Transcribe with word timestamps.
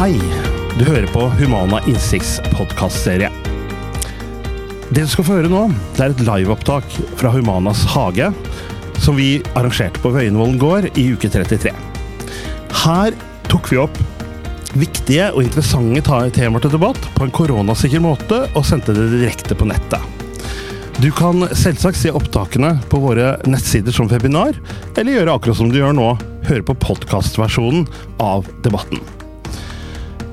Hei, 0.00 0.14
du 0.78 0.86
hører 0.86 1.04
på 1.12 1.26
Humana 1.36 1.76
Innsikts 1.84 2.38
podkastserie. 2.54 3.28
Det 4.88 5.02
du 5.02 5.10
skal 5.12 5.26
få 5.26 5.34
høre 5.36 5.50
nå, 5.52 5.66
det 5.98 6.00
er 6.00 6.14
et 6.14 6.22
liveopptak 6.24 6.88
fra 7.20 7.34
Humanas 7.34 7.82
hage, 7.92 8.30
som 9.04 9.20
vi 9.20 9.42
arrangerte 9.52 10.00
på 10.00 10.14
Vøyenvollen 10.14 10.56
gård 10.62 10.88
i 10.96 11.04
uke 11.12 11.28
33. 11.28 11.74
Her 12.86 13.20
tok 13.52 13.68
vi 13.68 13.82
opp 13.84 14.00
viktige 14.72 15.28
og 15.34 15.44
interessante 15.44 16.16
temaer 16.32 16.64
til 16.64 16.72
debatt 16.78 17.12
på 17.20 17.28
en 17.28 17.36
koronasikker 17.36 18.00
måte, 18.00 18.46
og 18.56 18.64
sendte 18.64 18.96
det 18.96 19.10
direkte 19.18 19.52
på 19.52 19.68
nettet. 19.68 20.00
Du 20.96 21.10
kan 21.12 21.44
selvsagt 21.52 22.00
se 22.00 22.16
opptakene 22.16 22.78
på 22.88 23.04
våre 23.04 23.34
nettsider 23.44 23.92
som 23.92 24.08
webinar, 24.08 24.56
eller 24.96 25.20
gjøre 25.20 25.36
akkurat 25.36 25.60
som 25.60 25.68
du 25.68 25.82
gjør 25.84 25.92
nå, 25.92 26.12
høre 26.48 26.70
på 26.72 26.80
podkastversjonen 26.88 27.84
av 28.16 28.48
debatten. 28.64 29.04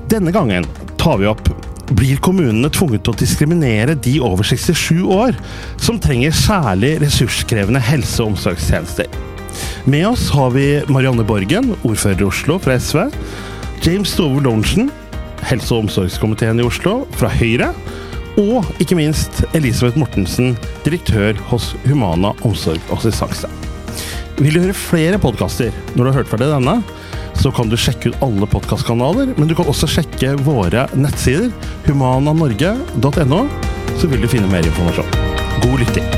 Denne 0.08 0.32
gangen 0.32 0.64
tar 0.96 1.18
vi 1.20 1.26
opp 1.28 1.48
blir 1.92 2.16
kommunene 2.24 2.70
tvunget 2.72 3.02
til 3.04 3.12
å 3.12 3.18
diskriminere 3.20 3.96
de 4.04 4.14
over 4.24 4.46
67 4.46 5.02
år 5.04 5.36
som 5.80 5.98
trenger 6.00 6.32
særlig 6.36 6.94
ressurskrevende 7.02 7.82
helse- 7.84 8.22
og 8.24 8.32
omsorgstjenester. 8.32 9.08
Med 9.84 10.06
oss 10.08 10.28
har 10.32 10.54
vi 10.54 10.66
Marianne 10.88 11.26
Borgen, 11.28 11.74
ordfører 11.82 12.24
i 12.24 12.28
Oslo 12.28 12.56
fra 12.60 12.78
SV. 12.80 13.02
James 13.84 14.14
Stove 14.14 14.40
Lorentzen, 14.44 14.88
helse- 15.44 15.74
og 15.74 15.84
omsorgskomiteen 15.84 16.60
i 16.60 16.66
Oslo 16.68 17.02
fra 17.20 17.28
Høyre. 17.28 17.74
Og 18.40 18.64
ikke 18.80 18.96
minst 18.96 19.42
Elisabeth 19.52 20.00
Mortensen, 20.00 20.56
direktør 20.86 21.36
hos 21.50 21.74
Humana 21.84 22.32
omsorg 22.48 22.80
og 22.88 23.00
assistanse. 23.00 23.50
Vil 24.38 24.54
du 24.54 24.62
høre 24.62 24.76
flere 24.76 25.20
podkaster 25.20 25.74
når 25.96 26.00
du 26.00 26.10
har 26.10 26.20
hørt 26.22 26.32
ferdig 26.32 26.48
denne, 26.52 26.78
så 27.38 27.52
kan 27.54 27.70
du 27.70 27.76
sjekke 27.78 28.10
ut 28.10 28.22
alle 28.24 28.46
podkastkanaler, 28.50 29.32
men 29.38 29.48
du 29.48 29.54
kan 29.58 29.68
også 29.70 29.88
sjekke 29.90 30.34
våre 30.42 30.88
nettsider, 30.98 31.52
humananorge.no, 31.86 33.42
så 33.98 34.10
vil 34.10 34.24
du 34.24 34.30
finne 34.30 34.50
mer 34.50 34.66
informasjon. 34.66 35.12
God 35.62 35.84
lytting. 35.84 36.08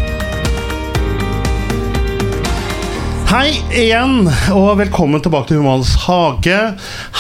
Hei 3.30 3.52
igjen, 3.78 4.27
og 4.56 4.72
velkommen 4.80 5.22
tilbake 5.22 5.52
til 5.52 5.60
Humans 5.60 5.92
hage 6.08 6.58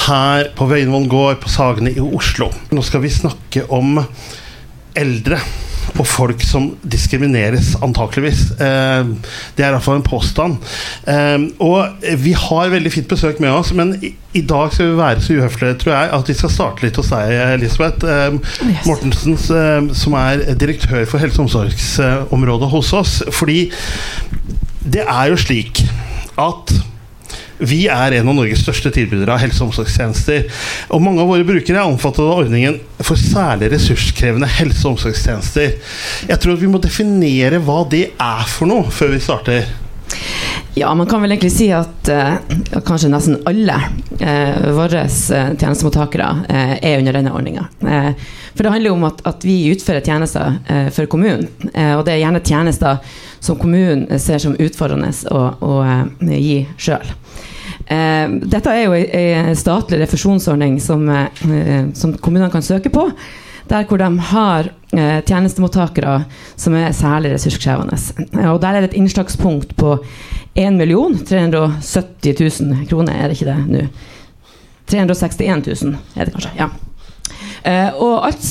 her 0.08 0.48
på 0.58 0.66
Vøyenvollen 0.66 1.10
gård 1.12 1.38
på 1.44 1.52
Sagene 1.52 1.92
i 1.92 2.02
Oslo. 2.02 2.48
Nå 2.74 2.82
skal 2.82 3.04
vi 3.04 3.12
snakke 3.14 3.68
om 3.70 4.00
eldre 4.98 5.38
og 6.00 6.06
folk 6.08 6.42
som 6.44 6.70
diskrimineres, 6.92 7.74
antakeligvis. 7.84 8.46
Eh, 8.56 9.10
det 9.56 9.64
er 9.64 9.74
iallfall 9.74 10.00
en 10.00 10.06
påstand. 10.06 10.58
Eh, 11.10 11.36
og 11.60 12.06
vi 12.22 12.34
har 12.36 12.72
veldig 12.72 12.92
fint 12.94 13.10
besøk 13.10 13.40
med 13.42 13.52
oss, 13.52 13.74
men 13.76 13.94
i, 14.00 14.42
dag 14.46 14.72
skal 14.72 14.92
vi 14.92 15.00
være 15.00 15.24
så 15.24 15.36
uhøflige, 15.36 15.78
tror 15.82 15.94
jeg, 15.96 16.12
at 16.18 16.30
vi 16.30 16.38
skal 16.38 16.54
starte 16.54 16.86
litt 16.86 17.00
hos 17.00 17.10
deg, 17.12 17.34
Elisabeth 17.56 18.06
eh, 18.06 18.38
yes. 18.70 18.86
Mortensen, 18.88 19.36
som 19.96 20.16
er 20.20 20.44
direktør 20.58 21.04
for 21.10 21.22
helse- 21.22 21.40
og 21.40 21.48
omsorgsområdet 21.48 22.70
hos 22.72 22.94
oss. 22.96 23.18
Fordi 23.34 23.66
det 24.80 25.04
er 25.04 25.32
jo 25.32 25.40
slik 25.40 25.84
at 26.40 26.72
vi 27.60 27.82
er 27.92 28.16
en 28.18 28.30
av 28.30 28.36
Norges 28.36 28.62
største 28.64 28.92
tilbydere 28.94 29.34
av 29.34 29.42
helse- 29.42 29.62
og 29.62 29.70
omsorgstjenester. 29.70 30.46
Og 30.94 31.04
mange 31.04 31.22
av 31.22 31.30
våre 31.30 31.46
brukere 31.46 31.82
er 31.82 31.88
omfattet 31.88 32.24
av 32.24 32.44
ordningen 32.44 32.80
for 33.02 33.20
særlig 33.20 33.72
ressurskrevende 33.74 34.48
helse- 34.58 34.86
og 34.86 34.96
omsorgstjenester. 34.96 35.76
Jeg 36.30 36.40
tror 36.40 36.56
at 36.56 36.64
vi 36.64 36.72
må 36.72 36.80
definere 36.82 37.62
hva 37.64 37.84
det 37.90 38.10
er 38.16 38.50
for 38.50 38.70
noe, 38.70 38.90
før 38.94 39.14
vi 39.14 39.22
starter. 39.24 39.70
Ja, 40.74 40.94
man 40.94 41.06
kan 41.06 41.22
vel 41.22 41.32
egentlig 41.32 41.52
si 41.52 41.66
at 41.74 42.08
uh, 42.10 42.36
kanskje 42.86 43.10
nesten 43.10 43.40
alle 43.48 43.74
uh, 43.74 44.68
våre 44.76 45.02
uh, 45.06 45.50
tjenestemottakere 45.58 46.28
uh, 46.46 46.74
er 46.78 47.00
under 47.00 47.18
denne 47.18 47.32
ordninga. 47.34 47.66
for 48.54 48.62
det 48.62 48.72
handler 48.72 48.90
jo 48.90 48.94
om 48.94 49.04
at, 49.08 49.22
at 49.26 49.44
vi 49.44 49.56
utfører 49.72 50.04
tjenester 50.04 50.58
for 50.92 51.06
kommunen. 51.06 51.48
og 51.96 52.04
det 52.04 52.12
er 52.12 52.18
gjerne 52.20 52.42
tjenester 52.44 52.98
som 53.40 53.56
kommunen 53.56 54.18
ser 54.18 54.38
som 54.38 54.56
utfordrende 54.58 55.12
å, 55.30 55.40
å 55.60 55.74
gi 56.20 56.66
sjøl. 56.76 57.14
Dette 57.90 58.70
er 58.70 58.84
jo 58.84 58.94
en 58.94 59.56
statlig 59.58 59.98
refusjonsordning 60.04 60.76
som, 60.78 61.08
som 61.98 62.12
kommunene 62.22 62.52
kan 62.52 62.62
søke 62.62 62.92
på 62.94 63.08
der 63.70 63.86
hvor 63.86 64.00
de 64.00 64.08
har 64.32 64.70
eh, 64.92 65.20
tjenestemottakere 65.26 66.20
som 66.58 66.74
er 66.74 66.94
særlig 66.96 67.34
ressurskrevende. 67.34 67.98
Og 68.50 68.60
Der 68.62 68.68
er 68.68 68.80
det 68.80 68.90
et 68.90 68.98
innslagspunkt 68.98 69.76
på 69.76 69.98
1 70.54 70.80
370 71.28 72.60
000 72.60 72.86
kroner, 72.90 73.12
er 73.12 73.28
det 73.28 73.38
ikke 73.38 73.52
det 73.52 73.66
nå? 73.68 73.88
361 74.90 75.66
000 75.84 75.98
er 76.16 76.24
det 76.24 76.32
kanskje. 76.34 76.50
ja. 76.58 76.70
Uh, 77.60 78.02
og 78.02 78.26
alt 78.26 78.44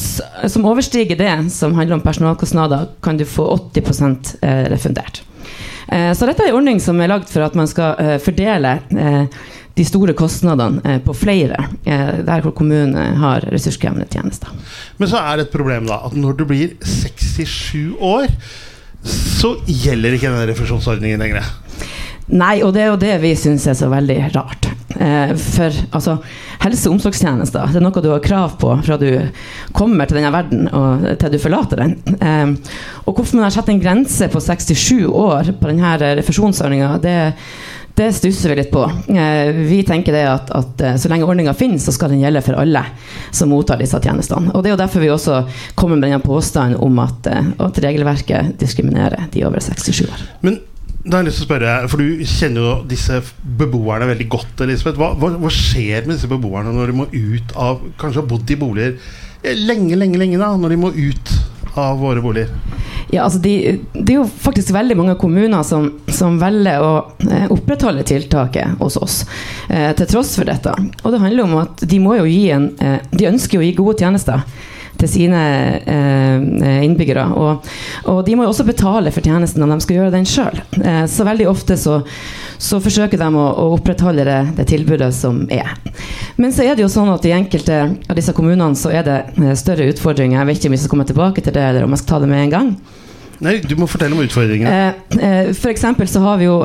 som 0.52 0.66
overstiger 0.66 1.18
det, 1.18 1.52
som 1.52 1.74
handler 1.74 1.96
om 1.98 2.02
personalkostnader, 2.02 2.86
kan 3.04 3.18
du 3.18 3.26
få 3.26 3.58
80 3.74 4.38
uh, 4.44 4.72
refundert. 4.72 5.24
Uh, 5.90 6.12
så 6.16 6.30
dette 6.30 6.46
er 6.46 6.52
en 6.52 6.60
ordning 6.60 6.82
som 6.84 7.00
er 7.02 7.12
lagd 7.12 7.30
for 7.32 7.46
at 7.46 7.58
man 7.58 7.70
skal 7.70 8.20
fordele 8.24 8.78
de 9.80 9.86
store 9.88 10.14
kostnadene 10.18 10.98
på 11.06 11.14
flere, 11.16 11.70
der 11.86 12.42
hvor 12.44 12.52
kommunen 12.52 13.16
har 13.22 13.46
ressurskrevende 13.48 14.10
tjenester. 14.12 14.52
Men 15.00 15.08
så 15.08 15.22
er 15.22 15.40
det 15.40 15.46
et 15.46 15.54
problem 15.54 15.88
da, 15.88 16.02
at 16.10 16.18
når 16.20 16.36
du 16.36 16.44
blir 16.50 16.74
67 16.84 17.96
år, 18.04 18.28
så 19.08 19.54
gjelder 19.64 20.18
ikke 20.18 20.28
denne 20.28 20.50
refusjonsordningen 20.52 21.24
lenger. 21.24 21.48
Nei, 22.30 22.60
og 22.62 22.76
det 22.76 22.84
er 22.84 22.92
jo 22.92 23.00
det 23.02 23.16
vi 23.24 23.34
syns 23.38 23.66
er 23.70 23.78
så 23.78 23.90
veldig 23.90 24.20
rart. 24.36 24.70
Eh, 25.00 25.32
for 25.38 25.74
altså, 25.96 26.18
helse- 26.64 26.90
og 26.90 26.98
omsorgstjenester 26.98 27.72
det 27.72 27.80
er 27.80 27.86
noe 27.86 28.04
du 28.04 28.10
har 28.10 28.24
krav 28.26 28.56
på 28.62 28.72
fra 28.84 28.98
du 29.02 29.08
kommer 29.78 30.10
til 30.10 30.18
denne 30.18 30.32
verden 30.34 30.68
og 30.76 31.06
til 31.22 31.34
du 31.34 31.40
forlater 31.42 31.82
den. 31.84 31.98
Eh, 32.20 32.78
og 33.06 33.16
hvorfor 33.16 33.40
man 33.40 33.48
har 33.48 33.56
satt 33.56 33.72
en 33.74 33.82
grense 33.82 34.30
på 34.30 34.42
67 34.44 35.08
år 35.10 35.54
på 35.58 35.72
denne 35.72 36.14
refusjonsordninga, 36.22 36.96
det, 37.02 37.18
det 38.00 38.14
stusser 38.14 38.54
vi 38.54 38.56
litt 38.62 38.72
på. 38.72 38.86
Eh, 39.10 39.50
vi 39.66 39.82
tenker 39.84 40.16
det 40.16 40.24
at, 40.30 40.54
at 40.56 40.86
eh, 40.86 40.96
så 41.02 41.10
lenge 41.12 41.26
ordninga 41.28 41.54
finnes, 41.58 41.84
så 41.84 41.92
skal 41.96 42.14
den 42.14 42.22
gjelde 42.22 42.46
for 42.46 42.62
alle 42.62 42.86
som 43.36 43.50
mottar 43.52 43.82
disse 43.82 44.00
tjenestene. 44.00 44.54
Og 44.54 44.64
Det 44.64 44.72
er 44.72 44.78
jo 44.78 44.84
derfor 44.86 45.04
vi 45.04 45.12
også 45.12 45.42
kommer 45.76 45.98
med 45.98 46.08
denne 46.08 46.22
påstanden 46.24 46.80
om 46.86 47.02
at, 47.04 47.28
eh, 47.28 47.54
at 47.66 47.82
regelverket 47.84 48.54
diskriminerer 48.62 49.28
de 49.34 49.46
over 49.50 49.60
67 49.66 50.06
år. 50.06 50.28
Men 50.46 50.62
da 51.06 51.16
har 51.16 51.24
jeg 51.24 51.30
lyst 51.30 51.40
til 51.40 51.46
å 51.46 51.50
spørre, 51.50 51.74
for 51.88 52.02
Du 52.02 52.24
kjenner 52.28 52.66
jo 52.66 52.74
disse 52.90 53.22
beboerne 53.60 54.10
veldig 54.10 54.28
godt. 54.32 54.66
Elisabeth. 54.66 55.00
Hva, 55.00 55.14
hva, 55.16 55.32
hva, 55.40 55.52
skjer 55.54 56.04
med 56.04 56.18
disse 56.18 56.28
beboerne 56.32 56.74
når 56.76 56.92
de 56.92 56.98
må 56.98 57.08
ut 57.14 57.56
av 57.56 57.80
Kanskje 58.02 58.24
har 58.24 58.30
bodd 58.30 58.52
i 58.52 58.60
boliger 58.60 58.98
lenge, 59.40 59.96
lenge, 59.96 60.20
lenge 60.20 60.40
da, 60.40 60.50
når 60.58 60.74
de 60.74 60.78
må 60.80 60.90
ut 60.92 61.34
av 61.80 62.00
våre 62.02 62.22
boliger? 62.24 62.50
Ja, 63.10 63.24
altså 63.24 63.40
de, 63.42 63.80
Det 63.94 64.14
er 64.14 64.20
jo 64.20 64.26
faktisk 64.28 64.74
veldig 64.76 64.98
mange 65.00 65.16
kommuner 65.22 65.64
som, 65.66 65.88
som 66.14 66.38
velger 66.42 66.84
å 66.84 66.92
eh, 67.26 67.48
opprettholde 67.50 68.04
tiltaket 68.06 68.78
hos 68.82 69.00
oss, 69.02 69.22
eh, 69.70 69.90
til 69.98 70.10
tross 70.12 70.36
for 70.38 70.50
dette. 70.50 70.74
Og 71.04 71.14
det 71.14 71.22
handler 71.24 71.48
om 71.48 71.56
at 71.64 71.86
de 71.90 72.02
må 72.04 72.20
jo 72.20 72.28
gi 72.30 72.50
en 72.54 72.70
eh, 72.84 73.00
De 73.10 73.30
ønsker 73.32 73.58
jo 73.58 73.64
å 73.64 73.68
gi 73.68 73.78
gode 73.78 73.98
tjenester 74.04 74.44
til 75.00 75.12
sine 75.12 75.42
eh, 75.80 76.84
innbyggere. 76.86 77.26
Og, 77.40 77.70
og, 78.06 78.22
de 78.28 78.36
må 78.36 78.46
jo 78.46 78.54
også 78.54 78.68
betale 78.68 79.14
for 79.16 79.26
tjenesten 79.26 79.64
om 79.64 79.74
de 79.74 79.80
skal 79.84 80.00
gjøre 80.00 80.14
den 80.16 80.28
sjøl. 80.30 80.62
Eh, 80.84 81.04
så 81.10 81.28
veldig 81.28 81.50
ofte 81.52 81.78
så, 81.80 82.00
så 82.60 82.82
forsøker 82.84 83.22
de 83.22 83.30
å, 83.30 83.46
å 83.48 83.68
opprettholde 83.78 84.28
det, 84.28 84.40
det, 84.60 84.68
tilbudet 84.72 85.12
som 85.16 85.46
er. 85.54 85.76
Men 86.40 86.54
så 86.56 86.66
er 86.68 86.76
det 86.76 86.86
jo 86.86 86.92
sånn 86.92 87.12
at 87.14 87.28
i 87.28 87.36
enkelte 87.36 87.82
av 88.10 88.18
disse 88.20 88.36
kommunene 88.36 88.78
så 88.80 88.94
er 88.94 89.08
det 89.08 89.20
eh, 89.40 89.56
større 89.60 89.90
utfordringer. 89.94 90.42
Jeg 90.42 90.52
vet 90.52 90.62
ikke 90.62 90.74
om 90.74 90.78
vi 90.78 90.82
skal 90.84 90.96
komme 90.96 91.10
tilbake 91.10 91.46
til 91.46 91.56
det, 91.56 91.70
eller 91.72 91.88
om 91.88 91.96
jeg 91.96 92.04
skal 92.04 92.16
ta 92.16 92.24
det 92.26 92.32
med 92.34 92.48
en 92.48 92.56
gang. 92.58 92.74
Nei, 93.40 93.56
du 93.64 93.78
må 93.80 93.88
fortelle 93.88 94.18
om 94.18 94.24
utfordringene. 94.26 94.76
Eh, 95.16 95.26
eh, 95.48 95.52
for 95.56 96.08
så 96.12 96.24
har 96.26 96.40
vi 96.42 96.50
jo 96.50 96.60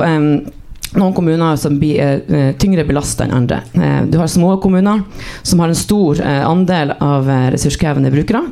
noen 0.95 1.15
kommuner 1.15 1.55
som 1.59 1.79
blir 1.79 1.99
eh, 2.01 2.51
tyngre 2.59 2.85
belasta 2.87 3.25
enn 3.25 3.35
andre. 3.35 3.61
Eh, 3.73 4.01
du 4.09 4.17
har 4.21 4.31
små 4.31 4.55
kommuner 4.63 5.03
som 5.41 5.59
har 5.59 5.71
en 5.71 5.79
stor 5.79 6.21
eh, 6.21 6.41
andel 6.47 6.95
av 6.99 7.29
eh, 7.29 7.49
ressurskrevende 7.55 8.11
brukere. 8.11 8.45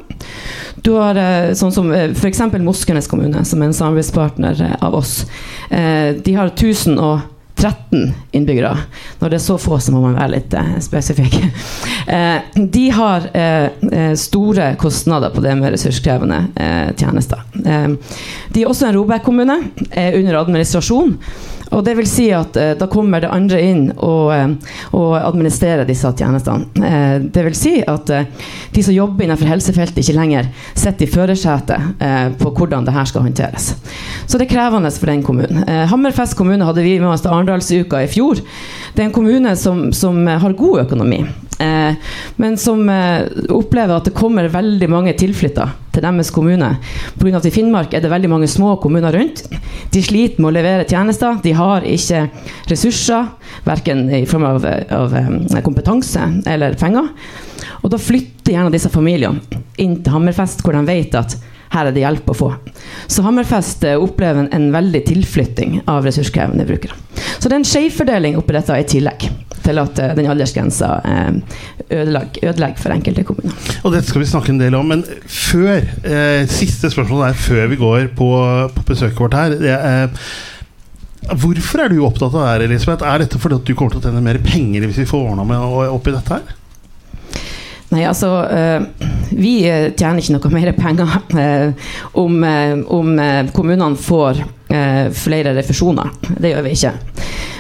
Du 0.84 0.92
har 0.98 1.16
eh, 1.16 1.54
sånn 1.56 1.72
som 1.72 1.92
eh, 1.96 2.12
f.eks. 2.12 2.42
Moskenes 2.64 3.08
kommune, 3.08 3.46
som 3.48 3.62
er 3.62 3.70
en 3.70 3.78
samarbeidspartner 3.78 4.64
eh, 4.66 4.80
av 4.84 4.98
oss. 4.98 5.22
de 5.70 6.34
har 6.36 6.52
1013 6.52 8.12
innbyggere. 8.36 8.74
Når 9.20 9.32
det 9.32 9.38
er 9.38 9.44
så 9.46 9.56
få, 9.58 9.80
så 9.80 9.94
må 9.94 10.02
man 10.04 10.18
være 10.18 10.34
litt 10.36 10.56
spesifikk. 10.84 11.40
de 12.76 12.84
har 12.94 13.26
store 14.20 14.68
kostnader 14.82 15.34
på 15.34 15.42
det 15.42 15.56
med 15.58 15.74
ressurskrevende 15.74 16.44
tjenester. 17.00 17.42
de 17.56 18.62
er 18.62 18.70
også 18.70 18.90
en 18.90 18.98
Robek-kommune, 19.00 19.58
under 20.20 20.40
administrasjon. 20.44 21.18
Og 21.74 21.84
det 21.86 21.96
vil 21.98 22.08
si 22.10 22.28
at 22.36 22.58
eh, 22.60 22.74
da 22.80 22.88
kommer 22.92 23.24
det 23.24 23.32
andre 23.34 23.62
inn 23.64 23.84
og, 23.96 24.32
eh, 24.36 24.76
og 24.96 25.16
administrerer 25.20 25.88
disse 25.90 26.10
tjenestene. 26.18 26.70
Eh, 26.78 27.16
det 27.34 27.46
vil 27.48 27.58
si 27.58 27.76
at 27.82 28.12
eh, 28.14 28.28
de 28.74 28.86
som 28.86 28.96
jobber 28.96 29.26
innenfor 29.26 29.50
helsefeltet, 29.50 30.02
ikke 30.04 30.18
lenger 30.18 30.50
sitter 30.74 31.08
i 31.08 31.12
førersetet 31.12 32.04
eh, 32.04 32.28
på 32.40 32.54
hvordan 32.54 32.88
det 32.88 32.96
her 32.96 33.10
skal 33.10 33.26
håndteres. 33.28 33.74
Så 34.26 34.38
det 34.40 34.48
er 34.48 34.54
krevende 34.56 34.92
for 34.94 35.12
den 35.12 35.24
kommunen. 35.26 35.64
Eh, 35.68 35.86
Hammerfest 35.90 36.38
kommune 36.40 36.68
hadde 36.68 36.86
vi 36.86 37.00
med 37.00 37.12
oss 37.14 37.26
til 37.26 37.34
Arendalsuka 37.34 38.04
i 38.04 38.12
fjor. 38.12 38.42
Det 38.94 39.02
er 39.02 39.10
en 39.10 39.16
kommune 39.16 39.56
som, 39.58 39.88
som 39.96 40.22
har 40.28 40.60
god 40.60 40.86
økonomi. 40.86 41.24
Eh, 41.60 41.96
men 42.36 42.58
som 42.58 42.90
eh, 42.90 43.28
opplever 43.54 43.96
at 43.98 44.10
det 44.10 44.16
kommer 44.18 44.50
veldig 44.52 44.90
mange 44.92 45.14
tilflytta 45.18 45.68
til 45.94 46.06
deres 46.06 46.32
kommune. 46.34 46.70
Pga. 47.20 47.38
at 47.38 47.48
i 47.48 47.54
Finnmark 47.54 47.94
er 47.94 48.04
det 48.04 48.12
veldig 48.12 48.32
mange 48.32 48.50
små 48.50 48.76
kommuner 48.82 49.14
rundt. 49.14 49.44
De 49.94 50.02
sliter 50.04 50.42
med 50.42 50.52
å 50.52 50.56
levere 50.58 50.88
tjenester. 50.90 51.38
De 51.44 51.54
har 51.58 51.86
ikke 51.86 52.28
ressurser, 52.72 53.30
verken 53.68 54.08
i 54.10 54.26
form 54.30 54.48
av, 54.50 54.66
av 54.90 55.18
eh, 55.20 55.62
kompetanse 55.66 56.30
eller 56.50 56.78
penger. 56.80 57.12
Og 57.84 57.92
da 57.94 58.00
flytter 58.02 58.56
gjerne 58.56 58.74
disse 58.74 58.92
familiene 58.92 59.62
inn 59.82 60.00
til 60.02 60.16
Hammerfest, 60.16 60.64
hvor 60.64 60.76
de 60.76 60.86
vet 60.88 61.16
at 61.20 61.38
her 61.74 61.90
er 61.90 61.96
det 61.96 62.04
hjelp 62.04 62.30
å 62.30 62.38
få. 62.38 62.50
Så 63.12 63.24
Hammerfest 63.26 63.86
opplever 63.98 64.48
en, 64.54 64.70
veldig 64.74 65.04
tilflytting 65.10 65.82
av 65.90 66.06
ressurskrevende 66.08 66.66
brukere. 66.70 66.96
Så 67.40 67.50
det 67.50 67.56
er 67.56 67.62
en 67.62 67.68
skjevfordeling 67.68 68.38
oppi 68.40 68.56
dette 68.56 68.78
i 68.80 68.86
tillegg 68.96 69.28
til 69.64 69.80
at 69.80 70.00
uh, 70.04 70.14
den 70.18 70.28
aldersgrensa 70.28 70.90
ødelegger, 71.90 72.50
ødelegger 72.50 72.82
for 72.82 72.96
enkelte 72.96 73.24
kommuner. 73.28 73.76
Og 73.84 73.94
Dette 73.94 74.10
skal 74.10 74.24
vi 74.24 74.32
snakke 74.32 74.52
en 74.54 74.60
del 74.60 74.76
om, 74.76 74.90
men 74.92 75.04
før 75.24 75.78
eh, 75.80 76.44
Siste 76.52 76.90
spørsmål 76.92 77.30
er 77.30 77.38
før 77.38 77.70
vi 77.72 77.80
går 77.80 78.10
på, 78.18 78.32
på 78.76 78.86
besøket 78.88 79.22
vårt 79.24 79.38
her. 79.38 79.56
Det 79.62 79.76
er, 79.78 80.26
Hvorfor 81.40 81.86
er 81.86 81.94
du 81.94 82.02
opptatt 82.04 82.34
av 82.36 82.60
det 82.60 82.68
Elisabeth? 82.68 83.06
Er 83.08 83.24
dette 83.24 83.40
fordi 83.40 83.62
at 83.62 83.68
du 83.68 83.76
kommer 83.78 83.94
til 83.94 84.02
å 84.02 84.10
tjene 84.10 84.24
mer 84.26 84.42
penger 84.44 84.84
hvis 84.88 85.04
vi 85.04 85.08
får 85.08 85.30
ordna 85.32 85.46
med 85.48 85.94
oppi 85.94 86.12
dette 86.16 86.40
her? 86.40 86.58
Nei, 87.94 88.04
altså 88.10 88.30
Vi 89.34 89.56
tjener 89.98 90.22
ikke 90.22 90.36
noe 90.36 90.54
mer 90.54 90.72
penger 90.78 91.74
om, 92.18 92.42
om 92.90 93.16
kommunene 93.54 94.00
får 94.00 94.44
flere 95.14 95.54
refusjoner. 95.54 96.10
Det 96.42 96.54
gjør 96.54 96.66
vi 96.66 96.74
ikke. 96.74 96.94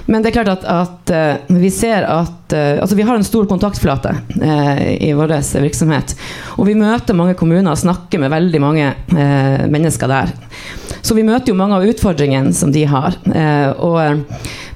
Men 0.09 0.23
det 0.23 0.31
er 0.31 0.35
klart 0.35 0.49
at, 0.51 0.65
at 0.67 1.51
vi 1.53 1.69
ser 1.73 2.07
at 2.09 2.53
Altså, 2.53 2.93
vi 2.93 3.05
har 3.05 3.17
en 3.17 3.25
stor 3.25 3.47
kontaktflate 3.49 4.11
i 5.01 5.09
vår 5.17 5.31
virksomhet. 5.63 6.11
Og 6.57 6.67
vi 6.67 6.75
møter 6.77 7.17
mange 7.17 7.33
kommuner 7.39 7.71
og 7.71 7.79
snakker 7.81 8.21
med 8.21 8.29
veldig 8.29 8.61
mange 8.61 8.91
mennesker 9.73 10.11
der. 10.11 10.33
Så 11.01 11.17
vi 11.17 11.25
møter 11.25 11.49
jo 11.49 11.57
mange 11.57 11.79
av 11.79 11.87
utfordringene 11.89 12.53
som 12.53 12.69
de 12.73 12.85
har. 12.89 13.17
og 13.81 14.27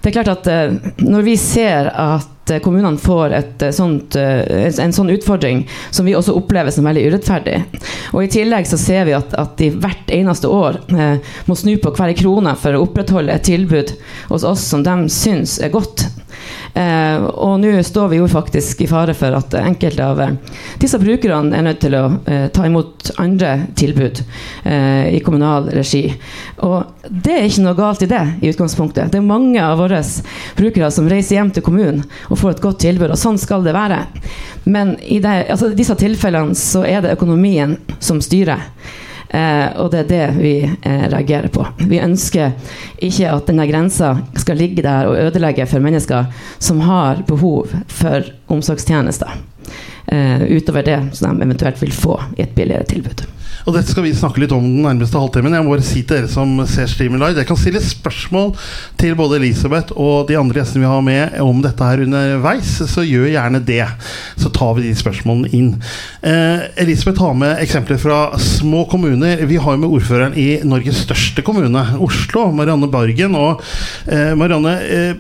det 0.08 0.14
er 0.14 0.24
klart 0.24 0.48
at 0.48 1.04
når 1.04 1.26
vi 1.28 1.34
ser 1.40 1.92
at 1.92 2.34
Eh, 2.52 2.60
kommunene 2.60 2.98
får 2.98 3.34
eh, 3.34 3.72
sånt, 3.72 4.16
eh, 4.16 4.80
en 4.80 4.94
sånn 4.94 5.10
utfordring 5.10 5.68
som 5.92 6.06
vi 6.06 6.16
også 6.16 6.36
opplever 6.38 6.72
som 6.72 6.88
veldig 6.88 7.06
urettferdig. 7.10 7.58
Og 8.14 8.24
I 8.24 8.32
tillegg 8.32 8.68
så 8.70 8.80
ser 8.80 9.08
vi 9.08 9.16
at, 9.18 9.34
at 9.38 9.58
de 9.60 9.72
hvert 9.74 10.12
eneste 10.14 10.52
år 10.52 10.80
eh, 10.94 11.34
må 11.48 11.58
snu 11.58 11.76
på 11.82 11.94
hver 11.98 12.14
krone 12.18 12.56
for 12.60 12.76
å 12.76 12.86
opprettholde 12.86 13.36
et 13.36 13.48
tilbud 13.48 13.94
hos 14.32 14.48
oss 14.48 14.64
som 14.72 14.86
de 14.86 14.98
syns 15.14 15.58
er 15.64 15.74
godt. 15.74 16.08
Eh, 16.78 17.24
og 17.24 17.58
nå 17.62 17.72
står 17.84 18.12
vi 18.12 18.20
jo 18.20 18.28
faktisk 18.30 18.84
i 18.84 18.90
fare 18.90 19.16
for 19.18 19.34
at 19.38 19.56
enkelte 19.60 20.06
av 20.06 20.22
eh, 20.22 20.36
disse 20.82 21.00
brukerne 21.02 21.56
er 21.58 21.66
nødt 21.66 21.82
til 21.82 21.96
å 21.98 22.04
eh, 22.26 22.48
ta 22.54 22.68
imot 22.68 23.12
andre 23.22 23.54
tilbud 23.78 24.22
eh, 24.22 25.16
i 25.18 25.22
kommunal 25.26 25.72
regi. 25.74 26.06
Og 26.68 27.10
det 27.10 27.34
er 27.34 27.48
ikke 27.48 27.66
noe 27.66 27.78
galt 27.78 28.06
i 28.06 28.12
det 28.12 28.24
i 28.42 28.52
utgangspunktet. 28.52 29.12
Det 29.14 29.22
er 29.22 29.26
mange 29.26 29.64
av 29.64 29.80
våre 29.82 30.04
brukere 30.58 30.92
som 30.94 31.10
reiser 31.10 31.40
hjem 31.40 31.54
til 31.56 31.66
kommunen 31.66 32.04
og 32.28 32.40
får 32.42 32.56
et 32.58 32.64
godt 32.64 32.84
tilbud, 32.86 33.10
og 33.14 33.20
sånn 33.20 33.40
skal 33.42 33.66
det 33.66 33.76
være. 33.78 34.04
Men 34.68 34.98
i 35.02 35.22
det, 35.24 35.48
altså, 35.54 35.72
disse 35.76 35.96
tilfellene 35.98 36.58
så 36.58 36.84
er 36.88 37.04
det 37.04 37.16
økonomien 37.18 37.78
som 38.00 38.22
styrer. 38.24 38.68
Eh, 39.30 39.68
og 39.76 39.92
det 39.92 40.06
er 40.06 40.10
det 40.12 40.26
vi 40.38 40.54
eh, 40.64 41.06
reagerer 41.12 41.52
på. 41.52 41.66
Vi 41.90 42.00
ønsker 42.00 42.54
ikke 43.04 43.32
at 43.34 43.50
denne 43.50 43.68
grensa 43.68 44.14
skal 44.40 44.60
ligge 44.62 44.86
der 44.86 45.10
og 45.10 45.20
ødelegge 45.20 45.68
for 45.68 45.84
mennesker 45.84 46.30
som 46.60 46.80
har 46.88 47.24
behov 47.28 47.74
for 47.92 48.28
omsorgstjenester. 48.48 49.36
Eh, 50.08 50.46
utover 50.48 50.86
det 50.88 51.00
som 51.20 51.36
de 51.36 51.44
eventuelt 51.44 51.82
vil 51.82 51.92
få 51.92 52.22
i 52.38 52.46
et 52.46 52.56
billigere 52.56 52.88
tilbud. 52.88 53.26
Og 53.68 53.76
dette 53.76 53.92
skal 53.92 54.06
vi 54.06 54.14
snakke 54.16 54.40
litt 54.40 54.54
om 54.56 54.64
den 54.64 54.80
nærmeste 54.86 55.20
halvtimen. 55.20 55.52
Jeg 55.52 55.66
må 55.66 55.74
bare 55.74 55.84
si 55.84 56.00
til 56.00 56.22
dere 56.22 56.30
som 56.32 56.54
ser 56.72 56.88
streamen 56.88 57.20
live, 57.20 57.36
jeg 57.42 57.50
kan 57.50 57.60
stille 57.60 57.82
spørsmål 57.84 58.54
til 59.00 59.18
både 59.20 59.42
Elisabeth 59.42 59.92
og 60.00 60.30
de 60.30 60.38
andre 60.40 60.62
gjestene 60.62 60.86
vi 60.86 60.92
har 60.94 61.04
med 61.04 61.36
om 61.44 61.60
dette 61.66 61.90
her 61.90 62.06
underveis. 62.06 62.72
Så 62.88 63.04
gjør 63.04 63.28
gjerne 63.34 63.62
det. 63.68 63.84
Så 64.40 64.54
tar 64.56 64.78
vi 64.78 64.88
de 64.88 64.96
spørsmålene 64.96 65.52
inn. 65.52 65.74
Eh, 66.24 66.64
Elisabeth 66.80 67.20
har 67.26 67.36
med 67.36 67.60
eksempler 67.66 68.00
fra 68.00 68.22
små 68.40 68.86
kommuner. 68.88 69.44
Vi 69.52 69.60
har 69.60 69.76
jo 69.76 69.84
med 69.84 70.00
ordføreren 70.00 70.40
i 70.40 70.50
Norges 70.64 71.04
største 71.04 71.44
kommune, 71.44 71.84
Oslo, 72.08 72.48
Marianne 72.56 72.88
Bargen. 72.92 73.36
Og 73.36 73.66
eh, 74.08 74.32
Marianne, 74.40 74.78
eh, 74.88 75.16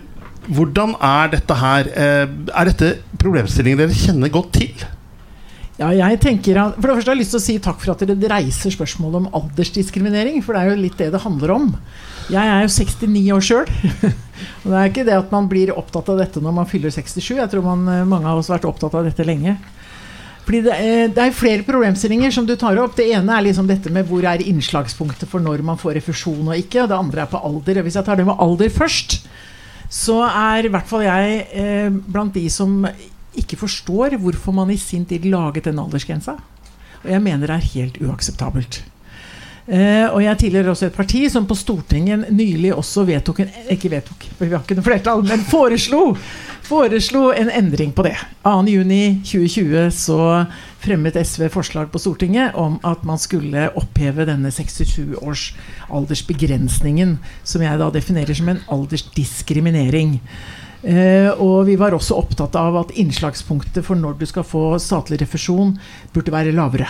hvordan 0.48 0.96
er 1.04 1.36
dette 1.36 1.64
her? 1.68 1.92
Eh, 1.92 2.38
er 2.48 2.72
dette 2.72 2.96
problemstillinger 3.20 3.84
dere 3.84 4.06
kjenner 4.06 4.32
godt 4.32 4.56
til? 4.62 4.88
Ja, 5.78 5.92
jeg 5.94 6.18
tenker 6.24 6.58
at, 6.58 6.78
for 6.80 6.90
det 6.90 6.94
første 6.98 7.12
har 7.12 7.18
jeg 7.18 7.22
lyst 7.22 7.34
til 7.36 7.38
å 7.38 7.44
si 7.44 7.56
takk 7.62 7.82
for 7.84 7.94
at 7.94 8.02
dere 8.02 8.30
reiser 8.32 8.74
spørsmålet 8.74 9.20
om 9.20 9.28
aldersdiskriminering. 9.38 10.40
For 10.42 10.58
det 10.58 10.62
er 10.64 10.72
jo 10.72 10.82
litt 10.82 10.98
det 10.98 11.12
det 11.14 11.22
handler 11.22 11.54
om. 11.54 11.68
Jeg 12.34 12.50
er 12.50 12.64
jo 12.66 12.72
69 12.74 13.26
år 13.36 13.44
sjøl. 13.46 13.70
og 14.64 14.72
det 14.72 14.78
er 14.80 14.90
ikke 14.90 15.06
det 15.06 15.18
at 15.20 15.34
man 15.34 15.50
blir 15.52 15.76
opptatt 15.78 16.10
av 16.10 16.18
dette 16.24 16.42
når 16.42 16.56
man 16.58 16.70
fyller 16.70 16.94
67. 16.94 17.36
Jeg 17.38 17.52
tror 17.52 17.66
man, 17.68 17.84
eh, 17.94 18.08
mange 18.10 18.26
av 18.26 18.42
oss 18.42 18.50
har 18.50 18.58
vært 18.58 18.72
opptatt 18.72 18.98
av 18.98 19.06
dette 19.06 19.26
lenge. 19.28 19.54
Fordi 20.48 20.62
det 20.66 20.78
er, 20.80 21.12
det 21.14 21.22
er, 21.22 21.36
flere 21.36 21.66
problemstillinger 21.68 22.34
som 22.34 22.48
du 22.48 22.56
tar 22.58 22.80
opp. 22.82 22.96
Det 22.98 23.06
ene 23.14 23.36
er 23.36 23.46
liksom 23.46 23.70
dette 23.70 23.92
med 23.94 24.08
hvor 24.10 24.26
er 24.26 24.42
innslagspunktet 24.42 25.30
for 25.30 25.44
når 25.44 25.62
man 25.68 25.78
får 25.78 26.00
refusjon 26.00 26.48
og 26.48 26.58
ikke. 26.58 26.88
Og 26.88 26.90
det 26.90 26.98
andre 26.98 27.26
er 27.28 27.30
på 27.30 27.44
alder. 27.52 27.84
Hvis 27.86 28.00
jeg 28.00 28.08
tar 28.08 28.18
det 28.18 28.26
med 28.26 28.42
alder 28.42 28.74
først, 28.74 29.20
så 29.94 30.24
er 30.26 30.66
i 30.66 30.74
hvert 30.74 30.90
fall 30.90 31.06
jeg 31.06 31.46
eh, 31.54 32.02
blant 32.10 32.34
de 32.34 32.48
som 32.50 32.80
ikke 33.38 33.60
forstår 33.60 34.18
hvorfor 34.22 34.56
man 34.56 34.74
i 34.74 34.80
sin 34.82 35.06
tid 35.06 35.26
laget 35.30 35.70
den 35.70 35.80
aldersgrensa. 35.80 36.38
Og 37.04 37.10
jeg 37.12 37.24
mener 37.24 37.48
det 37.48 37.58
er 37.58 37.74
helt 37.74 38.00
uakseptabelt. 38.04 38.84
Uh, 39.68 40.08
og 40.16 40.22
jeg 40.24 40.40
tilhører 40.40 40.70
også 40.72 40.88
et 40.88 40.96
parti 40.96 41.26
som 41.28 41.44
på 41.44 41.56
Stortinget 41.60 42.30
nylig 42.32 42.70
også 42.72 43.04
vedtok 43.04 43.42
en, 43.44 43.50
Ikke 43.74 43.90
vedtok, 43.92 44.22
for 44.38 44.46
vi 44.46 44.56
har 44.56 44.62
ikke 44.64 44.78
noe 44.78 44.86
flertall, 44.86 45.24
men 45.28 45.44
foreslo, 45.44 46.14
foreslo 46.64 47.26
en 47.36 47.52
endring 47.52 47.92
på 47.92 48.06
det. 48.08 48.14
2.6.2020 48.48 49.90
så 49.92 50.20
fremmet 50.80 51.20
SV 51.20 51.50
forslag 51.52 51.92
på 51.92 52.00
Stortinget 52.00 52.56
om 52.56 52.78
at 52.88 53.04
man 53.04 53.20
skulle 53.20 53.68
oppheve 53.76 54.30
denne 54.30 54.54
67 54.56 55.18
års 55.20 55.50
aldersbegrensningen, 55.92 57.18
som 57.44 57.68
jeg 57.68 57.84
da 57.84 57.92
definerer 57.92 58.40
som 58.40 58.54
en 58.54 58.64
aldersdiskriminering. 58.72 60.22
Uh, 60.88 61.34
og 61.44 61.66
vi 61.68 61.76
var 61.76 61.92
også 61.92 62.16
opptatt 62.16 62.56
av 62.56 62.78
at 62.80 62.94
innslagspunktet 62.96 63.84
for 63.84 64.00
når 64.00 64.22
du 64.22 64.28
skal 64.30 64.46
få 64.48 64.78
statlig 64.80 65.20
refusjon, 65.20 65.76
burde 66.16 66.32
være 66.32 66.56
lavere. 66.56 66.88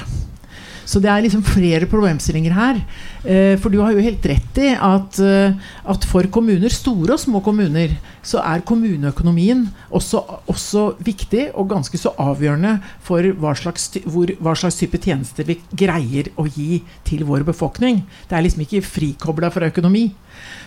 Så 0.88 1.02
det 1.04 1.10
er 1.12 1.24
liksom 1.26 1.44
flere 1.44 1.88
problemstillinger 1.90 2.54
her. 2.56 2.80
Uh, 3.28 3.56
for 3.60 3.74
du 3.74 3.82
har 3.84 3.92
jo 3.92 4.04
helt 4.04 4.24
rett 4.32 4.62
i 4.64 4.70
at, 4.72 5.20
uh, 5.20 5.74
at, 5.92 6.08
for 6.08 6.30
kommuner, 6.32 6.72
store 6.72 7.18
og 7.18 7.22
små 7.22 7.42
kommuner, 7.44 7.98
så 8.24 8.40
er 8.44 8.64
kommuneøkonomien 8.68 9.66
også, 9.92 10.24
også 10.48 10.86
viktig 11.04 11.50
og 11.60 11.70
ganske 11.74 12.00
så 12.00 12.14
avgjørende 12.24 12.78
for 13.04 13.28
hva 13.42 13.54
slags, 13.60 13.90
hvor, 14.08 14.32
hva 14.40 14.56
slags, 14.56 14.80
type 14.80 15.00
tjenester 15.04 15.48
vi 15.48 15.60
greier 15.72 16.32
å 16.40 16.48
gi 16.48 16.82
til 17.08 17.24
vår 17.28 17.44
befolkning. 17.48 18.04
Det 18.30 18.38
er 18.38 18.46
liksom 18.46 18.64
ikke 18.64 18.84
frikobla 18.86 19.52
fra 19.52 19.68
økonomi. 19.72 20.10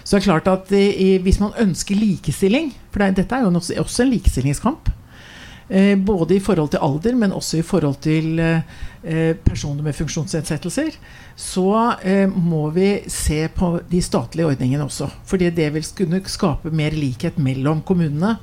Så 0.05 0.17
det 0.17 0.23
er 0.23 0.29
klart 0.29 0.49
at 0.51 0.73
hvis 1.23 1.39
man 1.39 1.53
ønsker 1.61 1.95
likestilling 1.95 2.73
For 2.91 3.05
det, 3.05 3.21
dette 3.21 3.37
er 3.37 3.45
jo 3.45 3.53
også 3.55 4.03
en 4.03 4.11
likestillingskamp. 4.11 4.91
Eh, 5.71 5.95
både 5.95 6.35
i 6.35 6.43
forhold 6.43 6.73
til 6.73 6.83
alder, 6.83 7.15
men 7.15 7.33
også 7.33 7.61
i 7.61 7.63
forhold 7.63 8.01
til 8.03 8.41
eh, 8.43 9.37
personer 9.45 9.85
med 9.87 9.95
funksjonsnedsettelser. 9.95 10.97
Så 11.39 11.71
eh, 12.03 12.27
må 12.27 12.67
vi 12.75 12.97
se 13.07 13.45
på 13.55 13.77
de 13.91 14.03
statlige 14.03 14.51
ordningene 14.51 14.89
også. 14.89 15.07
Fordi 15.31 15.53
det 15.55 15.71
vil 15.77 15.87
kunne 16.03 16.23
skape 16.27 16.75
mer 16.75 16.97
likhet 16.99 17.39
mellom 17.39 17.85
kommunene. 17.87 18.35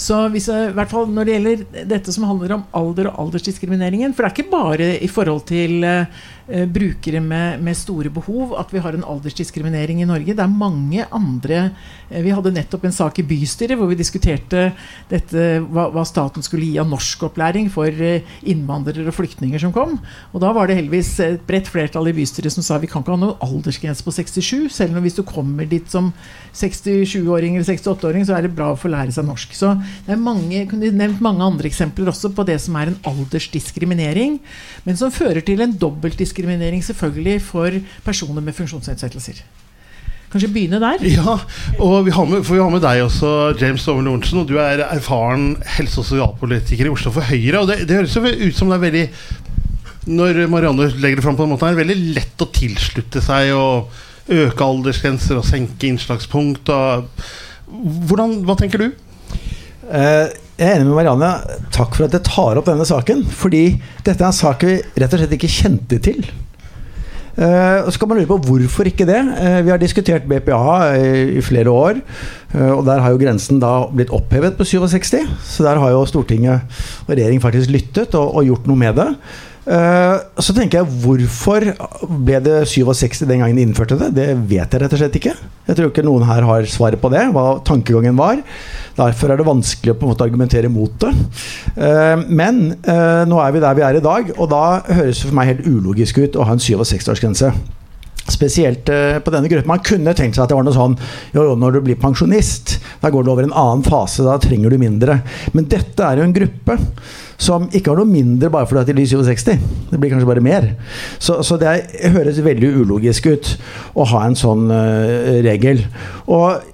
Så 0.00 0.20
hvis 0.32 0.46
i 0.52 0.58
hvert 0.76 0.92
fall 0.92 1.08
når 1.12 1.26
det 1.26 1.32
gjelder 1.32 1.86
dette 1.90 2.12
som 2.14 2.28
handler 2.28 2.54
om 2.54 2.68
alder 2.78 3.08
og 3.10 3.18
aldersdiskrimineringen 3.24 4.14
For 4.14 4.22
det 4.22 4.28
er 4.30 4.36
ikke 4.36 4.52
bare 4.52 4.86
i 5.02 5.08
forhold 5.10 5.42
til 5.50 5.82
eh, 5.84 6.20
Eh, 6.39 6.39
brukere 6.50 7.20
med, 7.22 7.60
med, 7.62 7.76
store 7.78 8.10
behov, 8.10 8.56
at 8.58 8.72
vi 8.74 8.80
har 8.82 8.96
en 8.96 9.04
aldersdiskriminering 9.06 10.00
i 10.02 10.08
Norge. 10.08 10.34
Det 10.34 10.42
er 10.42 10.50
mange 10.50 11.04
andre 11.14 11.60
eh, 12.10 12.22
Vi 12.24 12.32
hadde 12.34 12.52
nettopp 12.54 12.86
en 12.88 12.94
sak 12.94 13.20
i 13.20 13.26
bystyret 13.26 13.78
hvor 13.78 13.90
vi 13.90 13.98
diskuterte 13.98 14.70
dette, 15.10 15.44
hva, 15.70 15.86
hva, 15.94 16.04
staten 16.08 16.42
skulle 16.42 16.66
gi 16.66 16.80
av 16.82 16.88
norskopplæring 16.90 17.70
for 17.72 17.86
eh, 17.86 18.26
innvandrere 18.50 19.06
og 19.12 19.16
flyktninger 19.16 19.62
som 19.62 19.74
kom. 19.74 19.98
Og 20.34 20.42
da 20.42 20.50
var 20.56 20.66
det 20.66 20.80
heldigvis 20.80 21.12
et 21.26 21.44
bredt 21.46 21.70
flertall 21.70 22.10
i 22.10 22.16
bystyret 22.16 22.54
som 22.54 22.66
sa 22.66 22.80
vi 22.82 22.90
kan 22.90 23.04
ikke 23.04 23.14
ha 23.14 23.20
noen 23.20 23.46
aldersgrense 23.46 24.06
på 24.06 24.14
67, 24.16 24.70
selv 24.74 24.98
om 24.98 25.06
hvis 25.06 25.18
du 25.20 25.22
kommer 25.26 25.68
dit 25.70 25.86
som 25.90 26.10
67-åring 26.50 27.56
eller 27.58 27.68
68-åring, 27.68 28.26
så 28.26 28.36
er 28.36 28.48
det 28.48 28.54
bra 28.56 28.72
å 28.74 28.80
få 28.80 28.90
lære 28.90 29.14
seg 29.14 29.28
norsk. 29.28 29.54
Så 29.54 29.76
det 30.06 30.16
er 30.16 30.22
mange, 30.22 30.64
kunne 30.70 30.90
nevnt 30.90 31.22
mange 31.24 31.46
andre 31.46 31.70
eksempler 31.70 32.10
også 32.10 32.32
på 32.34 32.46
det 32.48 32.58
som 32.62 32.74
er 32.80 32.90
en 32.90 33.00
aldersdiskriminering, 33.06 34.40
men 34.86 34.98
som 34.98 35.14
fører 35.14 35.44
til 35.46 35.62
en 35.62 35.76
dobbeltdiskriminering 35.78 36.39
diskriminering 36.40 36.84
selvfølgelig 36.84 37.42
for 37.42 37.70
personer 38.04 38.40
med 38.42 38.54
funksjonsnedsettelser. 38.54 39.42
kanskje 40.30 40.48
begynne 40.48 40.80
der? 40.80 41.02
Ja, 41.18 41.38
og 41.78 42.04
vi 42.06 42.10
har 42.10 42.24
med, 42.24 42.44
for 42.44 42.54
vi 42.54 42.60
har 42.60 42.70
med 42.70 42.82
deg 42.82 43.02
også, 43.02 43.54
James 43.60 43.84
Dover 43.84 44.02
Lorentzen. 44.02 44.38
Og 44.38 44.48
du 44.48 44.58
er 44.58 44.84
erfaren 44.86 45.56
helse- 45.76 46.00
og 46.00 46.06
sosialpolitiker 46.06 46.86
i 46.86 46.92
Oslo 46.92 47.10
for 47.10 47.26
Høyre. 47.26 47.60
Og 47.60 47.68
det, 47.68 47.88
det 47.88 47.96
høres 47.96 48.16
jo 48.16 48.22
ut 48.22 48.56
som 48.56 48.70
det 48.70 48.78
er 48.78 48.86
veldig 48.86 49.08
Når 50.06 50.46
Marianne 50.48 50.86
legger 50.96 51.20
det 51.20 51.24
fram 51.24 51.36
på 51.36 51.44
den 51.44 51.50
måten, 51.52 51.68
er 51.68 51.76
det 51.76 51.84
veldig 51.84 52.14
lett 52.16 52.42
å 52.42 52.48
tilslutte 52.54 53.20
seg 53.20 53.52
og 53.52 53.90
øke 54.30 54.64
aldersgrenser 54.64 55.36
og 55.36 55.44
senke 55.44 55.90
innslagspunkt. 55.90 56.70
Og, 56.72 57.26
hvordan, 58.08 58.40
hva 58.46 58.56
tenker 58.58 58.86
du? 58.86 59.09
Uh, 59.88 60.28
jeg 60.60 60.66
er 60.66 60.76
enig 60.76 60.90
med 60.90 60.98
Marianne. 60.98 61.30
Takk 61.72 61.96
for 61.96 62.06
at 62.06 62.14
jeg 62.16 62.26
tar 62.28 62.60
opp 62.60 62.68
denne 62.68 62.86
saken. 62.88 63.24
Fordi 63.24 63.64
dette 64.04 64.18
er 64.20 64.28
en 64.28 64.36
sak 64.36 64.64
vi 64.66 64.78
rett 65.00 65.16
og 65.16 65.22
slett 65.22 65.36
ikke 65.38 65.50
kjente 65.50 66.00
til. 66.04 66.22
Uh, 67.40 67.86
så 67.88 67.96
kan 67.96 68.10
man 68.10 68.18
lure 68.20 68.28
på 68.28 68.40
hvorfor 68.50 68.90
ikke 68.90 69.08
det. 69.08 69.20
Uh, 69.38 69.60
vi 69.64 69.72
har 69.72 69.80
diskutert 69.80 70.28
BPA 70.28 70.60
i, 71.00 71.40
flere 71.44 71.72
år. 71.72 72.02
Og 72.50 72.82
der 72.82 72.98
har 72.98 73.14
jo 73.14 73.20
grensen 73.20 73.60
da 73.62 73.86
blitt 73.94 74.10
opphevet 74.12 74.56
på 74.58 74.66
67. 74.66 75.22
Så 75.46 75.64
der 75.64 75.78
har 75.80 75.94
jo 75.94 76.02
Stortinget 76.08 76.66
og 77.06 77.14
regjering 77.14 77.40
faktisk 77.40 77.70
lyttet 77.70 78.16
og 78.18 78.42
gjort 78.44 78.66
noe 78.68 78.80
med 78.80 78.98
det. 78.98 79.12
Så 79.70 80.54
tenker 80.56 80.80
jeg 80.80 81.00
hvorfor 81.04 81.62
ble 82.26 82.40
det 82.42 82.56
67 82.66 83.20
den 83.28 83.42
gangen 83.44 83.58
de 83.58 83.62
innførte 83.68 83.98
det? 84.00 84.08
Det 84.16 84.26
vet 84.50 84.66
jeg 84.66 84.82
rett 84.82 84.94
og 84.96 84.98
slett 84.98 85.18
ikke. 85.20 85.34
Jeg 85.68 85.78
tror 85.78 85.92
ikke 85.92 86.02
noen 86.02 86.26
her 86.26 86.42
har 86.48 86.66
svaret 86.66 86.98
på 86.98 87.10
det, 87.12 87.22
hva 87.30 87.60
tankegangen 87.66 88.18
var. 88.18 88.40
Derfor 88.98 89.30
er 89.30 89.38
det 89.38 89.46
vanskelig 89.46 89.94
å 89.94 89.98
på 90.00 90.08
en 90.08 90.10
måte 90.10 90.26
argumentere 90.26 90.72
mot 90.72 90.90
det. 91.04 91.12
men 92.26 92.62
nå 93.30 93.38
er 93.44 93.54
vi 93.54 93.62
der 93.62 93.78
vi 93.78 93.86
er 93.86 94.00
i 94.00 94.02
dag, 94.04 94.32
og 94.36 94.50
da 94.50 94.64
høres 94.90 95.20
det 95.20 95.28
for 95.28 95.38
meg 95.38 95.52
helt 95.52 95.68
ulogisk 95.68 96.18
ut 96.18 96.40
å 96.40 96.48
ha 96.48 96.58
en 96.58 96.64
67-årsgrense. 96.66 97.52
Spesielt 98.30 98.90
på 98.90 99.32
denne 99.32 99.48
gruppen. 99.50 99.70
Man 99.70 99.86
kunne 99.86 100.14
tenkt 100.18 100.36
seg 100.36 100.44
at 100.44 100.50
det 100.50 100.58
var 100.58 100.66
noe 100.66 100.76
sånn 100.76 100.98
jo, 101.34 101.46
jo, 101.46 101.54
når 101.58 101.78
du 101.78 101.80
blir 101.86 101.98
pensjonist, 101.98 102.76
da 103.02 103.10
går 103.10 103.26
du 103.26 103.32
over 103.32 103.46
en 103.46 103.54
annen 103.54 103.86
fase, 103.86 104.26
da 104.26 104.36
trenger 104.42 104.74
du 104.74 104.82
mindre. 104.82 105.20
Men 105.54 105.70
dette 105.70 106.06
er 106.06 106.20
jo 106.20 106.26
en 106.26 106.36
gruppe 106.36 106.78
som 107.40 107.68
ikke 107.72 107.92
har 107.92 108.00
noe 108.00 108.08
mindre 108.08 108.50
bare 108.52 108.68
fordi 108.68 108.92
de 108.92 109.04
er 109.06 109.10
67. 109.10 109.54
Det 109.90 110.00
blir 110.00 110.12
kanskje 110.12 110.28
bare 110.28 110.44
mer. 110.44 110.66
Så, 111.18 111.40
så 111.46 111.56
det 111.60 111.70
er, 111.70 112.10
høres 112.14 112.42
veldig 112.44 112.74
ulogisk 112.82 113.30
ut 113.32 113.54
å 113.96 114.06
ha 114.12 114.26
en 114.26 114.36
sånn 114.38 114.68
uh, 114.72 115.40
regel. 115.46 115.86
Og 116.28 116.68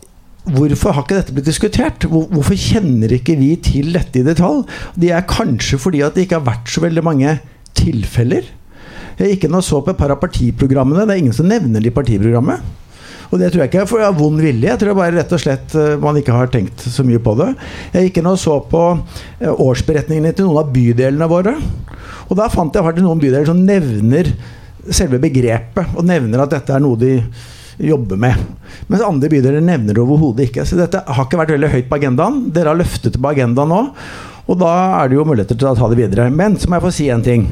Hvorfor 0.46 0.94
har 0.94 1.02
ikke 1.02 1.16
dette 1.16 1.32
blitt 1.34 1.48
diskutert? 1.48 2.04
Hvorfor 2.06 2.54
kjenner 2.54 3.10
ikke 3.16 3.34
vi 3.34 3.48
til 3.58 3.88
dette 3.96 4.20
i 4.20 4.22
detalj? 4.22 4.60
Det 4.94 5.10
er 5.10 5.24
kanskje 5.26 5.74
fordi 5.82 6.04
at 6.06 6.14
det 6.14 6.28
ikke 6.28 6.38
har 6.38 6.46
vært 6.46 6.70
så 6.70 6.84
veldig 6.84 7.02
mange 7.02 7.32
tilfeller. 7.74 8.46
Jeg 9.18 9.32
gikk 9.32 9.48
inn 9.48 9.58
og 9.58 9.64
så 9.66 9.80
på 9.82 9.90
et 9.90 9.98
par 9.98 10.14
av 10.14 10.20
partiprogrammene. 10.22 11.02
Det 11.02 11.16
er 11.16 11.22
ingen 11.24 11.34
som 11.34 11.50
nevner 11.50 11.82
de 11.82 11.90
i 11.90 11.96
partiprogrammet. 11.98 12.62
Og 13.30 13.40
det 13.40 13.50
tror 13.50 13.64
jeg 13.64 13.70
ikke 13.72 13.82
er 13.82 13.90
for 13.90 14.18
vond 14.18 14.42
vilje. 14.42 14.68
Jeg 14.68 14.80
tror 14.82 14.98
bare 14.98 15.16
rett 15.16 15.32
og 15.34 15.42
slett 15.42 15.74
man 16.02 16.18
ikke 16.20 16.34
har 16.36 16.50
tenkt 16.52 16.84
så 16.86 17.04
mye 17.06 17.22
på 17.22 17.34
det. 17.40 17.48
Jeg 17.94 18.08
gikk 18.08 18.20
inn 18.22 18.30
og 18.30 18.38
så 18.40 18.60
på 18.70 18.82
årsberetningene 19.66 20.34
til 20.36 20.46
noen 20.46 20.62
av 20.62 20.70
bydelene 20.74 21.28
våre. 21.30 21.56
Og 22.26 22.38
da 22.38 22.48
fant 22.52 22.74
jeg 22.74 22.86
faktisk 22.86 23.06
noen 23.06 23.22
bydeler 23.22 23.48
som 23.48 23.60
nevner 23.66 24.30
selve 24.94 25.18
begrepet, 25.22 25.96
og 25.98 26.06
nevner 26.06 26.44
at 26.44 26.52
dette 26.54 26.74
er 26.74 26.82
noe 26.82 26.98
de 27.00 27.16
jobber 27.82 28.18
med. 28.20 28.38
Mens 28.88 29.04
andre 29.04 29.30
bydeler 29.32 29.64
nevner 29.64 29.96
det 29.96 30.02
overhodet 30.02 30.46
ikke. 30.46 30.64
Så 30.68 30.78
dette 30.78 31.02
har 31.02 31.26
ikke 31.26 31.40
vært 31.40 31.54
veldig 31.56 31.72
høyt 31.74 31.88
på 31.90 31.98
agendaen. 31.98 32.44
Dere 32.54 32.72
har 32.72 32.78
løftet 32.78 33.16
det 33.16 33.22
på 33.22 33.32
agendaen 33.32 33.72
nå, 33.72 33.82
og 34.46 34.60
da 34.62 34.72
er 35.02 35.10
det 35.10 35.18
jo 35.18 35.26
muligheter 35.26 35.58
til 35.58 35.72
å 35.72 35.74
ta 35.78 35.90
det 35.90 35.98
videre. 35.98 36.30
Men 36.30 36.54
så 36.60 36.70
må 36.70 36.78
jeg 36.78 36.86
få 36.86 36.94
si 36.94 37.10
en 37.10 37.26
ting. 37.26 37.48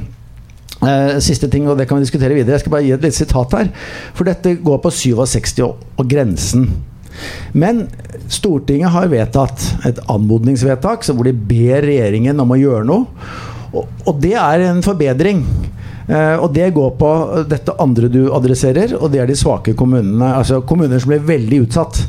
Uh, 0.83 1.21
siste 1.23 1.49
ting, 1.49 1.69
og 1.71 1.79
det 1.79 1.87
kan 1.89 2.01
vi 2.01 2.05
diskutere 2.05 2.35
videre. 2.35 2.57
Jeg 2.57 2.65
skal 2.65 2.75
bare 2.75 2.85
gi 2.87 2.95
et 2.97 3.05
litt 3.07 3.17
sitat 3.17 3.55
her. 3.57 3.71
For 4.17 4.27
dette 4.29 4.57
går 4.65 4.83
på 4.83 4.93
67 4.93 5.63
og, 5.65 5.87
og 6.01 6.11
grensen. 6.11 6.67
Men 7.55 7.85
Stortinget 8.33 8.91
har 8.91 9.11
vedtatt 9.13 9.87
et 9.87 10.01
anmodningsvedtak 10.11 11.07
hvor 11.07 11.29
de 11.29 11.35
ber 11.35 11.87
regjeringen 11.87 12.43
om 12.43 12.55
å 12.55 12.59
gjøre 12.59 12.89
noe. 12.89 13.31
Og, 13.75 13.87
og 14.07 14.19
det 14.23 14.35
er 14.39 14.69
en 14.69 14.83
forbedring. 14.87 15.45
Uh, 16.05 16.37
og 16.45 16.51
det 16.53 16.69
går 16.77 16.91
på 17.01 17.11
dette 17.49 17.73
andre 17.81 18.11
du 18.13 18.27
adresserer, 18.37 18.93
og 18.99 19.09
det 19.15 19.23
er 19.23 19.31
de 19.31 19.39
svake 19.41 19.73
kommunene. 19.79 20.35
Altså 20.37 20.61
kommuner 20.67 21.01
som 21.01 21.15
blir 21.15 21.25
veldig 21.31 21.63
utsatt. 21.65 22.03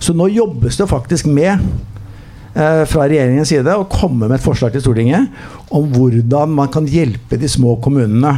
Så 0.00 0.16
nå 0.16 0.30
jobbes 0.32 0.78
det 0.80 0.88
faktisk 0.88 1.28
med 1.28 1.58
uh, 1.58 2.84
fra 2.88 3.04
regjeringens 3.04 3.52
side 3.52 3.76
å 3.76 3.88
komme 3.92 4.28
med 4.28 4.38
et 4.38 4.46
forslag 4.46 4.72
til 4.72 4.84
Stortinget 4.86 5.28
om 5.72 5.88
hvordan 5.92 6.52
man 6.56 6.70
kan 6.72 6.86
hjelpe 6.88 7.38
de 7.40 7.48
små 7.48 7.76
kommunene. 7.82 8.36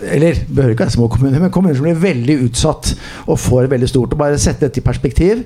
Eller 0.00 0.38
behøver 0.48 0.74
ikke 0.74 0.86
være 0.86 0.94
små 0.94 1.08
kommuner, 1.12 1.40
men 1.42 1.50
kommuner 1.52 1.76
som 1.76 1.84
blir 1.84 1.98
veldig 2.00 2.36
utsatt 2.46 2.92
og 3.26 3.38
får 3.40 3.68
veldig 3.72 3.88
stort. 3.90 4.14
Og 4.14 4.20
bare 4.20 4.38
sette 4.40 4.66
dette 4.66 4.80
i 4.80 4.84
perspektiv. 4.84 5.42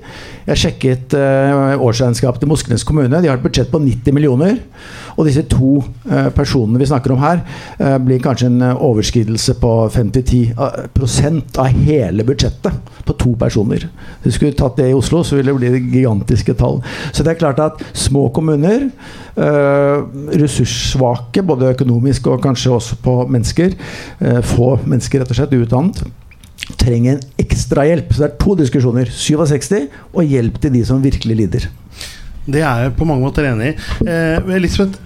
Jeg 0.46 0.60
sjekket 0.60 1.16
uh, 1.16 1.80
årsregnskapet 1.82 2.42
til 2.42 2.50
Moskenes 2.50 2.84
kommune. 2.86 3.22
De 3.22 3.30
har 3.30 3.38
et 3.38 3.44
budsjett 3.44 3.70
på 3.72 3.80
90 3.82 4.14
millioner. 4.16 4.58
Og 5.16 5.28
disse 5.28 5.44
to 5.50 5.78
uh, 5.80 6.28
personene 6.34 6.80
vi 6.80 6.90
snakker 6.90 7.14
om 7.14 7.22
her, 7.22 7.42
uh, 7.80 7.96
blir 8.02 8.22
kanskje 8.22 8.50
en 8.52 8.60
overskridelse 8.74 9.56
på 9.62 9.72
5-10 9.94 10.54
av 10.60 11.66
hele 11.86 12.26
budsjettet 12.26 12.72
på 13.04 13.18
to 13.20 13.34
personer. 13.40 13.88
Hvis 14.22 14.34
du 14.34 14.38
skulle 14.38 14.58
tatt 14.58 14.78
det 14.78 14.90
i 14.90 14.96
Oslo, 14.96 15.22
så 15.24 15.38
ville 15.38 15.52
det 15.52 15.60
bli 15.60 15.98
gigantiske 15.98 16.54
tall. 16.60 16.82
Så 17.12 17.24
det 17.24 17.34
er 17.34 17.40
klart 17.42 17.62
at 17.62 17.82
små 17.96 18.28
kommuner, 18.34 18.88
ressurssvake, 19.34 21.13
både 21.46 21.72
økonomisk 21.74 22.26
og 22.32 22.42
kanskje 22.44 22.74
også 22.74 22.98
på 23.04 23.14
mennesker, 23.28 23.74
få 24.54 24.74
mennesker 24.84 25.22
rett 25.22 25.32
og 25.32 25.38
slett 25.38 25.56
utdannet 25.58 26.04
trenger 26.80 27.16
en 27.16 27.24
ekstra 27.40 27.86
hjelp. 27.88 28.12
Så 28.12 28.24
det 28.24 28.28
er 28.30 28.36
to 28.40 28.56
diskusjoner. 28.58 29.10
67 29.10 29.88
og 30.12 30.22
hjelp 30.28 30.60
til 30.62 30.76
de 30.76 30.84
som 30.86 31.02
virkelig 31.04 31.38
lider. 31.42 31.66
Det 32.44 32.60
er 32.60 32.84
jeg 32.84 32.94
på 32.98 33.08
mange 33.08 33.24
måter 33.24 33.48
enig 33.48 33.72
i. 33.72 33.74
Eh, 34.10 34.54
Elisabeth, 34.56 35.00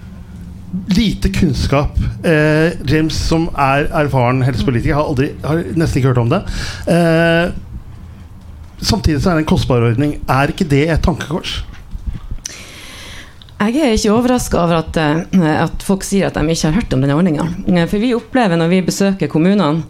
lite 0.94 1.30
kunnskap. 1.34 1.98
Eh, 2.26 2.74
James, 2.88 3.14
som 3.14 3.48
er 3.54 3.88
erfaren 4.02 4.42
helsepolitiker, 4.46 4.98
har, 4.98 5.06
aldri, 5.06 5.30
har 5.44 5.62
nesten 5.78 6.00
ikke 6.00 6.12
hørt 6.12 6.22
om 6.24 6.32
det. 6.32 6.42
Eh, 6.90 7.54
samtidig 8.82 9.22
så 9.22 9.32
er 9.32 9.38
det 9.38 9.46
en 9.46 9.52
kostbar 9.54 9.86
ordning. 9.86 10.18
Er 10.28 10.54
ikke 10.54 10.68
det 10.68 10.88
et 10.90 11.04
tankekors? 11.04 11.60
Jeg 13.58 13.82
er 13.82 13.96
ikke 13.96 14.12
overraska 14.14 14.60
over 14.60 14.78
at, 14.84 14.96
at, 15.34 15.82
folk 15.82 16.04
sier 16.06 16.28
at 16.28 16.36
de 16.38 16.54
ikke 16.54 16.68
har 16.68 16.76
hørt 16.78 16.92
om 16.94 17.02
denne 17.02 17.16
ordninga. 17.18 17.48
For 17.90 17.98
vi 17.98 18.12
opplever 18.14 18.60
når 18.60 18.70
vi 18.70 18.84
besøker 18.86 19.30
kommunene, 19.30 19.82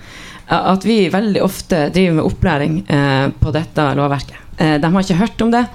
at 0.49 0.87
vi 0.89 1.03
veldig 1.13 1.43
ofte 1.45 1.83
driver 1.93 2.17
med 2.17 2.25
opplæring 2.25 2.79
på 3.37 3.53
dette 3.53 3.85
lovverket. 3.99 4.39
De 4.57 4.89
har 4.89 5.05
ikke 5.05 5.19
hørt 5.21 5.45
om 5.45 5.53
det. 5.53 5.67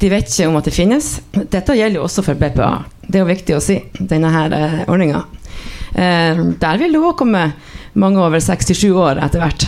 De 0.00 0.10
vet 0.12 0.28
ikke 0.28 0.48
om 0.50 0.58
at 0.60 0.68
det 0.68 0.74
finnes. 0.76 1.08
Dette 1.32 1.76
gjelder 1.76 2.00
jo 2.00 2.04
også 2.04 2.24
for 2.24 2.36
BPA. 2.40 2.70
Det 3.06 3.18
er 3.18 3.24
jo 3.24 3.30
viktig 3.32 3.56
å 3.56 3.62
si, 3.64 3.78
denne 3.96 4.32
her 4.32 4.56
ordninga. 4.84 5.24
Der 5.96 6.80
vil 6.80 6.92
det 6.92 7.00
òg 7.00 7.16
komme 7.20 7.46
mange 8.00 8.20
over 8.20 8.40
67 8.44 8.84
år 8.92 9.20
etter 9.24 9.40
hvert, 9.42 9.64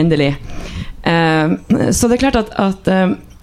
endelig. 0.00 0.32
Så 1.04 2.08
det 2.08 2.16
er 2.16 2.24
klart 2.24 2.40
at, 2.40 2.56
at 2.56 2.90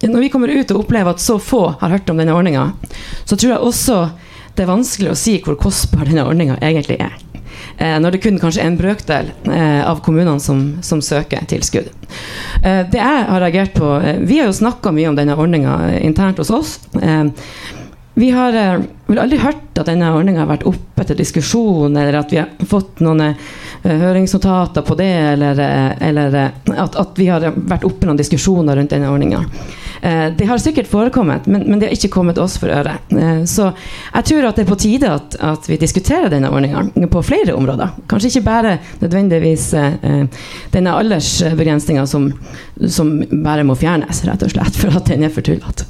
når 0.07 0.23
vi 0.23 0.29
kommer 0.31 0.51
ut 0.53 0.71
og 0.71 0.85
opplever 0.85 1.11
at 1.11 1.23
så 1.23 1.35
få 1.43 1.65
har 1.81 1.95
hørt 1.95 2.09
om 2.09 2.19
denne 2.19 2.35
ordninga, 2.35 2.69
så 3.25 3.35
tror 3.35 3.55
jeg 3.55 3.63
også 3.71 3.97
det 4.55 4.63
er 4.65 4.71
vanskelig 4.71 5.11
å 5.11 5.17
si 5.19 5.37
hvor 5.43 5.59
kostbar 5.59 6.07
denne 6.07 6.25
ordninga 6.27 6.57
egentlig 6.63 6.99
er. 7.03 7.17
Eh, 7.77 7.95
når 7.99 8.15
det 8.15 8.21
kun 8.23 8.39
kanskje 8.39 8.63
er 8.63 8.71
en 8.71 8.79
brøkdel 8.79 9.29
eh, 9.51 9.81
av 9.87 10.01
kommunene 10.03 10.39
som, 10.43 10.63
som 10.83 11.01
søker 11.03 11.45
tilskudd. 11.47 11.87
Eh, 12.63 12.81
det 12.91 12.99
jeg 12.99 13.25
har 13.29 13.43
reagert 13.43 13.75
på 13.77 13.91
Vi 14.27 14.39
har 14.39 14.49
jo 14.49 14.57
snakka 14.57 14.91
mye 14.95 15.11
om 15.11 15.19
denne 15.19 15.37
ordninga 15.39 15.77
internt 15.99 16.41
hos 16.41 16.51
oss. 16.51 16.77
Vi 18.19 18.29
har 18.29 18.51
vel 19.07 19.19
aldri 19.19 19.37
hørt 19.39 19.79
at 19.79 19.87
denne 19.87 20.09
ordninga 20.11 20.41
har 20.43 20.49
vært 20.49 20.65
oppe 20.67 21.05
til 21.07 21.15
diskusjon, 21.15 21.95
eller 21.95 22.17
at 22.19 22.33
vi 22.33 22.41
har 22.41 22.49
fått 22.67 22.99
noen 22.99 23.21
høringsnotater 23.83 24.83
på 24.83 24.97
det, 24.99 25.11
eller, 25.37 25.59
eller 26.03 26.35
at, 26.35 26.97
at, 26.99 27.13
vi 27.15 27.29
har 27.31 27.45
vært 27.55 27.85
oppe 27.87 28.09
noen 28.09 28.19
diskusjoner 28.19 28.75
rundt 28.75 28.91
denne 28.91 29.07
ordninga. 29.07 29.39
Det 30.35 30.47
har 30.47 30.59
sikkert 30.59 30.87
forekommet, 30.91 31.47
men, 31.47 31.63
men, 31.63 31.79
det 31.79 31.87
har 31.87 31.95
ikke 31.95 32.11
kommet 32.11 32.41
oss 32.43 32.57
for 32.59 32.71
øre. 32.71 32.97
Så 33.47 33.69
jeg 33.69 34.27
tror 34.31 34.47
at 34.49 34.59
det 34.59 34.65
er 34.65 34.71
på 34.73 34.79
tide 34.83 35.11
at, 35.15 35.37
at 35.39 35.69
vi 35.71 35.79
diskuterer 35.79 36.31
denne 36.31 36.51
ordninga 36.51 37.07
på 37.11 37.23
flere 37.23 37.55
områder. 37.55 38.01
Kanskje 38.11 38.33
ikke 38.33 38.47
bare 38.49 38.73
nødvendigvis 38.99 39.69
denne 40.75 40.97
aldersbegrensninga 41.03 42.03
som, 42.07 42.33
som 42.83 43.15
bare 43.47 43.63
må 43.67 43.79
fjernes, 43.79 44.25
rett 44.27 44.43
og 44.43 44.51
slett, 44.57 44.75
for 44.83 44.99
at 44.99 45.07
den 45.07 45.23
er 45.27 45.31
for 45.31 45.47
tullete. 45.47 45.87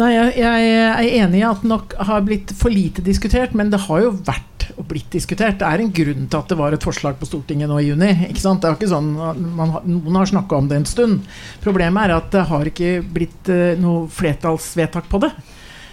Nei, 0.00 0.12
jeg, 0.14 0.32
jeg, 0.40 0.68
er 0.88 1.08
enig 1.20 1.42
i 1.42 1.44
at 1.44 1.60
det 1.60 1.68
nok 1.68 1.94
har 2.08 2.24
blitt 2.24 2.54
for 2.56 2.72
lite 2.72 3.04
diskutert, 3.04 3.52
men 3.58 3.72
det 3.72 3.82
har 3.88 4.04
jo 4.06 4.14
vært 4.24 4.48
og 4.78 4.86
blitt 4.88 5.10
diskutert. 5.12 5.58
Det 5.60 5.68
er 5.68 5.82
en 5.82 5.92
grunn 5.92 6.28
til 6.30 6.38
at 6.38 6.52
det 6.52 6.56
var 6.56 6.72
et 6.72 6.84
forslag 6.84 7.18
på 7.20 7.28
Stortinget 7.28 7.68
nå 7.68 7.80
i 7.80 7.88
juni. 7.90 8.10
Ikke 8.30 8.40
sant? 8.40 8.62
Det 8.62 8.70
er 8.70 8.78
ikke 8.78 8.92
sånn, 8.92 9.10
man, 9.58 9.74
Noen 9.84 10.16
har 10.16 10.30
snakka 10.30 10.60
om 10.60 10.70
det 10.70 10.78
en 10.80 10.88
stund. 10.88 11.26
Problemet 11.64 12.06
er 12.06 12.16
at 12.16 12.30
det 12.32 12.46
har 12.48 12.70
ikke 12.70 12.94
blitt 13.04 13.52
uh, 13.52 13.74
noe 13.80 14.06
flertallsvedtak 14.12 15.10
på 15.12 15.22
det. 15.26 15.32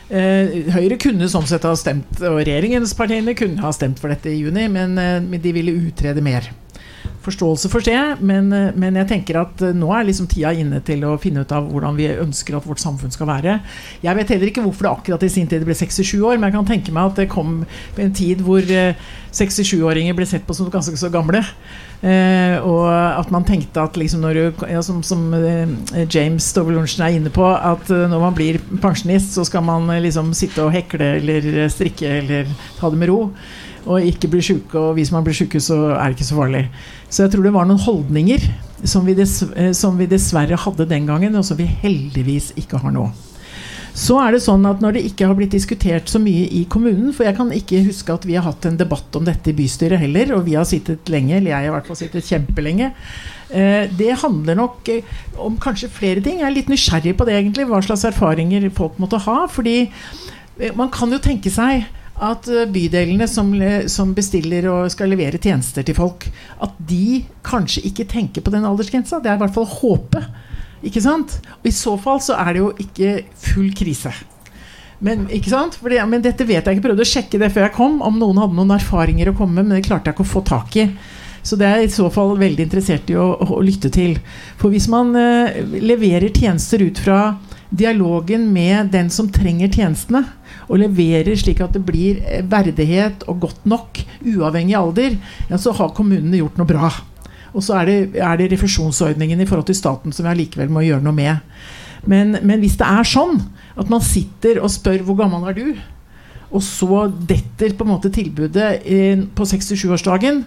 Uh, 0.10 0.72
Høyre 0.78 1.00
kunne 1.02 1.28
sånn 1.30 1.50
sett 1.50 1.68
ha 1.68 1.76
stemt, 1.78 2.22
og 2.24 2.40
regjeringspartiene 2.40 3.36
kunne 3.38 3.66
ha 3.66 3.74
stemt 3.76 4.00
for 4.02 4.14
dette 4.14 4.32
i 4.32 4.40
juni, 4.40 4.70
men, 4.72 4.96
men 4.96 5.44
de 5.44 5.56
ville 5.56 5.76
utrede 5.90 6.24
mer. 6.24 6.48
Forståelse 7.30 7.70
for 7.72 7.86
det, 7.86 8.02
men, 8.26 8.52
eh, 8.54 8.72
men, 8.76 8.98
jeg 9.00 9.10
tenker 9.10 9.40
at 9.42 9.62
eh, 9.66 9.76
nå 9.78 9.90
er 9.96 10.08
liksom 10.08 10.28
tida 10.30 10.52
inne 10.58 10.82
til 10.86 11.06
å 11.08 11.18
finne 11.22 11.46
ut 11.46 11.54
av 11.56 11.68
hvordan 11.70 11.98
vi 11.98 12.10
ønsker 12.12 12.58
at 12.58 12.68
vårt 12.68 12.82
samfunn 12.82 13.14
skal 13.14 13.30
være. 13.30 13.60
Jeg 14.04 14.18
vet 14.18 14.34
heller 14.34 14.52
ikke 14.52 14.64
hvorfor 14.66 14.88
det 14.88 14.94
akkurat 14.94 15.26
i 15.26 15.32
sin 15.32 15.48
tid 15.50 15.66
ble 15.68 15.78
67 15.78 16.18
år, 16.18 16.38
men 16.38 16.50
jeg 16.50 16.58
kan 16.58 16.70
tenke 16.70 16.96
meg 16.96 17.12
at 17.12 17.22
det 17.22 17.30
kom 17.32 17.62
en 18.00 18.16
tid 18.16 18.44
hvor 18.46 18.66
67-åringer 18.66 20.18
ble 20.18 20.28
sett 20.28 20.48
på 20.48 20.56
som 20.58 20.72
ganske 20.74 20.98
så 20.98 21.12
gamle. 21.14 21.44
Eh, 22.00 22.58
og 22.64 22.88
at 22.90 23.32
man 23.34 23.48
tenkte 23.48 23.84
at 23.84 23.98
liksom 24.00 24.24
når 24.24 24.38
du, 24.40 24.66
ja, 24.72 24.84
som, 24.86 25.02
som 25.04 25.34
James 26.08 26.52
Stovelunchen 26.52 27.06
er 27.06 27.18
inne 27.18 27.34
på, 27.34 27.46
at 27.46 27.90
når 27.90 28.22
man 28.24 28.38
blir 28.38 28.62
pensjonist, 28.82 29.36
så 29.36 29.46
skal 29.48 29.66
man 29.68 29.90
liksom 30.04 30.34
sitte 30.38 30.64
og 30.66 30.74
hekle 30.76 31.18
eller 31.20 31.68
strikke 31.72 32.20
eller 32.22 32.54
ta 32.80 32.92
det 32.92 33.02
med 33.02 33.12
ro 33.12 33.24
og 33.88 34.06
ikke 34.06 34.30
bli 34.32 34.42
sjuke. 34.44 34.78
Og 34.80 34.94
hvis 34.98 35.12
man 35.14 35.26
blir 35.26 35.36
sjuke, 35.36 35.62
så 35.64 35.78
er 35.96 36.10
det 36.10 36.18
ikke 36.18 36.30
så 36.30 36.40
farlig. 36.40 36.64
Så 37.10 37.26
jeg 37.26 37.34
tror 37.34 37.48
det 37.48 37.56
var 37.56 37.66
noen 37.70 37.82
holdninger 37.82 38.44
som 38.88 39.08
vi, 39.08 39.16
eh, 39.18 39.72
som 39.74 39.98
vi 39.98 40.08
dessverre 40.10 40.60
hadde 40.60 40.88
den 40.90 41.10
gangen, 41.10 41.36
og 41.36 41.46
som 41.46 41.58
vi 41.58 41.66
heldigvis 41.66 42.54
ikke 42.60 42.80
har 42.84 42.94
nå. 42.96 43.10
Så 44.00 44.20
er 44.22 44.36
det 44.36 44.44
sånn 44.46 44.64
at 44.70 44.84
når 44.84 44.96
det 44.96 45.02
ikke 45.10 45.28
har 45.28 45.36
blitt 45.36 45.52
diskutert 45.52 46.08
så 46.08 46.22
mye 46.22 46.46
i 46.56 46.62
kommunen 46.70 47.10
For 47.12 47.26
jeg 47.26 47.36
kan 47.36 47.50
ikke 47.52 47.82
huske 47.88 48.14
at 48.14 48.24
vi 48.24 48.36
har 48.38 48.46
hatt 48.46 48.68
en 48.70 48.78
debatt 48.78 49.18
om 49.18 49.26
dette 49.26 49.50
i 49.50 49.56
bystyret 49.58 50.00
heller, 50.00 50.36
og 50.38 50.46
vi 50.46 50.54
har 50.56 50.68
sittet 50.70 51.10
lenge, 51.10 51.36
eller 51.36 51.52
jeg 51.52 51.58
har 51.58 51.68
i 51.72 51.74
hvert 51.74 51.90
fall 51.90 52.00
sittet 52.00 52.30
kjempelenge. 52.30 52.92
Eh, 53.50 53.90
det 54.00 54.22
handler 54.22 54.60
nok 54.62 54.94
eh, 54.94 55.18
om 55.42 55.58
kanskje 55.60 55.92
flere 55.92 56.24
ting. 56.24 56.40
Jeg 56.40 56.48
er 56.48 56.56
litt 56.56 56.72
nysgjerrig 56.72 57.16
på 57.18 57.28
det, 57.28 57.40
egentlig. 57.42 57.68
Hva 57.68 57.82
slags 57.84 58.06
erfaringer 58.08 58.70
folk 58.78 59.02
måtte 59.02 59.20
ha. 59.26 59.42
Fordi 59.52 59.90
man 60.76 60.92
kan 60.92 61.12
jo 61.12 61.20
tenke 61.24 61.52
seg 61.52 61.88
at 62.20 62.50
eh, 62.52 62.68
bydelene 62.70 63.28
som, 63.32 63.52
som, 63.92 64.14
bestiller 64.18 64.68
og 64.72 64.92
skal 64.94 65.12
levere 65.14 65.40
tjenester 65.42 65.86
til 65.88 65.98
folk, 65.98 66.28
at 66.64 66.76
de 66.90 67.22
kanskje 67.46 67.86
ikke 67.90 68.08
tenker 68.10 68.46
på 68.46 68.54
den 68.54 68.68
aldersgrensa. 68.68 69.22
Det 69.24 69.32
er 69.32 69.40
i 69.40 69.44
hvert 69.44 69.56
fall 69.56 69.70
håpet. 69.80 70.28
Ikke 70.86 71.04
sant? 71.04 71.40
Og 71.60 71.72
I 71.72 71.76
så 71.76 71.96
fall 72.00 72.22
så 72.24 72.38
er 72.40 72.54
det 72.56 72.64
jo 72.64 72.74
ikke 72.80 73.16
full 73.50 73.72
krise. 73.76 74.14
Men, 75.04 75.26
ikke 75.32 75.52
sant? 75.52 75.78
Fordi, 75.80 76.00
men 76.12 76.24
dette 76.24 76.48
vet 76.48 76.66
jeg 76.66 76.76
ikke. 76.76 76.90
Prøvde 76.90 77.06
å 77.06 77.14
sjekke 77.14 77.40
det 77.40 77.52
før 77.56 77.68
jeg 77.68 77.76
kom, 77.78 78.02
om 78.04 78.20
noen 78.20 78.40
hadde 78.42 78.58
noen 78.58 78.76
erfaringer 78.76 79.32
å 79.32 79.38
komme 79.38 79.60
med, 79.60 79.70
men 79.70 79.80
det 79.80 79.88
klarte 79.88 80.12
jeg 80.12 80.18
ikke 80.18 80.28
å 80.28 80.34
få 80.34 80.44
tak 80.48 80.76
i. 80.80 80.90
Så 81.44 81.56
det 81.60 81.68
er 81.68 81.80
jeg 81.80 81.90
i 81.90 81.94
så 81.96 82.10
fall 82.12 82.34
veldig 82.40 82.66
interessert 82.66 83.12
i 83.12 83.16
å, 83.16 83.30
å 83.40 83.62
lytte 83.64 83.92
til. 83.96 84.18
For 84.60 84.74
hvis 84.74 84.90
man 84.92 85.14
eh, 85.16 85.62
leverer 85.80 86.28
tjenester 86.36 86.84
ut 86.84 87.00
fra 87.00 87.22
dialogen 87.70 88.48
med 88.54 88.90
den 88.94 89.10
som 89.14 89.30
trenger 89.32 89.70
tjenestene, 89.70 90.24
og 90.70 90.82
leverer 90.82 91.38
slik 91.38 91.62
at 91.66 91.74
det 91.76 91.84
blir 91.86 92.22
eh, 92.26 92.46
verdighet 92.46 93.26
og 93.30 93.44
godt 93.46 93.68
nok, 93.70 94.02
uavhengig 94.26 94.76
av 94.78 94.90
alder, 94.90 95.18
ja, 95.50 95.58
så 95.58 95.74
har 95.78 95.94
kommunene 95.98 96.42
gjort 96.42 96.58
noe 96.60 96.70
bra. 96.70 96.92
Og 97.54 97.66
så 97.66 97.80
er 97.80 97.90
det, 97.90 98.00
er 98.22 98.38
det 98.38 98.52
refusjonsordningen 98.54 99.42
i 99.42 99.48
forhold 99.50 99.70
til 99.70 99.78
staten 99.78 100.14
som 100.14 100.26
vi 100.26 100.34
allikevel 100.34 100.70
må 100.74 100.86
gjøre 100.86 101.06
noe 101.06 101.18
med. 101.18 101.46
Men, 102.10 102.38
men, 102.42 102.60
hvis 102.62 102.78
det 102.80 102.88
er 102.88 103.08
sånn 103.08 103.42
at 103.80 103.90
man 103.92 104.04
sitter 104.06 104.62
og 104.62 104.72
spør 104.72 105.02
'hvor 105.04 105.18
gammel 105.20 105.50
er 105.50 105.58
du', 105.58 105.80
og 106.50 106.64
så 106.64 107.06
detter 107.10 107.76
på 107.78 107.86
en 107.86 107.92
måte 107.94 108.10
tilbudet 108.10 108.82
på 109.36 109.46
67-årsdagen, 109.46 110.44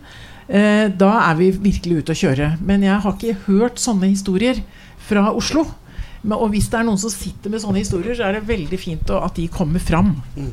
eh, 0.48 0.88
da 0.88 1.10
er 1.30 1.36
vi 1.38 1.50
virkelig 1.50 2.02
ute 2.02 2.14
å 2.14 2.20
kjøre. 2.22 2.48
Men 2.60 2.82
jeg 2.82 2.98
har 2.98 3.12
ikke 3.12 3.44
hørt 3.46 3.78
sånne 3.78 4.10
historier 4.10 4.58
fra 4.98 5.30
Oslo. 5.30 5.66
Men, 6.22 6.38
og 6.38 6.52
hvis 6.52 6.68
det 6.70 6.78
er 6.78 6.86
noen 6.86 7.00
som 7.00 7.10
sitter 7.12 7.50
med 7.50 7.62
sånne 7.62 7.82
historier, 7.82 8.14
så 8.14 8.28
er 8.28 8.38
det 8.38 8.46
veldig 8.48 8.78
fint 8.78 9.10
at 9.16 9.34
de 9.38 9.48
kommer 9.50 9.82
fram. 9.82 10.14
Mm. 10.36 10.52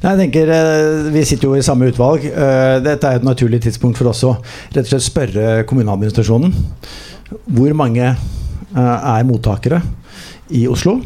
Jeg 0.00 0.18
tenker, 0.18 0.50
eh, 0.52 1.12
Vi 1.12 1.24
sitter 1.24 1.48
jo 1.48 1.54
i 1.56 1.64
samme 1.64 1.88
utvalg. 1.90 2.24
Eh, 2.24 2.80
dette 2.84 3.06
er 3.06 3.16
et 3.16 3.24
naturlig 3.24 3.62
tidspunkt 3.64 3.96
for 3.96 4.10
oss 4.12 4.22
å 4.24 4.36
rett 4.72 4.84
og 4.84 4.92
slett 4.92 5.06
spørre 5.06 5.64
kommuneadministrasjonen. 5.64 6.52
Hvor 7.46 7.74
mange 7.74 8.04
eh, 8.04 8.76
er 8.76 9.24
mottakere 9.28 9.82
i 10.50 10.66
Oslo? 10.68 11.00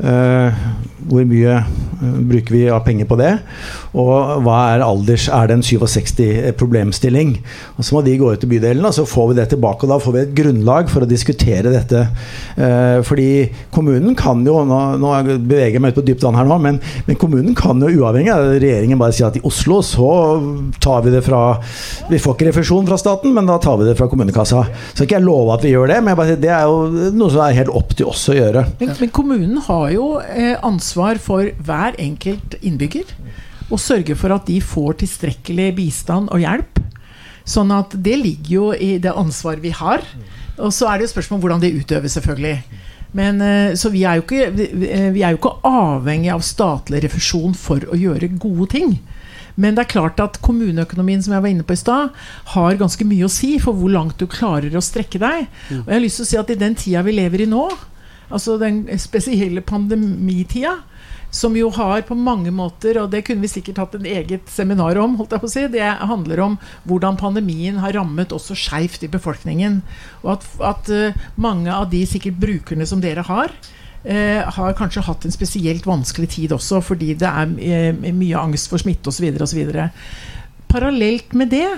Hvor 0.00 1.24
mye 1.28 1.60
bruker 2.00 2.54
vi 2.54 2.62
av 2.72 2.80
penger 2.84 3.08
på 3.08 3.18
det? 3.20 3.32
Og 3.98 4.42
hva 4.44 4.58
er 4.72 4.84
alders 4.84 5.26
Er 5.32 5.48
det 5.50 5.58
en 5.58 5.64
67-problemstilling? 5.66 7.34
Og 7.76 7.84
Så 7.84 7.96
må 7.96 8.02
de 8.06 8.16
gå 8.18 8.30
ut 8.32 8.44
i 8.44 8.50
bydelen, 8.50 8.84
og 8.86 8.94
så 8.94 9.06
får 9.08 9.30
vi 9.30 9.38
det 9.40 9.48
tilbake. 9.52 9.86
Og 9.86 9.92
da 9.92 9.98
får 10.02 10.14
vi 10.14 10.22
et 10.22 10.34
grunnlag 10.36 10.90
for 10.92 11.04
å 11.04 11.10
diskutere 11.10 11.72
dette. 11.72 12.04
Eh, 12.56 13.00
fordi 13.06 13.50
kommunen 13.74 14.14
kan 14.18 14.44
jo 14.46 14.60
Nå, 14.70 14.78
nå 15.00 15.10
beveger 15.48 15.78
jeg 15.78 15.82
meg 15.82 15.94
ut 15.94 15.98
på 16.00 16.04
dypt 16.04 16.24
vann 16.24 16.36
her 16.36 16.46
nå, 16.46 16.56
men, 16.62 16.76
men, 17.06 17.16
kommunen 17.18 17.54
kan 17.56 17.80
jo 17.80 17.88
uavhengig 18.02 18.30
av 18.32 18.44
regjeringen 18.60 18.98
bare 19.00 19.14
si 19.16 19.24
at 19.24 19.38
i 19.38 19.42
Oslo 19.46 19.80
så 19.84 20.10
tar 20.82 21.04
vi 21.06 21.14
det 21.14 21.22
fra 21.24 21.40
Vi 22.10 22.20
får 22.20 22.36
ikke 22.36 22.50
refusjon 22.50 22.86
fra 22.88 22.98
staten, 23.00 23.32
men 23.34 23.48
da 23.48 23.56
tar 23.62 23.78
vi 23.80 23.88
det 23.88 23.96
fra 23.98 24.08
kommunekassa. 24.10 24.62
Så 24.94 25.06
ikke 25.06 25.18
jeg 25.18 25.26
love 25.26 25.56
at 25.56 25.64
vi 25.64 25.72
gjør 25.72 25.90
det, 25.90 25.98
men 26.04 26.20
det 26.40 26.52
er 26.52 26.68
jo 26.68 27.10
noe 27.16 27.32
som 27.32 27.42
er 27.46 27.56
helt 27.56 27.72
opp 27.80 27.94
til 27.96 28.10
oss 28.12 28.28
å 28.30 28.36
gjøre. 28.36 28.66
Men, 28.82 28.94
men 29.00 29.12
kommunen 29.16 29.64
har 29.66 29.89
jo 29.96 30.08
eh, 30.20 30.56
ansvar 30.66 31.20
for 31.22 31.50
hver 31.64 31.98
enkelt 32.00 32.58
innbygger 32.60 33.14
og 33.70 33.80
sørge 33.80 34.16
for 34.18 34.34
at 34.34 34.48
de 34.50 34.58
får 34.62 35.00
tilstrekkelig 35.02 35.68
bistand 35.78 36.30
og 36.34 36.42
hjelp. 36.42 36.80
Sånn 37.46 37.70
at 37.74 37.94
det 37.94 38.16
ligger 38.20 38.52
jo 38.52 38.66
i 38.74 38.96
det 39.02 39.12
ansvaret 39.14 39.62
vi 39.62 39.72
har. 39.74 40.02
Og 40.60 40.72
så 40.74 40.90
er 40.90 40.98
det 40.98 41.08
jo 41.08 41.14
spørsmål 41.14 41.38
om 41.38 41.44
hvordan 41.44 41.62
det 41.62 41.74
utøves, 41.78 42.16
selvfølgelig. 42.18 42.56
Men, 43.16 43.40
eh, 43.42 43.74
så 43.74 43.90
vi 43.90 44.04
er, 44.06 44.20
ikke, 44.22 44.50
vi 44.54 45.22
er, 45.22 45.32
jo 45.32 45.40
ikke, 45.40 45.56
avhengig 45.66 46.30
av 46.34 46.44
statlig 46.46 47.02
refusjon 47.06 47.56
for 47.58 47.82
å 47.90 47.98
gjøre 47.98 48.30
gode 48.38 48.68
ting. 48.74 48.98
Men 49.60 49.74
det 49.76 49.84
er 49.84 49.92
klart 49.92 50.20
at 50.22 50.38
kommuneøkonomien 50.44 51.22
som 51.24 51.34
jeg 51.34 51.44
var 51.44 51.52
inne 51.52 51.66
på 51.66 51.74
i 51.74 51.80
sted, 51.80 52.14
har 52.54 52.80
ganske 52.80 53.06
mye 53.06 53.26
å 53.26 53.32
si 53.32 53.56
for 53.62 53.76
hvor 53.76 53.92
langt 53.92 54.20
du 54.20 54.28
klarer 54.30 54.74
å 54.76 54.84
strekke 54.84 55.20
deg. 55.20 55.48
Og 55.82 55.90
jeg 55.90 55.96
har 55.96 56.04
lyst 56.04 56.20
til 56.20 56.28
å 56.28 56.30
si 56.30 56.40
at 56.40 56.52
i 56.54 56.60
den 56.60 56.76
tida 56.78 57.02
vi 57.06 57.16
lever 57.18 57.44
i 57.44 57.50
nå, 57.50 57.66
altså 58.30 58.56
den 58.60 58.84
spesielle 59.00 59.62
pandemitida, 59.66 60.78
som 61.30 61.54
jo 61.54 61.68
har 61.70 62.02
på 62.08 62.16
mange 62.18 62.50
måter, 62.50 62.98
og 62.98 63.12
det 63.12 63.22
kunne 63.26 63.44
vi 63.44 63.50
sikkert 63.52 63.78
hatt 63.78 63.92
en 63.94 64.06
eget 64.08 64.48
seminar 64.50 64.98
om, 64.98 65.14
holdt 65.18 65.36
jeg 65.36 65.42
på 65.42 65.46
å 65.46 65.52
si, 65.52 65.66
det 65.70 65.86
handler 66.10 66.42
om 66.42 66.56
hvordan 66.90 67.18
pandemien 67.20 67.78
har 67.82 67.94
rammet 67.94 68.34
også 68.34 68.56
skeivt 68.58 69.04
i 69.06 69.10
befolkningen. 69.12 69.78
Og 70.24 70.32
at, 70.34 70.48
at 70.72 70.90
uh, 70.90 71.28
mange 71.38 71.70
av 71.70 71.86
de 71.92 72.02
sikkert 72.08 72.40
brukerne 72.42 72.88
som 72.88 73.02
dere 73.02 73.22
har, 73.28 73.54
eh, 74.02 74.42
har 74.42 74.74
kanskje 74.74 75.04
hatt 75.06 75.24
en 75.24 75.34
spesielt 75.34 75.86
vanskelig 75.86 76.30
tid 76.34 76.52
også, 76.56 76.80
fordi 76.82 77.14
det 77.20 77.30
er 77.30 77.54
eh, 77.62 78.12
mye 78.16 78.40
angst 78.40 78.70
for 78.72 78.82
smitte 78.82 79.12
osv. 79.12 79.30
Parallelt 80.70 81.34
med 81.38 81.54
det 81.54 81.68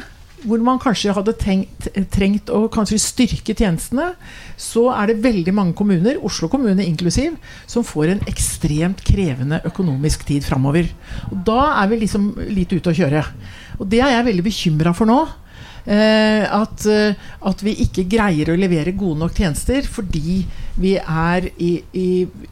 hvor 0.46 0.62
man 0.64 0.80
kanskje 0.82 1.14
hadde 1.16 1.34
tenkt, 1.38 1.88
trengt 2.14 2.50
å 2.52 2.64
kanskje 2.72 3.00
styrke 3.02 3.54
tjenestene, 3.54 4.12
så 4.60 4.88
er 4.94 5.10
det 5.10 5.22
veldig 5.24 5.54
mange 5.56 5.76
kommuner, 5.78 6.20
Oslo 6.26 6.50
kommune 6.52 6.84
inklusiv, 6.86 7.36
som 7.70 7.86
får 7.86 8.14
en 8.14 8.24
ekstremt 8.30 9.04
krevende 9.06 9.62
økonomisk 9.68 10.26
tid 10.28 10.46
framover. 10.46 10.90
Og 11.30 11.44
da 11.46 11.60
er 11.82 11.92
vi 11.92 12.02
liksom 12.04 12.32
litt 12.50 12.74
ute 12.74 12.92
å 12.92 12.98
kjøre. 13.02 13.24
Og 13.80 13.88
det 13.90 14.02
er 14.02 14.16
jeg 14.16 14.28
veldig 14.30 14.46
bekymra 14.48 14.96
for 14.96 15.10
nå. 15.10 15.20
Eh, 15.82 16.44
at, 16.46 16.84
eh, 16.86 17.18
at, 17.42 17.62
vi 17.66 17.72
ikke 17.82 18.04
greier 18.06 18.52
å 18.52 18.58
levere 18.58 18.92
gode 18.94 19.18
nok 19.18 19.34
tjenester 19.34 19.82
fordi 19.82 20.44
vi 20.78 20.92
er 20.94 21.48
i, 21.58 21.72
i 21.98 22.06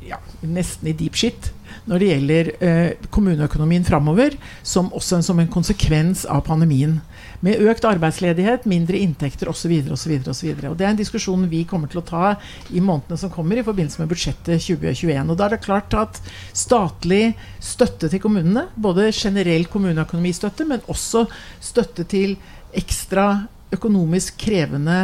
ja, 0.08 0.18
nesten 0.42 0.90
i 0.90 0.96
deep 0.98 1.14
shit 1.14 1.52
når 1.86 2.02
det 2.02 2.08
gjelder 2.08 2.50
eh, 2.58 3.06
kommuneøkonomien 3.14 3.86
framover, 3.86 4.34
som 4.66 4.90
også 4.94 5.20
en, 5.20 5.26
som 5.26 5.38
en 5.42 5.50
konsekvens 5.50 6.24
av 6.26 6.42
pandemien. 6.48 6.98
Med 7.44 7.62
økt 7.64 7.86
arbeidsledighet, 7.88 8.66
mindre 8.68 8.98
inntekter 9.00 9.48
osv. 9.48 9.72
osv. 9.94 10.12
Det 10.28 10.84
er 10.84 10.90
en 10.90 10.98
diskusjon 10.98 11.46
vi 11.48 11.62
kommer 11.68 11.88
til 11.88 12.02
å 12.02 12.04
ta 12.04 12.34
i 12.68 12.82
månedene 12.84 13.16
som 13.20 13.32
kommer 13.32 13.56
i 13.56 13.64
forbindelse 13.64 14.02
med 14.02 14.10
budsjettet 14.12 14.60
2021. 14.60 15.32
Og 15.32 15.38
da 15.40 15.46
er 15.46 15.56
det 15.56 15.62
klart 15.64 15.96
at 15.96 16.20
statlig 16.52 17.32
støtte 17.64 18.10
til 18.12 18.20
kommunene, 18.20 18.66
både 18.76 19.08
generell 19.16 19.64
kommuneøkonomistøtte, 19.72 20.68
men 20.68 20.84
også 20.92 21.24
støtte 21.64 22.04
til 22.10 22.36
ekstra 22.76 23.30
økonomisk 23.72 24.36
krevende 24.44 25.00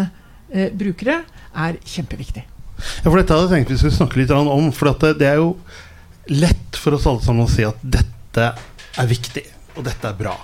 eh, 0.52 0.68
brukere, 0.76 1.22
er 1.56 1.80
kjempeviktig. 1.88 2.44
Ja, 2.76 3.08
for 3.08 3.16
Dette 3.16 3.32
hadde 3.32 3.48
jeg 3.48 3.54
tenkt 3.54 3.72
vi 3.72 3.80
skulle 3.80 3.96
snakke 3.96 4.20
litt 4.20 4.32
om. 4.36 4.68
For 4.76 4.92
det 5.16 5.28
er 5.28 5.40
jo 5.40 5.54
lett 6.36 6.76
for 6.76 6.96
oss 6.96 7.06
alle 7.08 7.24
sammen 7.24 7.46
å 7.46 7.50
si 7.50 7.64
at 7.64 7.80
dette 7.80 8.50
er 8.96 9.08
viktig, 9.08 9.44
og 9.76 9.86
dette 9.86 10.10
er 10.10 10.18
bra. 10.18 10.34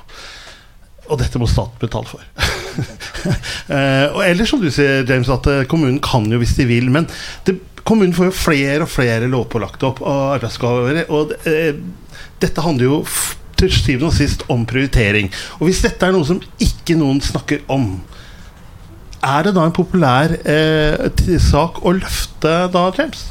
Og 1.11 1.19
dette 1.21 1.41
må 1.41 1.49
staten 1.51 1.81
betale 1.83 2.09
for. 2.09 2.23
eh, 3.75 4.07
og 4.13 4.23
ellers, 4.25 4.53
som 4.53 4.63
du 4.63 4.71
sier, 4.73 5.03
James, 5.09 5.31
at 5.33 5.49
eh, 5.51 5.65
kommunen 5.71 6.01
kan 6.05 6.29
jo 6.31 6.39
hvis 6.41 6.55
de 6.59 6.69
vil. 6.69 6.91
Men 6.95 7.09
det, 7.47 7.59
kommunen 7.83 8.15
får 8.17 8.31
jo 8.31 8.39
flere 8.39 8.87
og 8.87 8.93
flere 8.93 9.31
lovpålagte 9.31 9.89
opp 9.91 10.03
av 10.07 10.37
arbeidsgaver. 10.39 11.03
Og 11.13 11.35
eh, 11.51 11.75
dette 12.43 12.65
handler 12.65 12.89
jo 12.89 13.03
til 13.59 13.75
syvende 13.75 14.11
og 14.11 14.17
sist 14.17 14.47
om 14.53 14.65
prioritering. 14.69 15.31
Og 15.61 15.69
hvis 15.69 15.83
dette 15.85 16.07
er 16.07 16.15
noe 16.15 16.27
som 16.29 16.41
ikke 16.63 16.97
noen 16.99 17.21
snakker 17.23 17.63
om, 17.73 17.95
er 19.23 19.47
det 19.47 19.53
da 19.55 19.69
en 19.69 19.75
populær 19.75 20.35
eh, 20.43 21.37
sak 21.43 21.85
å 21.87 21.95
løfte 21.95 22.57
da, 22.75 22.89
James? 22.97 23.29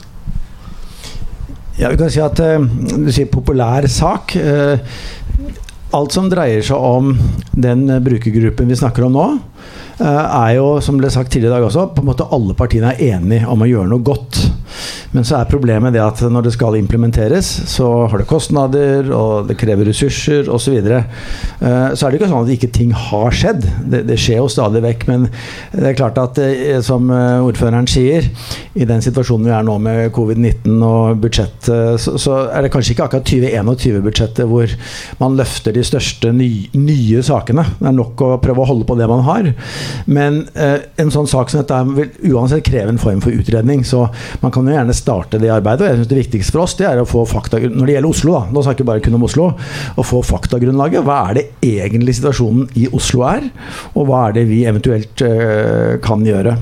Ja, 1.79 1.89
vi 1.89 1.97
kan 1.97 2.11
si 2.11 2.19
at 2.21 2.37
uh, 2.43 2.61
Du 2.61 3.09
sier 3.09 3.29
populær 3.31 3.87
sak. 3.89 4.35
Uh, 4.37 4.77
alt 5.95 6.15
som 6.15 6.29
dreier 6.31 6.63
seg 6.63 6.79
om 6.79 7.15
den 7.51 7.83
brukergruppen 8.03 8.69
vi 8.71 8.77
snakker 8.79 9.07
om 9.07 9.15
nå, 9.15 9.25
er 10.01 10.55
jo, 10.57 10.67
som 10.83 10.97
ble 10.99 11.11
sagt 11.13 11.31
tidligere 11.33 11.55
i 11.55 11.59
dag 11.59 11.67
også, 11.67 11.87
på 11.95 12.03
en 12.03 12.09
måte 12.11 12.27
alle 12.33 12.55
partiene 12.57 12.93
er 12.95 13.17
enige 13.17 13.47
om 13.49 13.61
å 13.61 13.69
gjøre 13.69 13.91
noe 13.91 14.05
godt. 14.05 14.41
Men 15.11 15.25
så 15.27 15.41
er 15.41 15.49
problemet 15.51 15.91
det 15.91 16.01
at 16.03 16.21
når 16.31 16.45
det 16.47 16.53
skal 16.55 16.77
implementeres, 16.79 17.47
så 17.67 17.87
har 18.07 18.21
det 18.21 18.29
kostnader, 18.29 19.09
og 19.11 19.49
det 19.49 19.57
krever 19.59 19.89
ressurser 19.91 20.47
osv. 20.47 20.59
Så, 20.61 20.75
videre. 20.77 21.01
så 21.59 22.05
er 22.05 22.13
det 22.13 22.19
ikke 22.19 22.27
sånn 22.31 22.45
at 22.45 22.51
ikke 22.53 22.69
ting 22.71 22.91
har 22.95 23.33
skjedd. 23.35 23.65
Det, 23.91 24.05
det 24.07 24.15
skjer 24.21 24.37
jo 24.39 24.51
stadig 24.51 24.79
vekk. 24.85 25.01
Men 25.09 25.25
det 25.73 25.89
er 25.89 25.97
klart 25.97 26.19
at 26.21 26.39
som 26.87 27.09
ordføreren 27.11 27.89
sier, 27.91 28.29
i 28.71 28.87
den 28.87 29.03
situasjonen 29.03 29.49
vi 29.49 29.51
er 29.57 29.65
nå 29.67 29.75
med 29.83 30.13
covid-19 30.15 30.77
og 30.87 31.19
budsjettet, 31.25 31.99
så, 31.99 32.15
så, 32.21 32.37
er 32.47 32.63
det 32.63 32.71
kanskje 32.71 32.95
ikke 32.95 33.09
akkurat 33.09 33.27
2021-budsjettet 33.27 34.47
hvor 34.47 34.71
man 35.19 35.35
løfter 35.39 35.75
de 35.75 35.83
største 35.83 36.31
ny, 36.35 36.49
nye 36.77 37.25
sakene. 37.25 37.65
Det 37.81 37.89
er 37.91 37.97
nok 37.97 38.23
å 38.23 38.31
prøve 38.43 38.63
å 38.63 38.69
holde 38.71 38.87
på 38.87 38.95
det 39.01 39.09
man 39.11 39.25
har. 39.27 39.51
Men 40.05 40.43
eh, 40.55 40.87
en 41.01 41.11
sånn 41.13 41.29
sak 41.29 41.51
som 41.51 41.61
dette 41.61 41.79
vil 41.95 42.35
uansett 42.35 42.65
kreve 42.67 42.93
en 42.93 43.01
form 43.01 43.21
for 43.23 43.35
utredning. 43.35 43.83
Så 43.87 44.05
man 44.41 44.53
kan 44.53 44.67
jo 44.67 44.75
gjerne 44.75 44.95
starte 44.97 45.39
det 45.41 45.51
arbeidet. 45.53 45.85
Og 45.85 45.89
jeg 45.89 45.99
synes 45.99 46.11
Det 46.11 46.19
viktigste 46.21 46.55
for 46.55 46.65
oss 46.65 46.77
det 46.79 46.87
er 46.89 47.01
å 47.01 47.07
få 47.07 47.25
fakta 47.29 47.59
Når 47.61 47.85
det 47.85 47.95
gjelder 47.95 48.11
Oslo, 48.11 48.35
da, 48.37 48.43
nå 48.51 48.65
snakker 48.65 48.85
vi 48.85 48.91
bare 48.91 49.03
kun 49.05 49.17
om 49.17 49.27
Oslo, 49.27 49.47
å 49.95 50.05
få 50.05 50.21
faktagrunnlaget. 50.25 51.05
Hva 51.07 51.19
er 51.29 51.39
det 51.39 51.45
egentlig 51.65 52.17
situasjonen 52.19 52.69
i 52.79 52.87
Oslo 52.95 53.25
er? 53.27 53.47
Og 53.95 54.07
hva 54.09 54.27
er 54.27 54.37
det 54.39 54.47
vi 54.49 54.63
eventuelt 54.69 55.23
eh, 55.25 55.97
kan 56.03 56.25
gjøre? 56.25 56.55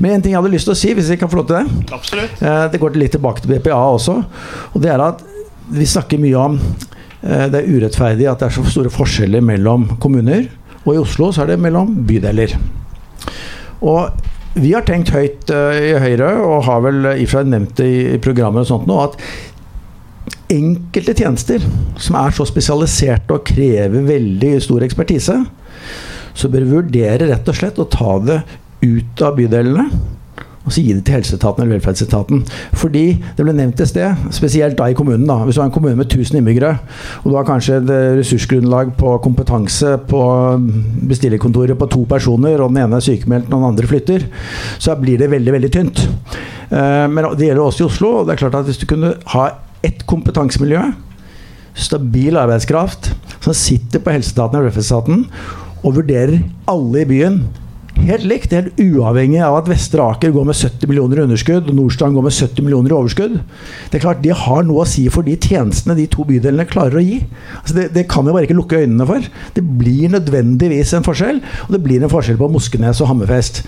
Men 0.00 0.16
en 0.16 0.24
ting 0.24 0.34
jeg 0.34 0.40
hadde 0.40 0.54
lyst 0.54 0.68
til 0.68 0.74
å 0.74 0.78
si, 0.78 0.92
hvis 0.96 1.12
jeg 1.12 1.20
kan 1.20 1.30
få 1.30 1.40
lov 1.40 1.48
til 1.50 1.60
det. 1.60 1.84
Absolutt. 1.94 2.42
Uh, 2.42 2.66
det 2.72 2.80
går 2.82 2.98
litt 2.98 3.14
tilbake 3.16 3.44
til 3.44 3.54
BPA 3.54 3.78
også. 3.94 4.18
Og 4.72 4.82
det 4.82 4.92
er 4.92 5.02
at 5.04 5.22
vi 5.74 5.86
snakker 5.88 6.20
mye 6.22 6.40
om 6.40 6.58
uh, 6.58 7.46
det 7.52 7.60
er 7.60 7.70
urettferdig 7.70 8.28
at 8.30 8.42
det 8.42 8.50
er 8.50 8.56
så 8.58 8.66
store 8.68 8.92
forskjeller 8.92 9.44
mellom 9.44 9.88
kommuner. 10.02 10.46
Og 10.84 10.94
i 10.94 11.00
Oslo 11.00 11.30
så 11.32 11.44
er 11.44 11.54
det 11.54 11.62
mellom 11.64 11.92
bydeler. 12.08 12.54
Og 13.84 14.24
vi 14.54 14.70
har 14.74 14.84
tenkt 14.86 15.10
høyt 15.14 15.50
uh, 15.50 15.74
i 15.74 15.96
Høyre, 15.98 16.30
og 16.44 16.64
har 16.68 16.84
vel 16.84 17.00
i 17.14 17.24
og 17.24 17.30
for 17.30 17.40
seg 17.40 17.50
nevnt 17.50 17.74
det 17.80 17.90
i 18.14 18.22
programmer 18.22 18.62
og 18.62 18.70
sånt 18.70 18.88
nå, 18.88 19.00
at 19.02 19.18
enkelte 20.54 21.14
tjenester 21.16 21.62
som 22.00 22.18
er 22.20 22.34
så 22.36 22.46
spesialiserte 22.46 23.34
og 23.34 23.46
krever 23.48 24.06
veldig 24.06 24.52
stor 24.62 24.84
ekspertise, 24.86 25.40
så 26.34 26.50
bør 26.50 26.66
vi 26.66 26.76
vurdere 26.76 27.30
rett 27.30 27.48
og 27.50 27.56
slett 27.56 27.80
å 27.80 27.88
ta 27.90 28.18
det 28.22 28.38
ut 28.84 29.24
av 29.24 29.38
bydelene 29.38 29.88
og 30.64 30.72
så 30.72 30.80
gi 30.80 30.94
det 30.96 31.02
til 31.04 31.18
helseetaten 31.18 31.62
eller 31.62 31.76
velferdsetaten. 31.76 32.40
Fordi 32.80 33.04
det 33.36 33.44
ble 33.44 33.52
nevnt 33.56 33.80
et 33.84 33.90
sted, 33.90 34.22
spesielt 34.32 34.78
da 34.78 34.88
i 34.88 34.96
kommunen. 34.96 35.26
da, 35.28 35.36
Hvis 35.44 35.58
du 35.58 35.60
har 35.60 35.68
en 35.68 35.74
kommune 35.74 35.96
med 35.96 36.06
1000 36.06 36.38
innbyggere, 36.38 36.78
og 37.22 37.30
du 37.30 37.36
har 37.36 37.44
kanskje 37.44 37.76
et 37.82 37.90
ressursgrunnlag 38.20 38.94
på 38.96 39.18
kompetanse 39.24 39.98
på 40.08 40.22
bestillerkontoret 41.08 41.78
på 41.78 41.90
to 41.92 42.04
personer, 42.08 42.60
og 42.60 42.72
den 42.72 42.82
ene 42.84 42.96
er 42.96 43.04
sykemeldt, 43.04 43.52
og 43.52 43.60
den 43.60 43.68
andre 43.68 43.86
flytter, 43.86 44.26
så 44.78 44.96
blir 44.96 45.18
det 45.18 45.30
veldig, 45.30 45.52
veldig 45.52 45.72
tynt. 45.72 46.06
Eh, 46.70 47.06
men 47.12 47.28
det 47.36 47.50
gjelder 47.50 47.64
også 47.64 47.84
i 47.84 47.88
Oslo. 47.90 48.08
og 48.18 48.26
det 48.26 48.32
er 48.32 48.48
klart 48.48 48.54
at 48.54 48.64
Hvis 48.64 48.78
du 48.78 48.86
kunne 48.86 49.14
ha 49.26 49.50
ett 49.82 50.06
kompetansemiljø, 50.06 50.94
stabil 51.74 52.36
arbeidskraft, 52.36 53.12
som 53.40 53.52
sitter 53.52 54.00
på 54.00 54.14
helseetaten 54.14 54.58
og 54.58 54.64
velferdsetaten 54.64 55.26
og 55.84 55.96
vurderer 55.98 56.40
alle 56.70 57.02
i 57.02 57.04
byen 57.04 57.42
Helt 58.04 58.26
likt, 58.28 58.52
helt 58.52 58.80
uavhengig 58.80 59.38
av 59.40 59.54
at 59.62 59.68
Vestre 59.70 60.04
Aker 60.04 60.32
går 60.34 60.44
med 60.50 60.58
70 60.58 60.90
millioner 60.90 61.20
i 61.20 61.22
underskudd 61.24 61.70
og 61.70 61.76
Nordstrand 61.78 62.16
går 62.18 62.26
med 62.26 62.34
70 62.36 62.66
millioner 62.66 62.92
i 62.92 62.96
overskudd. 62.98 63.38
Det 63.88 63.96
er 63.96 64.02
klart, 64.02 64.20
De 64.24 64.34
har 64.36 64.66
noe 64.68 64.82
å 64.84 64.88
si 64.88 65.06
for 65.12 65.24
de 65.24 65.38
tjenestene 65.40 65.96
de 65.96 66.04
to 66.12 66.26
bydelene 66.28 66.68
klarer 66.68 67.00
å 67.00 67.04
gi. 67.04 67.22
Altså 67.62 67.78
det, 67.78 67.86
det, 67.96 68.04
kan 68.12 68.26
vi 68.26 68.34
bare 68.36 68.44
ikke 68.44 68.58
lukke 68.58 68.82
øynene 68.82 69.08
for. 69.08 69.30
Det 69.56 69.64
blir 69.64 70.12
nødvendigvis 70.12 70.92
en 70.98 71.06
forskjell. 71.06 71.40
Og 71.64 71.72
det 71.72 71.80
blir 71.86 72.04
en 72.04 72.12
forskjell 72.12 72.40
på 72.40 72.50
Moskenes 72.52 73.00
og 73.00 73.08
Hammerfest. 73.08 73.62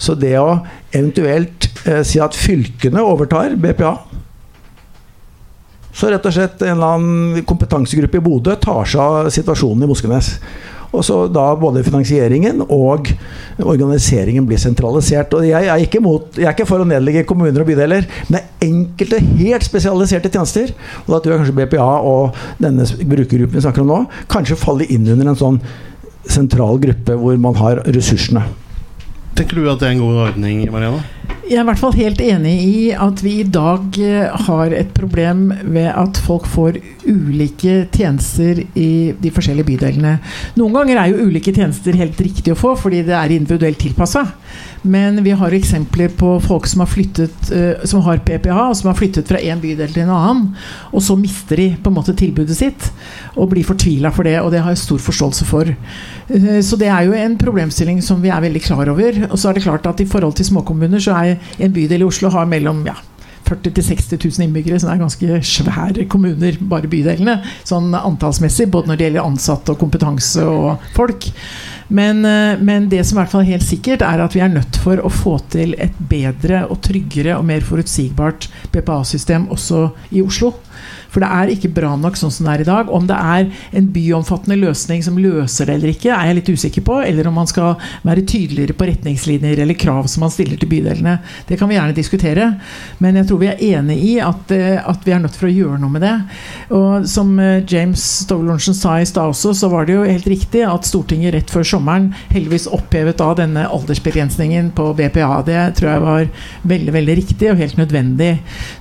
Så 0.00 0.16
det 0.16 0.38
å 0.40 0.62
eventuelt 0.92 1.68
eh, 1.84 2.00
si 2.06 2.22
at 2.22 2.38
fylkene 2.38 3.04
overtar 3.04 3.58
BPA 3.60 3.96
så 5.92 6.08
rett 6.08 6.24
og 6.24 6.32
slett 6.32 6.62
en 6.64 6.78
eller 6.78 6.94
annen 6.96 7.42
kompetansegruppe 7.44 8.16
i 8.16 8.24
Bodø 8.24 8.54
tar 8.56 8.86
seg 8.88 9.02
av 9.02 9.26
situasjonen 9.32 9.84
i 9.84 9.88
Moskenes. 9.90 10.30
Og 10.92 11.04
så 11.06 11.22
da 11.32 11.46
både 11.56 11.84
finansieringen 11.86 12.60
og 12.66 13.08
organiseringen 13.58 14.46
blir 14.48 14.60
sentralisert. 14.60 15.32
Og 15.36 15.46
jeg 15.48 15.68
er 15.72 15.84
ikke, 15.84 16.02
mot, 16.04 16.26
jeg 16.36 16.48
er 16.48 16.52
ikke 16.52 16.68
for 16.68 16.84
å 16.84 16.88
nedlegge 16.88 17.24
kommuner 17.28 17.64
og 17.64 17.70
bydeler, 17.70 18.08
men 18.28 18.36
det 18.36 18.42
er 18.42 18.66
enkelte 18.68 19.22
helt 19.40 19.64
spesialiserte 19.64 20.32
tjenester. 20.32 20.74
Og 21.06 21.14
da 21.14 21.20
tror 21.20 21.34
jeg 21.34 21.44
kanskje 21.44 21.56
BPA 21.62 21.92
og 22.12 22.42
denne 22.60 22.86
brukergruppen 23.00 23.56
vi 23.56 23.64
snakker 23.64 23.86
om 23.86 23.92
nå, 23.92 24.02
kanskje 24.32 24.60
faller 24.60 24.92
inn 24.92 25.08
under 25.14 25.32
en 25.32 25.40
sånn 25.40 25.62
sentral 26.28 26.78
gruppe 26.82 27.16
hvor 27.18 27.40
man 27.40 27.56
har 27.58 27.82
ressursene. 27.88 28.44
Tenker 29.32 29.56
du 29.58 29.68
at 29.72 29.80
det 29.80 29.88
er 29.88 29.94
en 29.96 30.02
god 30.04 30.18
ordning, 30.28 30.66
Marianne? 30.70 31.00
Jeg 31.42 31.58
er 31.58 31.64
i 31.64 31.68
hvert 31.68 31.80
fall 31.80 31.96
helt 31.98 32.20
enig 32.24 32.52
i 32.64 32.76
at 32.94 33.20
vi 33.24 33.32
i 33.42 33.46
dag 33.48 33.96
eh, 34.00 34.44
har 34.46 34.72
et 34.76 34.92
problem 34.96 35.50
ved 35.74 35.88
at 35.90 36.20
folk 36.24 36.46
får 36.48 36.78
ulike 37.04 37.82
tjenester 37.92 38.62
i 38.78 39.12
de 39.18 39.32
forskjellige 39.34 39.68
bydelene. 39.72 40.14
Noen 40.56 40.78
ganger 40.78 41.00
er 41.02 41.12
jo 41.12 41.26
ulike 41.28 41.54
tjenester 41.54 41.98
helt 41.98 42.20
riktig 42.22 42.54
å 42.54 42.58
få 42.58 42.76
fordi 42.78 43.02
det 43.08 43.16
er 43.18 43.34
individuelt 43.36 43.80
tilpassa. 43.82 44.26
Men 44.82 45.20
vi 45.22 45.30
har 45.30 45.54
eksempler 45.54 46.10
på 46.18 46.32
folk 46.42 46.66
som 46.66 46.82
har 46.82 46.90
flyttet 46.90 47.50
uh, 47.54 47.84
Som 47.86 48.02
har 48.02 48.18
PPH, 48.26 48.58
og 48.58 48.76
som 48.76 48.90
har 48.90 48.98
flyttet 48.98 49.28
fra 49.30 49.38
en 49.38 49.60
bydel 49.62 49.92
til 49.94 50.02
en 50.02 50.14
annen. 50.14 50.48
Og 50.90 51.04
så 51.06 51.14
mister 51.18 51.60
de 51.60 51.68
på 51.78 51.90
en 51.90 51.96
måte 52.00 52.16
tilbudet 52.18 52.56
sitt 52.58 52.88
og 53.38 53.52
blir 53.52 53.64
fortvila 53.64 54.10
for 54.12 54.26
det. 54.26 54.40
Og 54.42 54.50
det 54.52 54.60
har 54.64 54.74
jeg 54.74 54.82
stor 54.82 55.02
forståelse 55.02 55.46
for. 55.46 55.70
Uh, 56.32 56.58
så 56.66 56.78
det 56.80 56.90
er 56.90 57.06
jo 57.06 57.14
en 57.16 57.38
problemstilling 57.38 58.02
som 58.02 58.22
vi 58.22 58.32
er 58.34 58.42
veldig 58.42 58.64
klar 58.64 58.90
over. 58.90 59.22
Og 59.30 59.38
så 59.38 59.50
er 59.50 59.58
det 59.58 59.66
klart 59.68 59.86
at 59.86 60.02
i 60.02 60.08
forhold 60.08 60.34
til 60.38 60.50
småkommuner 60.50 61.02
så 61.02 61.14
er 61.20 61.21
en 61.30 61.74
bydel 61.74 62.04
i 62.04 62.08
Oslo 62.08 62.30
har 62.34 62.48
mellom 62.50 62.84
ja, 62.88 62.96
40 63.48 63.70
000-60 63.70 64.38
000 64.38 64.46
innbyggere, 64.46 64.80
som 64.80 64.92
er 64.92 65.00
ganske 65.02 65.40
svære 65.44 66.06
kommuner, 66.10 66.56
bare 66.70 66.90
bydelene. 66.90 67.40
Sånn 67.68 67.92
antallsmessig, 67.98 68.68
både 68.72 68.90
når 68.90 68.98
det 68.98 69.08
gjelder 69.08 69.28
ansatte 69.28 69.74
og 69.74 69.82
kompetanse 69.82 70.46
og 70.48 70.82
folk. 70.96 71.28
Men, 71.92 72.24
eh, 72.24 72.58
men, 72.62 72.88
det 72.88 73.02
som 73.04 73.18
i 73.18 73.20
hvert 73.20 73.32
fall 73.32 73.44
er 73.44 73.52
helt 73.58 73.66
sikkert, 73.66 74.04
er 74.06 74.22
at 74.24 74.36
vi 74.36 74.40
er 74.40 74.52
nødt 74.52 74.78
for 74.80 75.02
å 75.02 75.12
få 75.12 75.36
til 75.52 75.74
et 75.82 75.96
bedre 76.08 76.64
og 76.70 76.80
tryggere 76.86 77.36
og 77.36 77.44
mer 77.48 77.64
forutsigbart 77.66 78.48
BPA-system 78.72 79.50
også 79.52 79.90
i 80.16 80.24
Oslo. 80.24 80.54
For 81.12 81.22
det 81.22 81.30
er 81.30 81.52
ikke 81.52 81.72
bra 81.76 81.92
nok 82.00 82.16
sånn 82.18 82.32
som 82.34 82.48
det 82.48 82.54
er 82.54 82.64
i 82.64 82.68
dag. 82.68 82.90
Om 82.92 83.08
det 83.10 83.18
er 83.18 83.48
en 83.78 83.88
byomfattende 83.94 84.58
løsning 84.60 85.02
som 85.04 85.20
løser 85.20 85.68
det 85.68 85.78
eller 85.78 85.92
ikke, 85.94 86.12
er 86.14 86.30
jeg 86.30 86.38
litt 86.40 86.52
usikker 86.52 86.86
på. 86.86 87.00
Eller 87.04 87.28
om 87.28 87.36
man 87.40 87.50
skal 87.50 87.76
være 88.06 88.24
tydeligere 88.28 88.76
på 88.78 88.88
retningslinjer 88.90 89.62
eller 89.62 89.78
krav 89.78 90.08
som 90.10 90.24
man 90.26 90.32
stiller 90.34 90.60
til 90.60 90.70
bydelene. 90.70 91.18
Det 91.48 91.58
kan 91.60 91.70
vi 91.70 91.78
gjerne 91.78 91.96
diskutere. 91.96 92.48
Men 93.02 93.18
jeg 93.20 93.28
tror 93.28 93.42
vi 93.42 93.50
er 93.52 93.64
enig 93.72 93.98
i 94.02 94.12
at, 94.22 94.54
eh, 94.54 94.78
at 94.78 95.06
vi 95.06 95.14
er 95.14 95.22
nødt 95.22 95.38
for 95.38 95.50
å 95.50 95.54
gjøre 95.54 95.80
noe 95.82 95.92
med 95.92 96.04
det. 96.06 96.14
Og 96.74 97.08
som 97.10 97.34
eh, 97.42 97.62
James 97.68 98.02
Stowlonsen 98.24 98.76
sa 98.76 98.98
i 99.00 99.08
stad 99.08 99.32
også, 99.32 99.54
så 99.56 99.70
var 99.72 99.86
det 99.86 99.96
jo 99.96 100.06
helt 100.06 100.28
riktig 100.30 100.64
at 100.66 100.88
Stortinget 100.88 101.34
rett 101.36 101.52
før 101.52 101.66
sommeren 101.66 102.10
heldigvis 102.32 102.68
opphevet 102.72 103.18
da 103.20 103.30
denne 103.38 103.66
aldersbegrensningen 103.68 104.72
på 104.76 104.90
BPA. 104.98 105.42
Det 105.46 105.60
tror 105.78 105.90
jeg 105.92 106.04
var 106.06 106.28
veldig, 106.74 106.94
veldig 106.98 107.16
riktig 107.20 107.50
og 107.52 107.60
helt 107.60 107.78
nødvendig. 107.80 108.32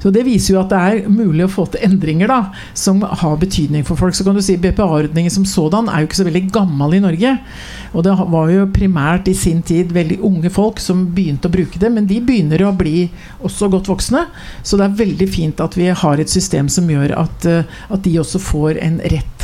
Så 0.02 0.14
det 0.14 0.26
viser 0.28 0.56
jo 0.56 0.62
at 0.64 0.72
det 0.72 0.82
er 0.82 1.12
mulig 1.12 1.46
å 1.48 1.52
få 1.52 1.68
til 1.72 1.86
endringer 1.92 2.32
da, 2.32 2.40
som 2.74 3.02
har 3.04 3.38
betydning 3.42 3.86
for 3.88 4.00
folk. 4.00 4.16
Så 4.16 4.26
kan 4.26 4.38
du 4.38 4.42
si 4.46 4.58
BPA-ordningen 4.62 5.34
som 5.34 5.46
sådan 5.48 5.90
er 5.92 6.02
jo 6.02 6.10
ikke 6.10 6.22
så 6.22 6.28
veldig 6.28 6.46
gammel 6.56 6.98
i 6.98 7.04
Norge. 7.04 7.36
Og 7.92 8.06
det 8.08 8.16
var 8.34 8.52
jo 8.52 8.68
primært 8.72 9.30
i 9.32 9.36
sin 9.38 9.62
tid 9.68 9.92
veldig 9.96 10.22
unge 10.28 10.52
folk 10.54 10.80
som 10.82 11.06
begynte 11.16 11.50
å 11.50 11.54
bruke 11.54 11.82
det. 11.82 11.92
Men 11.94 12.08
de 12.10 12.22
begynner 12.24 12.66
å 12.66 12.74
bli 12.76 13.10
også 13.44 13.72
godt 13.72 13.92
voksne. 13.92 14.26
Så 14.64 14.80
det 14.80 14.88
er 14.88 15.00
veldig 15.04 15.30
fint 15.32 15.64
at 15.64 15.78
vi 15.80 15.92
har 15.92 16.22
et 16.22 16.32
system 16.32 16.70
som 16.72 16.90
gjør 16.90 17.16
at, 17.20 17.48
eh, 17.50 17.80
at 17.90 18.04
de 18.06 18.20
også 18.22 18.42
får 18.42 18.82
en 18.82 19.02
rett 19.12 19.41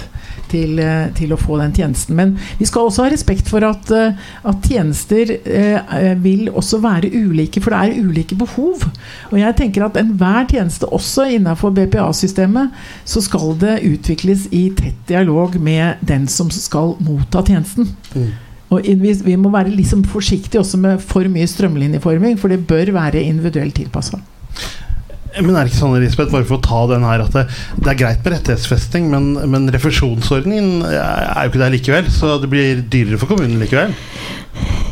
til, 0.51 0.79
eh, 0.79 1.10
til, 1.17 1.33
å 1.33 1.39
få 1.39 1.60
den 1.62 1.73
tjenesten. 1.75 2.15
Men 2.17 2.36
vi 2.60 2.67
skal 2.69 2.88
også 2.88 3.05
ha 3.05 3.12
respekt 3.13 3.49
for 3.51 3.65
at, 3.67 3.91
eh, 3.91 4.15
at 4.47 4.69
tjenester 4.69 5.33
eh, 5.38 6.13
vil 6.23 6.49
også 6.49 6.81
være 6.83 7.12
ulike, 7.13 7.62
for 7.63 7.75
det 7.75 7.81
er 7.83 8.07
ulike 8.07 8.38
behov. 8.39 8.88
Og 9.31 9.38
jeg 9.39 9.57
tenker 9.60 9.86
at 9.86 9.99
enhver 9.99 10.47
tjeneste, 10.51 10.89
også 10.93 11.27
innenfor 11.38 11.75
BPA-systemet, 11.75 12.73
så 13.05 13.23
skal 13.23 13.55
det 13.62 13.79
utvikles 13.88 14.47
i 14.51 14.67
tett 14.77 14.99
dialog 15.07 15.60
med 15.62 16.03
den 16.07 16.27
som 16.31 16.51
skal 16.53 16.95
motta 17.03 17.43
tjenesten. 17.45 17.89
Mm. 18.15 18.31
Og 18.75 18.83
vi, 18.83 19.13
vi, 19.23 19.36
må 19.39 19.51
være 19.53 19.71
liksom 19.71 20.03
forsiktige 20.12 20.60
også 20.60 20.79
med 20.81 21.03
for 21.03 21.27
mye 21.31 21.47
strømlinjeforming, 21.47 22.36
for 22.39 22.51
det 22.51 22.65
bør 22.67 22.91
være 22.97 23.23
individuelt 23.23 23.77
tilpassa. 23.79 24.19
Men 25.41 25.56
er 25.56 25.65
det 25.65 25.71
ikke 25.71 25.82
sånn, 25.82 25.97
Elisabeth, 26.00 26.34
bare 26.34 26.47
for 26.47 26.58
å 26.58 26.65
ta 26.65 26.82
den 26.93 27.06
her 27.06 27.23
at 27.26 27.36
det, 27.36 27.45
det 27.84 27.91
er 27.93 28.00
greit 28.00 28.23
med 28.26 28.34
rettighetsfesting, 28.38 29.10
men, 29.13 29.30
men 29.52 29.69
refusjonsordningen 29.73 30.86
er 30.89 31.45
jo 31.45 31.52
ikke 31.52 31.63
der 31.63 31.73
likevel? 31.76 32.12
Så 32.13 32.38
det 32.41 32.50
blir 32.52 32.84
dyrere 32.89 33.21
for 33.21 33.34
kommunen 33.34 33.62
likevel? 33.62 33.93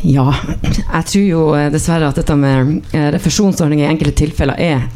Ja, 0.06 0.28
jeg 0.60 1.04
tror 1.10 1.26
jo 1.26 1.42
eh, 1.58 1.70
dessverre 1.74 2.10
at 2.10 2.20
dette 2.20 2.36
med 2.38 2.94
refusjonsordning 3.16 3.82
i 3.82 3.88
enkelte 3.90 4.14
tilfeller 4.24 4.60
er 4.60 4.86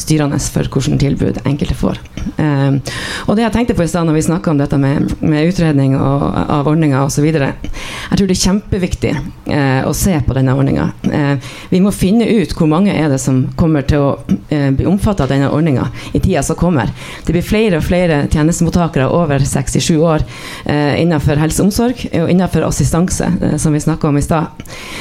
styrende 0.00 0.38
for 0.40 0.66
hvilke 0.66 0.98
tilbud 1.00 1.40
enkelte 1.44 1.76
får. 1.76 2.00
Um, 2.36 2.80
og 3.28 3.36
det 3.36 3.44
jeg 3.46 3.54
tenkte 3.54 3.76
på 3.76 3.84
i 3.84 3.90
stad 3.90 4.06
når 4.08 4.18
vi 4.18 4.24
snakka 4.26 4.52
om 4.52 4.60
dette 4.60 4.78
med, 4.80 5.12
med 5.22 5.50
utredning 5.50 5.96
og, 5.96 6.24
av 6.40 6.68
ordninger 6.68 7.00
osv. 7.04 7.26
Jeg 7.30 8.18
tror 8.18 8.28
det 8.28 8.36
er 8.36 8.42
kjempeviktig 8.42 9.12
uh, 9.16 9.88
å 9.88 9.94
se 9.96 10.16
på 10.26 10.36
denne 10.36 10.54
ordninga. 10.56 10.90
Uh, 11.06 11.52
vi 11.72 11.82
må 11.84 11.92
finne 11.94 12.28
ut 12.28 12.54
hvor 12.56 12.70
mange 12.70 12.94
er 12.94 13.10
det 13.12 13.20
som 13.22 13.42
kommer 13.60 13.86
til 13.86 14.04
å 14.04 14.10
bli 14.50 14.86
omfattet 14.88 15.24
av 15.24 15.30
denne 15.30 15.50
ordninga 15.52 15.86
i 16.12 16.20
tida 16.20 16.42
som 16.44 16.58
kommer. 16.58 16.90
Det 17.26 17.34
blir 17.34 17.44
flere 17.44 17.78
og 17.78 17.86
flere 17.86 18.24
tjenestemottakere 18.32 19.06
over 19.14 19.42
67 19.46 19.92
år 19.96 20.24
innenfor 20.66 21.38
helse 21.40 21.62
og 21.62 21.68
omsorg 21.68 22.02
og 22.08 22.30
innenfor 22.32 22.64
assistanse, 22.66 23.28
som 23.62 23.74
vi 23.76 23.82
snakka 23.82 24.08
om 24.09 24.09
i 24.18 24.22
stad. 24.22 24.46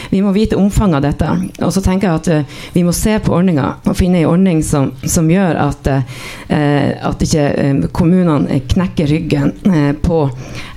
Vi 0.09 0.21
må 0.21 0.31
vite 0.33 0.57
omfanget 0.57 0.99
av 0.99 1.05
dette. 1.05 1.29
Og 1.65 1.73
så 1.73 1.81
tenker 1.85 2.09
jeg 2.09 2.19
at 2.19 2.73
vi 2.73 2.83
må 2.85 2.93
se 2.95 3.17
på 3.23 3.33
ordninga 3.35 3.75
og 3.85 3.97
finne 3.97 4.21
en 4.21 4.29
ordning 4.31 4.61
som, 4.65 4.91
som 5.03 5.29
gjør 5.29 5.59
at, 5.61 5.89
uh, 5.89 6.89
at 7.09 7.25
ikke 7.25 7.45
eh, 7.49 7.83
kommunene 7.95 8.59
knekker 8.69 9.09
ryggen 9.09 9.53
på 10.03 10.19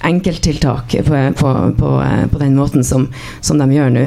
enkelttiltak 0.05 0.97
på, 1.07 1.21
på, 1.39 1.53
på, 1.79 1.91
på, 2.33 2.41
den 2.41 2.57
måten 2.57 2.85
som, 2.85 3.07
som 3.41 3.61
de 3.61 3.69
gjør 3.73 3.93
nå. 3.95 4.05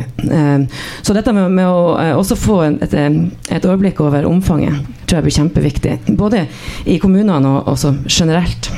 Så 1.01 1.15
dette 1.15 1.33
med, 1.35 1.53
med 1.55 1.69
å 1.69 1.95
også 2.19 2.37
få 2.39 2.59
et, 2.67 2.93
et, 2.93 3.65
overblikk 3.65 4.01
over 4.03 4.27
omfanget 4.29 4.83
tror 5.05 5.19
jeg 5.19 5.27
blir 5.27 5.37
kjempeviktig. 5.39 5.95
Både 6.17 6.45
i 6.89 6.99
kommunene 7.01 7.55
og 7.55 7.73
også 7.75 7.95
generelt. 8.09 8.71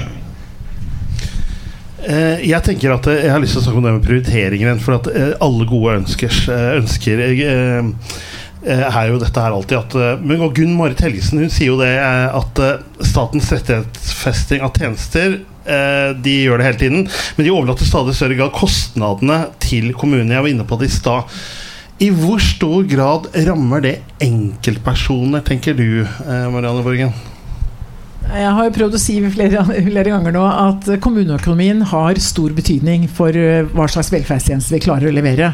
Jeg 2.08 2.64
tenker 2.64 2.94
at 2.94 3.08
jeg 3.12 3.32
har 3.34 3.42
lyst 3.44 3.58
til 3.58 3.60
å 3.60 3.66
snakke 3.66 3.82
om 3.82 3.88
det 3.88 3.96
med 3.98 4.06
prioriteringer. 4.06 4.78
For 4.80 4.96
at 4.96 5.10
alle 5.44 5.68
gode 5.68 5.98
ønskers, 6.02 6.46
ønsker 6.50 7.24
Eh, 8.68 8.84
er 8.84 9.12
jo 9.12 9.20
dette 9.22 9.40
her 9.40 9.54
alltid 9.54 9.78
at 9.78 9.94
eh, 9.96 10.24
Men 10.26 10.42
Gunn 10.52 10.74
Marit 10.76 11.00
Helgesen 11.06 11.40
hun 11.40 11.52
sier 11.54 11.70
jo 11.70 11.78
det 11.80 11.94
eh, 11.94 12.34
at 12.36 12.60
statens 13.06 13.52
rettighetsfesting 13.54 14.66
av 14.66 14.74
tjenester 14.76 15.40
de 15.68 16.34
gjør 16.46 16.62
det 16.62 16.64
hele 16.64 16.80
tiden, 16.80 17.02
men 17.36 17.44
de 17.44 17.52
overlater 17.52 17.84
stadig 17.84 18.14
større 18.16 18.38
grad 18.40 18.54
kostnadene 18.56 19.50
til 19.60 19.90
kommunene. 20.00 20.38
Jeg 20.38 20.46
var 20.46 20.52
inne 20.54 20.66
på 20.70 20.78
det 20.80 20.88
i 20.88 20.94
stad. 20.96 21.34
I 22.00 22.08
hvor 22.16 22.40
stor 22.40 22.88
grad 22.88 23.28
rammer 23.50 23.84
det 23.84 23.98
enkeltpersoner, 24.24 25.44
tenker 25.44 25.76
du, 25.76 26.08
Marianne 26.24 26.86
Borgen? 26.88 27.12
Jeg 28.28 28.52
har 28.58 28.74
prøvd 28.76 28.96
å 28.98 29.00
si 29.00 29.16
flere, 29.32 29.62
flere, 29.72 30.12
ganger 30.12 30.34
nå 30.36 30.44
at 30.44 30.90
kommuneøkonomien 31.04 31.80
har 31.94 32.20
stor 32.20 32.52
betydning 32.58 33.06
for 33.08 33.32
eh, 33.32 33.64
hva 33.72 33.88
slags 33.92 34.12
velferdstjeneste 34.12 34.76
vi 34.76 34.82
klarer 34.84 35.08
å 35.08 35.16
levere. 35.16 35.54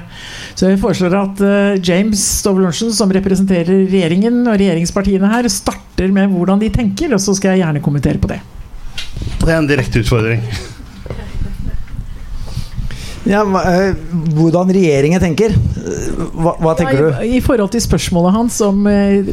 Så 0.58 0.72
jeg 0.72 0.82
foreslår 0.82 1.16
at 1.20 1.44
uh, 1.46 1.78
James 1.78 2.24
Stovelorsen, 2.42 2.90
som 2.96 3.14
representerer 3.14 3.86
regjeringen 3.92 4.42
og 4.48 4.58
regjeringspartiene 4.58 5.30
her, 5.36 5.50
starter 5.54 6.14
med 6.16 6.34
hvordan 6.34 6.66
de 6.66 6.74
tenker, 6.74 7.14
og 7.14 7.22
så 7.22 7.38
skal 7.38 7.54
jeg 7.54 7.64
gjerne 7.64 7.84
kommentere 7.86 8.22
på 8.22 8.34
det. 8.34 8.42
Det 9.44 9.52
er 9.52 9.60
en 9.60 9.70
direkte 9.70 10.02
utfordring. 10.02 10.42
Ja, 13.24 13.40
eh, 13.40 13.94
hvordan 14.36 14.72
regjeringen 14.76 15.22
tenker? 15.24 15.54
Hva, 16.34 16.58
hva 16.60 16.74
tenker 16.76 16.98
ja, 16.98 17.12
i, 17.24 17.30
du? 17.30 17.36
I 17.38 17.40
forhold 17.44 17.72
til 17.72 17.84
spørsmålet 17.86 18.36
hans 18.36 18.58
om 18.66 18.82
eh, 18.90 19.30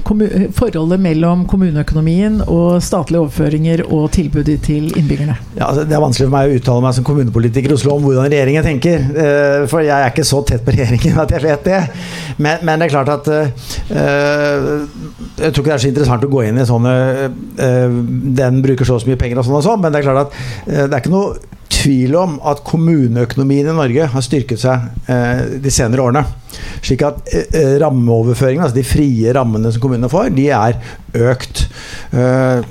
forholdet 0.54 1.02
mellom 1.02 1.42
kommuneøkonomien 1.50 2.38
og 2.44 2.78
statlige 2.86 3.24
overføringer 3.24 3.82
og 3.88 4.06
tilbudet 4.14 4.60
til 4.68 4.92
innbyggerne. 4.94 5.34
Ja, 5.58 5.72
altså, 5.72 5.88
det 5.90 5.98
er 5.98 6.04
vanskelig 6.04 6.28
for 6.28 6.36
meg 6.36 6.52
å 6.52 6.60
uttale 6.60 6.86
meg 6.86 6.96
som 7.00 7.08
kommunepolitiker 7.10 7.74
i 7.74 7.78
Oslo 7.80 7.96
om 7.96 8.06
hvordan 8.06 8.30
regjeringen 8.30 8.68
tenker. 8.70 9.10
Eh, 9.10 9.66
for 9.70 9.82
jeg 9.82 9.96
er 9.96 10.14
ikke 10.14 10.28
så 10.28 10.44
tett 10.46 10.62
på 10.66 10.76
regjeringen 10.76 11.18
at 11.24 11.34
jeg 11.34 11.46
vet 11.48 11.66
det. 11.66 11.82
Men, 12.38 12.62
men 12.62 12.78
det 12.78 12.88
er 12.88 12.94
klart 12.94 13.10
at 13.12 13.26
Jeg 13.30 15.50
tror 15.50 15.60
ikke 15.60 15.70
det 15.70 15.74
er 15.74 15.82
så 15.82 15.90
interessant 15.90 16.24
å 16.24 16.30
gå 16.30 16.44
inn 16.46 16.60
i 16.60 16.64
sånne 16.64 16.92
Den 18.38 18.60
bruker 18.64 18.86
så 18.86 18.96
og 18.96 19.02
så 19.02 19.10
mye 19.10 19.20
penger 19.20 19.40
og 19.40 19.46
sånn 19.46 19.58
og 19.58 19.66
sånn, 19.66 19.80
men 19.82 19.92
det 19.92 20.00
er 20.00 20.06
klart 20.06 20.28
at 20.28 20.32
det 20.70 20.88
er 20.88 21.02
ikke 21.02 21.12
noe 21.12 21.34
tvil 21.80 22.14
om 22.18 22.36
at 22.46 22.62
kommuneøkonomien 22.66 23.70
i 23.70 23.76
Norge 23.76 24.10
har 24.12 24.24
styrket 24.24 24.60
seg 24.62 25.10
eh, 25.10 25.42
de 25.64 25.72
senere 25.72 26.04
årene. 26.04 26.24
Slik 26.84 27.04
at 27.06 27.20
eh, 27.32 27.48
eh, 27.56 27.74
rammeoverføringene, 27.82 28.68
altså 28.68 28.80
de 28.80 28.86
frie 28.86 29.34
rammene 29.36 29.72
som 29.72 29.82
kommunene 29.82 30.12
får, 30.12 30.32
de 30.36 30.48
er 30.54 30.78
økt. 31.30 31.66
Eh, 32.12 32.64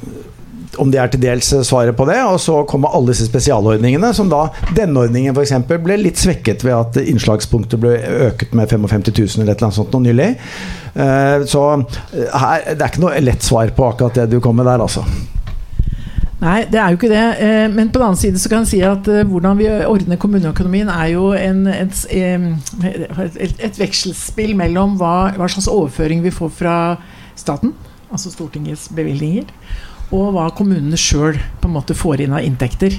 om 0.79 0.91
det 0.91 0.99
er 1.01 1.09
til 1.11 1.21
dels 1.23 1.49
svaret 1.67 1.95
på 1.97 2.05
det. 2.09 2.19
Og 2.29 2.39
så 2.41 2.61
kommer 2.69 2.93
alle 2.95 3.13
disse 3.13 3.27
spesialordningene, 3.27 4.13
som 4.15 4.29
da 4.31 4.45
Denne 4.75 5.05
ordningen 5.05 5.35
f.eks. 5.35 5.55
ble 5.67 5.97
litt 5.99 6.21
svekket 6.21 6.63
ved 6.65 6.75
at 6.77 6.99
innslagspunktet 7.01 7.81
ble 7.81 7.95
øket 8.29 8.55
med 8.57 8.69
55 8.71 9.09
000 9.09 9.43
eller 9.43 9.57
annet 9.57 9.79
sånt 9.79 9.95
noe 9.95 10.05
nylig. 10.05 10.29
Eh, 10.93 11.47
så 11.49 11.65
her, 11.79 12.69
det 12.71 12.79
er 12.79 12.87
ikke 12.87 13.05
noe 13.05 13.19
lett 13.23 13.45
svar 13.45 13.73
på 13.75 13.89
akkurat 13.89 14.21
det 14.21 14.29
du 14.31 14.39
kom 14.43 14.59
med 14.59 14.69
der, 14.69 14.85
altså. 14.85 15.05
Nei, 16.39 16.63
det 16.71 16.79
er 16.79 16.93
jo 16.93 16.99
ikke 16.99 17.11
det. 17.11 17.25
Eh, 17.43 17.65
men 17.71 17.89
på 17.91 17.99
den 17.99 18.07
annen 18.07 18.19
side 18.19 18.39
så 18.39 18.51
kan 18.51 18.63
jeg 18.63 18.71
si 18.71 18.79
at 18.87 19.07
eh, 19.11 19.25
hvordan 19.27 19.59
vi 19.59 19.67
ordner 19.89 20.19
kommuneøkonomien, 20.19 20.87
er 20.87 21.11
jo 21.11 21.33
en, 21.35 21.65
et, 21.67 22.05
et, 22.15 23.59
et, 23.59 23.79
vekselspill 23.79 24.55
mellom 24.59 24.95
hva, 25.01 25.33
hva, 25.35 25.49
slags 25.51 25.67
overføring 25.67 26.23
vi 26.23 26.31
får 26.31 26.53
fra 26.61 26.75
staten, 27.39 27.73
altså 28.07 28.31
Stortingets 28.31 28.87
bevilgninger, 28.95 29.51
og 30.15 30.31
hva 30.35 30.47
kommunene 30.55 30.97
sjøl 30.97 31.37
får 31.59 32.23
inn 32.23 32.35
av 32.35 32.45
inntekter. 32.47 32.95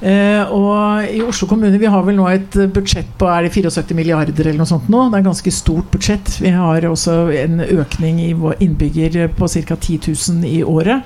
Uh, 0.00 0.48
og 0.56 1.10
I 1.12 1.18
Oslo 1.20 1.44
kommune 1.44 1.76
vi 1.76 1.88
har 1.92 2.04
vel 2.06 2.16
nå 2.16 2.24
et 2.30 2.54
budsjett 2.72 3.10
på 3.20 3.26
er 3.28 3.44
det 3.44 3.50
74 3.52 3.92
milliarder 3.98 4.46
eller 4.46 4.62
noe 4.62 4.70
sånt 4.70 4.88
nå. 4.88 5.02
Det 5.10 5.18
er 5.18 5.20
et 5.20 5.28
ganske 5.28 5.52
stort 5.52 5.90
budsjett. 5.92 6.38
Vi 6.40 6.54
har 6.54 6.86
også 6.88 7.16
en 7.36 7.60
økning 7.66 8.22
i 8.24 8.30
vår 8.32 8.62
innbygger 8.64 9.28
på 9.36 9.50
ca. 9.52 9.76
10 9.76 10.00
000 10.08 10.48
i 10.48 10.62
året. 10.64 11.04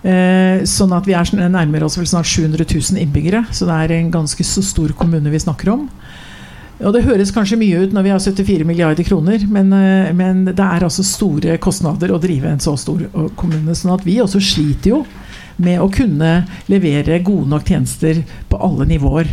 Eh, 0.00 0.62
sånn 0.64 0.94
at 0.96 1.04
vi 1.04 1.12
er 1.12 1.28
nærmere 1.52 1.84
oss 1.84 1.98
vel 1.98 2.08
snart 2.08 2.28
700 2.28 2.64
000 2.64 3.00
innbyggere. 3.02 3.44
Så 3.52 3.68
det 3.68 3.76
er 3.76 3.96
en 3.98 4.12
ganske 4.14 4.46
så 4.46 4.64
stor 4.64 4.94
kommune 4.96 5.32
vi 5.32 5.42
snakker 5.42 5.72
om. 5.74 5.88
Og 6.80 6.94
Det 6.94 7.04
høres 7.04 7.32
kanskje 7.34 7.58
mye 7.60 7.82
ut 7.84 7.92
når 7.92 8.06
vi 8.06 8.12
har 8.14 8.22
74 8.24 8.64
milliarder 8.64 9.04
kroner, 9.04 9.42
men, 9.52 9.72
eh, 9.72 10.12
men 10.16 10.46
det 10.48 10.64
er 10.64 10.86
altså 10.86 11.04
store 11.04 11.58
kostnader 11.60 12.08
å 12.08 12.20
drive 12.20 12.48
en 12.48 12.62
så 12.62 12.72
stor 12.80 13.02
eh, 13.04 13.28
kommune. 13.36 13.74
sånn 13.76 13.92
at 13.92 14.06
vi 14.06 14.16
også 14.20 14.40
sliter 14.40 14.94
jo 14.94 15.04
med 15.60 15.78
å 15.80 15.90
kunne 15.92 16.46
levere 16.72 17.20
gode 17.20 17.50
nok 17.52 17.68
tjenester 17.68 18.22
på 18.48 18.56
alle 18.56 18.86
nivåer. 18.88 19.28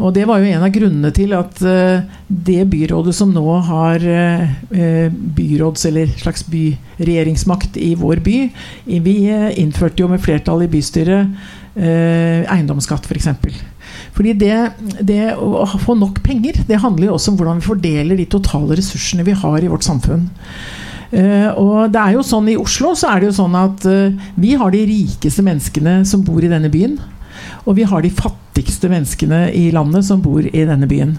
Og 0.00 0.14
Det 0.16 0.24
var 0.28 0.40
jo 0.40 0.48
en 0.48 0.64
av 0.64 0.72
grunnene 0.72 1.12
til 1.12 1.34
at 1.36 1.60
uh, 1.60 2.00
det 2.28 2.64
byrådet 2.72 3.14
som 3.16 3.32
nå 3.34 3.44
har 3.68 4.00
uh, 4.00 5.08
byråds- 5.36 5.86
eller 5.90 6.10
slags 6.16 6.46
byregjeringsmakt 6.48 7.76
i 7.76 7.92
vår 8.00 8.22
by 8.24 8.38
Vi 9.04 9.16
innførte 9.60 10.02
jo 10.02 10.08
med 10.08 10.22
flertall 10.24 10.64
i 10.64 10.70
bystyret 10.72 11.56
eiendomsskatt, 11.80 13.04
f.eks. 13.06 13.08
For 13.08 13.16
eksempel. 13.16 13.54
Fordi 14.16 14.34
det, 14.36 14.56
det, 15.06 15.20
å 15.38 15.64
få 15.80 15.94
nok 15.98 16.18
penger, 16.26 16.58
det 16.68 16.80
handler 16.82 17.08
jo 17.08 17.16
også 17.16 17.32
om 17.32 17.38
hvordan 17.38 17.60
vi 17.60 17.68
fordeler 17.68 18.18
de 18.18 18.26
totale 18.30 18.76
ressursene 18.78 19.24
vi 19.26 19.36
har 19.38 19.62
i 19.62 19.70
vårt 19.70 19.86
samfunn. 19.86 20.26
Uh, 21.10 21.50
og 21.58 21.78
det 21.90 21.98
er 21.98 22.14
jo 22.14 22.22
sånn 22.22 22.52
I 22.52 22.58
Oslo 22.60 22.92
så 22.94 23.08
er 23.10 23.22
det 23.22 23.30
jo 23.32 23.38
sånn 23.40 23.56
at 23.58 23.82
uh, 23.90 24.28
vi 24.38 24.52
har 24.58 24.70
de 24.70 24.84
rikeste 24.86 25.42
menneskene 25.42 26.00
som 26.06 26.22
bor 26.26 26.44
i 26.44 26.50
denne 26.50 26.70
byen. 26.70 26.98
Og 27.66 27.76
vi 27.76 27.86
har 27.88 28.02
de 28.02 28.12
fattigste 28.14 28.90
menneskene 28.92 29.48
i 29.56 29.68
landet 29.74 30.06
som 30.06 30.22
bor 30.24 30.44
i 30.44 30.64
denne 30.66 30.88
byen. 30.90 31.16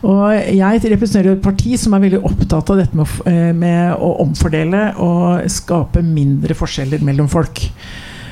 Og 0.00 0.32
jeg 0.32 0.80
representerer 0.94 1.34
et 1.34 1.42
parti 1.44 1.74
som 1.76 1.92
er 1.92 2.06
veldig 2.06 2.22
opptatt 2.24 2.70
av 2.72 2.78
dette 2.80 2.96
med, 2.96 3.06
eh, 3.28 3.52
med 3.52 4.00
å 4.00 4.14
omfordele 4.24 4.94
og 4.96 5.44
skape 5.52 6.00
mindre 6.02 6.56
forskjeller 6.56 7.04
mellom 7.04 7.28
folk. 7.28 7.60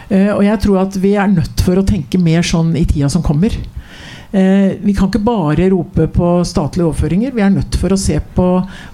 Eh, 0.08 0.32
og 0.32 0.42
jeg 0.46 0.60
tror 0.64 0.80
at 0.86 0.96
vi 0.96 1.12
er 1.20 1.28
nødt 1.28 1.60
for 1.60 1.76
å 1.76 1.84
tenke 1.84 2.20
mer 2.20 2.40
sånn 2.40 2.72
i 2.76 2.86
tida 2.88 3.10
som 3.12 3.22
kommer. 3.22 3.52
Eh, 4.30 4.76
vi 4.84 4.92
kan 4.92 5.08
ikke 5.08 5.24
bare 5.24 5.70
rope 5.72 6.04
på 6.12 6.30
statlige 6.44 6.84
overføringer. 6.84 7.32
Vi 7.32 7.40
er 7.40 7.52
nødt 7.54 7.78
for 7.80 7.94
å 7.94 8.00
se 8.00 8.18
på 8.36 8.48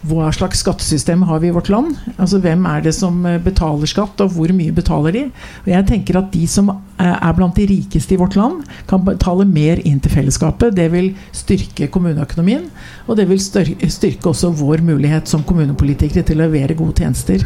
hva 0.06 0.30
slags 0.34 0.62
skattesystem 0.62 1.24
har 1.26 1.40
vi 1.42 1.50
i 1.50 1.54
vårt 1.54 1.72
land. 1.74 1.96
Altså 2.14 2.38
Hvem 2.38 2.62
er 2.70 2.84
det 2.84 2.94
som 2.94 3.18
eh, 3.26 3.40
betaler 3.42 3.90
skatt, 3.90 4.22
og 4.22 4.36
hvor 4.36 4.54
mye 4.54 4.74
betaler 4.74 5.16
de? 5.16 5.24
Og 5.64 5.72
jeg 5.74 5.88
tenker 5.90 6.20
at 6.20 6.30
De 6.34 6.46
som 6.50 6.70
er 6.98 7.34
blant 7.34 7.56
de 7.58 7.66
rikeste 7.66 8.14
i 8.14 8.18
vårt 8.18 8.36
land, 8.38 8.62
kan 8.86 9.02
betale 9.02 9.44
mer 9.48 9.80
inn 9.82 9.98
til 10.02 10.12
fellesskapet. 10.14 10.76
Det 10.76 10.86
vil 10.92 11.10
styrke 11.34 11.88
kommuneøkonomien, 11.92 12.68
og 13.08 13.18
det 13.18 13.26
vil 13.28 13.40
styrke 13.42 14.30
også 14.30 14.52
vår 14.54 14.82
mulighet 14.86 15.28
som 15.30 15.42
kommunepolitikere 15.46 16.24
til 16.26 16.38
å 16.38 16.44
levere 16.46 16.76
gode 16.78 17.02
tjenester. 17.02 17.42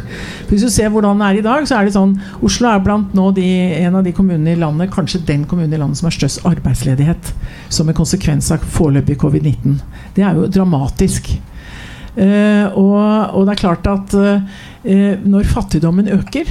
Hvis 0.51 0.65
du 0.65 0.69
ser 0.69 0.93
hvordan 0.93 1.21
det 1.21 1.29
er 1.31 1.41
i 1.41 1.45
dag, 1.45 1.65
så 1.67 1.79
er 1.79 1.89
det 1.89 1.95
sånn 1.97 2.13
Oslo 2.45 2.69
er 2.69 2.83
blant 2.85 3.15
nå 3.17 3.31
de, 3.35 3.47
en 3.81 3.97
av 3.99 4.05
de 4.05 4.13
kommunene 4.15 4.53
i 4.53 4.61
landet, 4.61 4.93
kanskje 4.93 5.23
den 5.25 5.47
kommunen 5.49 5.73
i 5.73 5.81
landet 5.81 5.99
som 5.99 6.11
har 6.11 6.17
størst 6.19 6.45
arbeidsledighet 6.49 7.33
som 7.79 7.89
en 7.89 7.97
konsekvens 7.97 8.51
av 8.55 8.63
foreløpig 8.75 9.17
covid-19. 9.21 9.77
Det 10.15 10.25
er 10.25 10.37
jo 10.37 10.49
dramatisk. 10.51 11.31
Eh, 12.19 12.65
og, 12.73 12.97
og, 13.35 13.45
det 13.45 13.53
er 13.53 13.61
klart 13.61 13.87
at 13.89 14.15
eh, 14.19 15.13
når 15.23 15.47
fattigdommen 15.49 16.09
øker, 16.19 16.49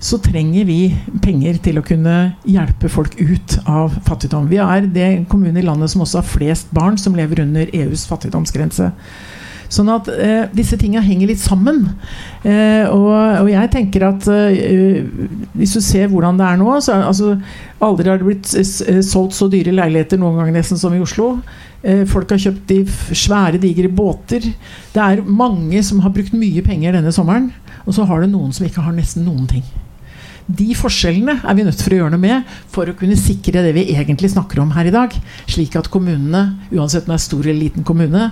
så 0.00 0.16
trenger 0.24 0.64
vi 0.64 0.78
penger 1.20 1.58
til 1.60 1.76
å 1.76 1.84
kunne 1.84 2.14
hjelpe 2.48 2.88
folk 2.88 3.18
ut 3.20 3.58
av 3.68 3.98
fattigdom. 4.06 4.48
Vi 4.48 4.56
er 4.64 4.88
det 4.88 5.08
kommunen 5.28 5.60
i 5.60 5.66
landet 5.66 5.92
som 5.92 6.06
også 6.06 6.22
har 6.22 6.30
flest 6.30 6.72
barn 6.76 6.96
som 7.00 7.16
lever 7.18 7.42
under 7.44 7.68
EUs 7.76 8.06
fattigdomsgrense. 8.08 8.88
Sånn 9.70 9.90
at 9.92 10.08
eh, 10.10 10.48
disse 10.54 10.74
tingene 10.80 11.04
henger 11.06 11.30
litt 11.30 11.42
sammen. 11.42 11.84
Eh, 12.42 12.84
og, 12.90 13.10
og, 13.14 13.50
jeg 13.52 13.70
tenker 13.70 14.06
at 14.08 14.26
eh, 14.34 15.02
hvis 15.54 15.76
du 15.76 15.80
ser 15.84 16.10
hvordan 16.10 16.40
det 16.40 16.46
er 16.48 16.58
nå 16.58 16.72
så, 16.82 16.96
altså, 17.06 17.34
Aldri 17.84 18.10
har 18.10 18.18
det 18.20 18.26
blitt 18.26 18.50
eh, 18.58 19.02
solgt 19.06 19.36
så 19.36 19.46
dyre 19.52 19.74
leiligheter 19.76 20.18
noen 20.20 20.40
gang 20.40 20.50
nesten 20.56 20.80
som 20.80 20.96
i 20.96 21.02
Oslo. 21.02 21.36
Eh, 21.86 22.02
folk 22.10 22.34
har 22.34 22.42
kjøpt 22.42 22.66
de 22.68 22.80
svære, 23.16 23.60
digre 23.62 23.88
båter. 23.88 24.50
Det 24.92 25.04
er 25.04 25.22
mange 25.24 25.84
som 25.86 26.02
har 26.04 26.14
brukt 26.14 26.34
mye 26.36 26.64
penger 26.66 26.98
denne 26.98 27.14
sommeren. 27.14 27.52
Og 27.86 27.94
så 27.96 28.04
har 28.08 28.20
du 28.20 28.32
noen 28.32 28.52
som 28.52 28.66
ikke 28.66 28.84
har 28.84 28.96
nesten 28.96 29.24
noen 29.28 29.46
ting. 29.50 29.64
De 30.50 30.72
forskjellene 30.74 31.36
er 31.46 31.56
vi 31.56 31.64
nødt 31.66 31.82
for 31.82 31.94
å 31.94 31.98
gjøre 32.00 32.14
noe 32.14 32.22
med 32.22 32.54
for 32.72 32.90
å 32.90 32.94
kunne 32.98 33.18
sikre 33.18 33.62
det 33.62 33.70
vi 33.76 33.84
egentlig 33.94 34.32
snakker 34.32 34.62
om 34.62 34.72
her 34.74 34.88
i 34.88 34.94
dag. 34.94 35.14
Slik 35.50 35.76
at 35.78 35.90
kommunene, 35.92 36.42
uansett 36.74 37.06
om 37.06 37.12
det 37.12 37.18
er 37.20 37.24
stor 37.26 37.44
eller 37.44 37.60
liten 37.60 37.86
kommune, 37.86 38.30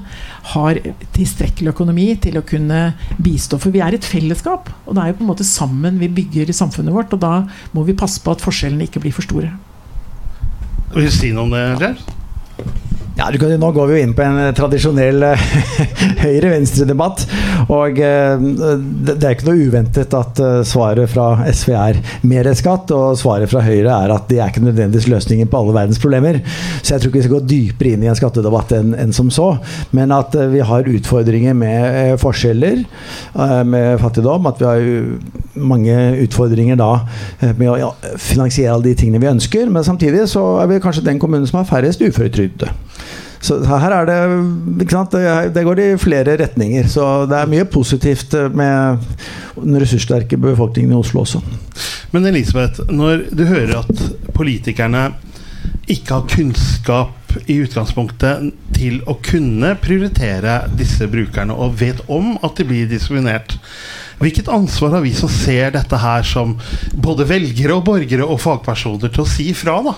har 0.54 0.82
tilstrekkelig 1.16 1.72
økonomi 1.74 2.08
til 2.24 2.40
å 2.40 2.44
kunne 2.48 2.82
bistå. 3.22 3.60
For 3.62 3.74
vi 3.74 3.82
er 3.84 3.94
et 3.94 4.08
fellesskap, 4.08 4.72
og 4.86 4.98
det 4.98 5.04
er 5.04 5.12
jo 5.12 5.18
på 5.20 5.26
en 5.26 5.32
måte 5.32 5.46
sammen 5.46 6.02
vi 6.02 6.10
bygger 6.20 6.50
samfunnet 6.56 6.96
vårt. 6.96 7.14
Og 7.14 7.22
da 7.22 7.44
må 7.76 7.86
vi 7.86 7.96
passe 7.98 8.22
på 8.24 8.34
at 8.34 8.44
forskjellene 8.44 8.88
ikke 8.88 9.04
blir 9.04 9.14
for 9.14 9.28
store. 9.28 9.54
Vil 10.94 11.06
du 11.06 11.12
si 11.12 11.34
noe 11.36 11.46
om 11.46 11.54
det, 11.54 11.66
James? 11.84 12.87
Ja, 13.18 13.32
kan, 13.34 13.50
Nå 13.58 13.72
går 13.74 13.88
vi 13.90 13.96
jo 13.96 14.02
inn 14.06 14.12
på 14.14 14.22
en 14.22 14.36
eh, 14.38 14.52
tradisjonell 14.54 15.24
eh, 15.26 15.40
høyre-venstre-debatt. 16.24 17.24
Og 17.74 17.98
eh, 17.98 18.44
det 19.08 19.16
er 19.16 19.34
ikke 19.34 19.48
noe 19.48 19.64
uventet 19.66 20.14
at 20.14 20.38
svaret 20.68 21.10
fra 21.10 21.32
SV 21.50 21.72
er 21.74 21.98
mer 22.30 22.46
skatt, 22.54 22.92
og 22.94 23.18
svaret 23.18 23.50
fra 23.50 23.64
Høyre 23.66 23.96
er 24.04 24.14
at 24.14 24.28
det 24.30 24.38
er 24.38 24.52
ikke 24.52 24.62
nødvendigvis 24.62 25.08
løsningen 25.10 25.50
på 25.50 25.58
alle 25.58 25.74
verdens 25.74 25.98
problemer. 25.98 26.38
Så 26.78 26.94
jeg 26.94 27.02
tror 27.02 27.10
ikke 27.10 27.18
vi 27.18 27.24
skal 27.26 27.34
gå 27.34 27.42
dypere 27.50 27.96
inn 27.96 28.06
i 28.06 28.12
en 28.12 28.20
skattedebatt 28.20 28.76
enn, 28.78 28.94
en 28.94 29.16
som 29.16 29.34
så. 29.34 29.48
Men 29.98 30.14
at 30.14 30.38
vi 30.54 30.62
har 30.70 30.86
utfordringer 30.94 31.58
med 31.58 32.14
forskjeller, 32.22 32.84
med 33.66 33.98
fattigdom. 33.98 34.46
At 34.46 34.62
vi 34.62 34.68
har 34.68 34.88
mange 35.58 35.98
utfordringer 36.22 36.78
da 36.78 36.92
med 37.50 37.66
å 37.74 37.92
finansiere 38.14 38.76
alle 38.76 38.92
de 38.92 38.98
tingene 39.02 39.22
vi 39.24 39.32
ønsker. 39.32 39.66
Men 39.74 39.86
samtidig 39.86 40.28
så 40.30 40.44
er 40.62 40.70
vi 40.70 40.82
kanskje 40.84 41.08
den 41.10 41.18
kommunen 41.18 41.50
som 41.50 41.64
har 41.64 41.70
færrest 41.70 42.04
uføretrygdede. 42.04 42.70
Så 43.40 43.60
her 43.66 43.94
er 43.94 44.08
det 44.08 44.18
ikke 44.82 44.96
sant? 44.96 45.14
Det 45.54 45.64
går 45.66 45.82
i 45.84 45.88
flere 46.00 46.36
retninger. 46.40 46.88
Så 46.90 47.04
det 47.30 47.38
er 47.38 47.50
mye 47.50 47.68
positivt 47.70 48.34
med 48.56 49.04
den 49.58 49.78
ressurssterke 49.78 50.40
befolkningen 50.40 50.94
i 50.94 50.98
Oslo 50.98 51.22
også. 51.22 51.42
Men 52.14 52.26
Elisabeth, 52.26 52.88
når 52.90 53.28
du 53.30 53.44
hører 53.46 53.82
at 53.82 54.04
politikerne 54.34 55.10
ikke 55.88 56.14
har 56.14 56.28
kunnskap 56.28 57.14
i 57.48 57.58
utgangspunktet 57.62 58.50
til 58.76 59.00
å 59.08 59.16
kunne 59.24 59.74
prioritere 59.80 60.60
disse 60.78 61.08
brukerne, 61.10 61.54
og 61.54 61.78
vet 61.80 62.00
om 62.12 62.34
at 62.44 62.58
de 62.58 62.66
blir 62.68 62.90
diskriminert. 62.90 63.56
Hvilket 64.18 64.50
ansvar 64.50 64.96
har 64.96 65.04
vi 65.04 65.14
som 65.16 65.30
ser 65.30 65.72
dette 65.76 66.00
her 66.02 66.24
som 66.26 66.56
både 66.98 67.28
velgere 67.28 67.76
og 67.76 67.84
borgere 67.86 68.26
og 68.26 68.40
fagpersoner 68.42 69.12
til 69.12 69.24
å 69.24 69.28
si 69.28 69.50
ifra, 69.52 69.78
da? 69.86 69.94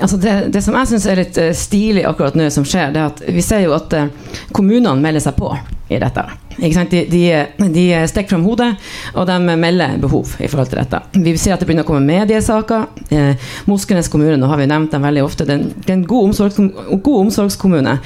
Altså 0.00 0.18
det, 0.18 0.34
det, 0.54 0.62
som 0.64 0.74
jeg 0.78 0.90
syns 0.90 1.06
er 1.06 1.20
litt 1.20 1.38
uh, 1.38 1.52
stilig 1.54 2.02
akkurat 2.08 2.34
nå, 2.38 2.48
som 2.50 2.66
skjer, 2.66 2.90
det 2.94 3.02
er 3.02 3.12
at 3.12 3.22
vi 3.30 3.44
ser 3.44 3.62
jo 3.66 3.76
at 3.76 3.94
uh, 3.94 4.34
kommunene 4.54 4.98
melder 5.02 5.22
seg 5.22 5.38
på 5.38 5.52
i 5.88 5.98
dette. 6.00 6.24
De, 6.56 7.06
de, 7.10 7.46
de, 7.74 7.84
stikker 8.08 8.34
fram 8.34 8.44
hodet, 8.46 8.70
og 9.14 9.26
de 9.28 9.56
melder 9.58 9.98
behov 10.00 10.36
i 10.38 10.48
forhold 10.48 10.70
til 10.70 10.80
dette. 10.80 11.00
Vi 11.12 11.34
ser 11.40 11.54
at 11.54 11.62
det 11.62 11.68
begynner 11.68 11.84
å 11.84 11.88
komme 11.88 12.06
mediesaker. 12.06 12.86
Eh, 13.10 13.50
Moskenes 13.68 14.08
kommune, 14.12 14.38
nå 14.40 14.48
har 14.48 14.60
vi 14.60 14.68
nevnt 14.70 14.94
dem 14.94 15.04
veldig 15.04 15.24
ofte, 15.26 15.46
det 15.48 15.58
er 15.58 15.96
en 15.96 16.06
god, 16.08 16.30
omsorgs, 16.30 16.60
god 16.94 17.18
omsorgskommune. 17.26 17.98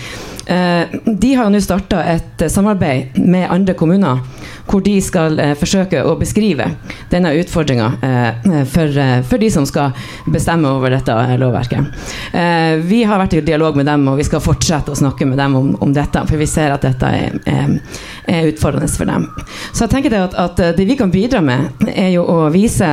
Eh, 0.49 0.97
de 1.07 1.35
har 1.37 1.47
jo 1.47 1.53
nå 1.55 1.63
starta 1.63 2.03
et 2.17 2.49
samarbeid 2.51 3.21
med 3.21 3.51
andre 3.53 3.77
kommuner 3.79 4.25
hvor 4.69 4.85
de 4.85 4.97
skal 5.03 5.39
eh, 5.41 5.55
forsøke 5.59 6.03
å 6.05 6.15
beskrive 6.21 6.67
denne 7.13 7.33
utfordringa 7.41 7.89
eh, 8.05 8.65
for, 8.69 8.93
eh, 8.93 9.21
for, 9.27 9.41
de 9.41 9.51
som 9.53 9.67
skal 9.69 9.97
bestemme 10.29 10.71
over 10.71 10.93
dette 10.93 11.15
lovverket. 11.41 12.05
Eh, 12.33 12.77
vi 12.85 13.03
har 13.09 13.21
vært 13.23 13.39
i 13.39 13.43
dialog 13.47 13.79
med 13.79 13.89
dem, 13.89 14.07
og 14.11 14.21
vi 14.21 14.27
skal 14.29 14.43
fortsette 14.45 14.93
å 14.93 14.99
snakke 14.99 15.27
med 15.29 15.41
dem 15.41 15.57
om, 15.59 15.73
om 15.85 15.95
dette, 15.95 16.25
for 16.29 16.41
vi 16.41 16.49
ser 16.51 16.75
at 16.75 16.85
dette 16.87 17.13
er, 17.15 17.39
er, 17.49 18.49
utfordrende 18.53 18.91
for 18.93 19.09
dem. 19.09 19.27
Så 19.73 19.87
jeg 19.87 19.95
tenker 19.95 20.15
det 20.15 20.23
at, 20.29 20.39
at, 20.39 20.65
det 20.79 20.87
vi 20.89 20.99
kan 20.99 21.13
bidra 21.13 21.43
med, 21.45 21.89
er 21.89 22.13
jo 22.15 22.27
å 22.29 22.49
vise 22.53 22.91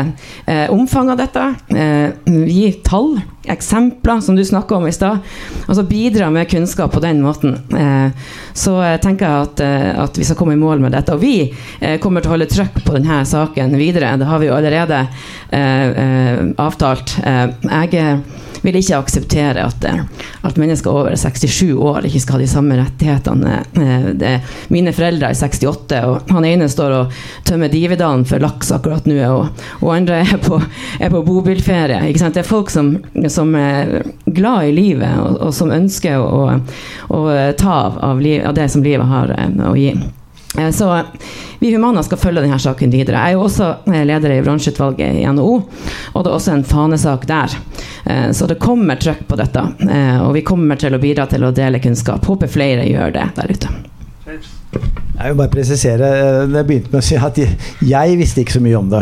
eh, 0.48 0.68
omfanget 0.74 1.16
av 1.16 1.24
dette, 1.26 1.48
eh, 1.76 2.36
gi 2.50 2.70
tall 2.86 3.16
eksempler, 3.52 4.22
som 4.22 4.36
du 4.36 4.44
snakka 4.46 4.76
om 4.76 4.88
i 4.88 4.94
stad. 4.96 5.20
Altså 5.68 5.84
bidra 5.84 6.30
med 6.34 6.50
kunnskap 6.50 6.94
på 6.94 7.04
den 7.04 7.22
måten. 7.24 7.58
Eh, 7.76 8.10
så 8.54 8.78
tenker 9.04 9.26
jeg 9.26 9.50
at, 9.50 9.64
eh, 9.66 9.92
at, 10.04 10.18
vi 10.18 10.28
skal 10.28 10.40
komme 10.40 10.56
i 10.56 10.62
mål 10.62 10.84
med 10.84 10.96
dette. 10.96 11.16
Og 11.16 11.22
vi 11.24 11.36
eh, 11.80 12.00
kommer 12.04 12.24
til 12.24 12.32
å 12.32 12.36
holde 12.36 12.50
trøkk 12.52 12.82
på 12.86 12.98
denne 12.98 13.22
saken 13.28 13.76
videre. 13.80 14.16
Det 14.20 14.30
har 14.30 14.42
vi 14.42 14.50
jo 14.50 14.58
allerede 14.58 15.06
avtalt. 16.62 17.18
jeg 17.22 18.20
vil 18.66 18.80
ikke 18.80 19.00
akseptere 19.00 19.66
at, 19.68 19.86
at, 19.86 20.58
mennesker 20.60 20.92
over 20.92 21.16
67 21.20 21.74
år 21.74 22.08
ikke 22.08 22.22
skal 22.24 22.38
ha 22.38 22.42
de 22.42 22.50
samme 22.50 22.78
rettighetene. 22.80 23.60
Det, 24.20 24.34
mine 24.74 24.94
foreldre 24.96 25.30
er 25.32 25.40
68, 25.40 26.02
og 26.10 26.34
han 26.34 26.48
ene 26.48 26.70
står 26.72 26.98
og 26.98 27.16
tømmer 27.48 27.72
Dividalen 27.72 28.26
for 28.28 28.44
laks 28.44 28.72
akkurat 28.76 29.08
nå, 29.10 29.20
og, 29.30 29.64
og 29.82 29.94
andre 29.96 30.24
er 30.26 30.42
på, 30.42 30.60
er 31.00 31.14
på 31.14 31.24
bobilferie. 31.28 32.02
Det 32.26 32.42
er 32.42 32.48
folk 32.48 32.74
som, 32.74 32.96
som, 33.30 33.54
er 33.56 34.02
glad 34.26 34.72
i 34.72 34.76
livet, 34.76 35.16
og, 35.22 35.40
og 35.48 35.56
som 35.56 35.74
ønsker 35.74 36.20
å, 36.20 36.60
å 37.14 37.24
ta 37.60 37.80
av, 37.86 38.00
av, 38.04 38.22
liv, 38.22 38.42
av 38.46 38.56
det 38.58 38.70
som 38.72 38.84
livet 38.86 39.08
har 39.10 39.36
eh, 39.38 39.58
å 39.70 39.76
gi. 39.78 39.94
Eh, 40.58 40.72
så 40.72 40.90
vi 41.60 41.74
Humana 41.74 42.04
skal 42.04 42.20
følge 42.22 42.44
denne 42.46 42.60
saken 42.62 42.94
videre. 42.94 43.22
Jeg 43.22 43.36
er 43.36 43.38
jo 43.38 43.46
også 43.48 43.70
eh, 43.92 44.06
leder 44.08 44.36
i 44.36 44.42
bransjeutvalget 44.46 45.22
i 45.22 45.26
NHO, 45.28 45.56
og 46.14 46.26
det 46.26 46.32
er 46.32 46.38
også 46.38 46.56
en 46.56 46.66
fanesak 46.68 47.28
der. 47.30 47.58
Så 48.38 48.46
det 48.46 48.60
kommer 48.62 49.00
trøkk 49.02 49.24
på 49.26 49.38
dette, 49.40 49.62
og 50.22 50.36
vi 50.36 50.44
kommer 50.46 50.78
til 50.78 50.94
å 50.94 51.00
bidra 51.02 51.24
til 51.26 51.42
å 51.42 51.50
dele 51.56 51.80
kunnskap. 51.82 52.22
Håper 52.30 52.52
flere 52.54 52.84
gjør 52.86 53.16
det 53.16 53.24
der 53.40 53.50
ute. 53.50 53.72
Jeg 54.30 55.32
vil 55.32 55.40
bare 55.40 55.50
presisere. 55.50 56.12
Jeg 56.46 56.68
begynte 56.70 56.94
med 56.94 57.00
å 57.02 57.08
si 57.08 57.18
at 57.18 57.40
jeg 57.42 58.20
visste 58.20 58.44
ikke 58.44 58.60
så 58.60 58.62
mye 58.62 58.78
om 58.78 58.94
det. 58.94 59.02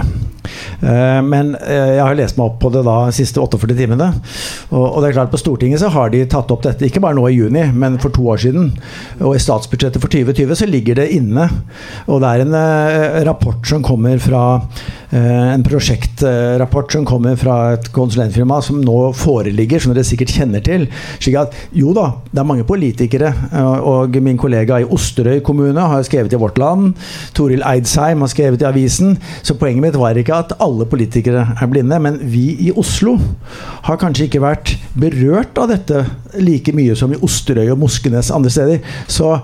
Eh, 0.84 1.20
men 1.26 1.54
eh, 1.60 1.96
jeg 1.98 2.04
har 2.04 2.18
lest 2.18 2.40
meg 2.40 2.50
opp 2.50 2.60
på 2.64 2.72
det 2.74 2.84
da 2.86 2.98
de 3.08 3.16
siste 3.16 3.42
48 3.42 3.78
timene. 3.78 4.10
Og 4.74 5.00
det 5.02 5.12
er 5.12 5.18
klart 5.18 5.32
På 5.34 5.40
Stortinget 5.40 5.82
så 5.84 5.92
har 5.94 6.12
de 6.14 6.24
tatt 6.30 6.52
opp 6.54 6.66
dette, 6.66 6.88
ikke 6.88 7.04
bare 7.04 7.18
nå 7.18 7.28
i 7.30 7.38
juni, 7.38 7.66
men 7.74 8.00
for 8.04 8.14
to 8.14 8.26
år 8.34 8.42
siden. 8.46 8.72
Og 9.22 9.38
i 9.38 9.44
statsbudsjettet 9.44 10.02
for 10.04 10.12
2020 10.12 10.60
så 10.60 10.70
ligger 10.70 11.00
det 11.00 11.12
inne. 11.16 11.48
Og 12.08 12.24
det 12.24 12.32
er 12.32 12.44
en 12.46 12.58
eh, 12.60 13.22
rapport 13.30 13.64
som 13.68 13.86
kommer 13.86 14.20
fra 14.24 14.44
en 15.14 15.62
prosjektrapport 15.62 16.96
som 16.96 17.04
kommer 17.06 17.36
fra 17.38 17.76
et 17.76 17.86
konsulentfirma 17.94 18.56
som 18.66 18.80
nå 18.82 19.12
foreligger, 19.14 19.78
som 19.84 19.92
dere 19.94 20.08
sikkert 20.08 20.34
kjenner 20.34 20.64
til. 20.66 20.88
slik 21.22 21.38
at 21.38 21.54
jo 21.78 21.94
da, 21.94 22.08
det 22.32 22.42
er 22.42 22.48
mange 22.50 22.66
politikere. 22.66 23.30
Og 23.86 24.18
min 24.26 24.40
kollega 24.42 24.80
i 24.82 24.88
Osterøy 24.90 25.44
kommune 25.46 25.86
har 25.92 26.02
skrevet 26.08 26.34
i 26.34 26.40
Vårt 26.42 26.58
Land. 26.58 26.96
Toril 27.38 27.62
Eidsheim 27.62 28.26
har 28.26 28.32
skrevet 28.34 28.66
i 28.66 28.70
avisen. 28.72 29.20
Så 29.46 29.54
poenget 29.60 29.86
mitt 29.86 30.00
var 30.02 30.18
ikke 30.18 30.33
at 30.36 30.56
alle 30.64 30.88
politikere 30.90 31.46
er 31.54 31.70
blinde, 31.72 32.00
men 32.02 32.20
vi 32.20 32.46
i 32.68 32.72
Oslo 32.76 33.18
har 33.88 34.00
kanskje 34.02 34.28
ikke 34.28 34.44
vært 34.44 34.76
berørt 35.00 35.60
av 35.62 35.72
dette 35.72 36.06
like 36.42 36.74
mye 36.76 36.96
som 36.98 37.14
i 37.14 37.20
Osterøy 37.24 37.68
og 37.74 37.82
Moskenes 37.84 38.32
andre 38.34 38.54
steder. 38.54 38.96
Så 39.08 39.36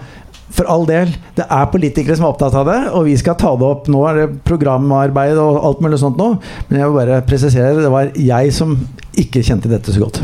for 0.49 0.69
all 0.71 0.87
del, 0.89 1.11
det 1.37 1.45
er 1.45 1.69
politikere 1.69 2.17
som 2.17 2.25
er 2.25 2.33
opptatt 2.33 2.57
av 2.57 2.65
det, 2.69 2.79
og 2.97 3.05
vi 3.05 3.15
skal 3.21 3.37
ta 3.39 3.53
det 3.59 3.67
opp. 3.67 3.89
Nå 3.91 4.01
er 4.09 4.23
det 4.23 4.41
programarbeid 4.47 5.37
og 5.37 5.61
alt 5.69 5.85
mulig 5.85 6.01
sånt 6.01 6.19
nå, 6.19 6.33
men 6.69 6.81
jeg 6.81 6.89
vil 6.89 6.99
bare 7.01 7.21
presisere 7.27 7.77
det 7.77 7.93
var 7.93 8.11
jeg 8.17 8.55
som 8.55 8.75
ikke 9.19 9.45
kjente 9.45 9.71
dette 9.71 9.93
så 9.93 10.07
godt. 10.07 10.23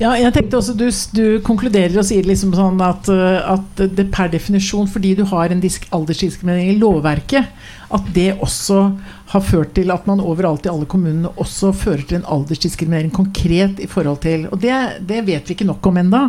Ja, 0.00 0.14
jeg 0.16 0.32
tenkte 0.32 0.56
også 0.56 0.72
Du, 0.78 0.86
du 1.12 1.24
konkluderer 1.44 1.98
og 2.00 2.06
sier 2.08 2.24
liksom 2.24 2.54
sånn 2.56 2.80
at, 2.80 3.08
at, 3.10 3.82
det 3.96 4.06
per 4.14 4.30
definisjon, 4.32 4.88
fordi 4.88 5.12
du 5.18 5.26
har 5.28 5.52
en 5.52 5.60
aldersdiskriminering 5.60 6.72
i 6.72 6.78
lovverket, 6.80 7.50
at 7.92 8.06
det 8.14 8.30
også 8.40 8.78
har 9.34 9.44
ført 9.44 9.74
til 9.76 9.92
at 9.92 10.06
man 10.08 10.22
overalt 10.24 10.64
i 10.64 10.70
alle 10.72 10.88
kommunene 10.88 11.30
også 11.42 11.74
fører 11.76 12.06
til 12.06 12.20
en 12.20 12.28
aldersdiskriminering 12.32 13.12
konkret 13.12 13.82
i 13.82 13.88
forhold 13.90 14.22
til 14.24 14.46
Og 14.50 14.56
det, 14.62 14.72
det 15.06 15.20
vet 15.26 15.44
vi 15.44 15.56
ikke 15.56 15.68
nok 15.68 15.90
om 15.90 16.00
enda, 16.00 16.22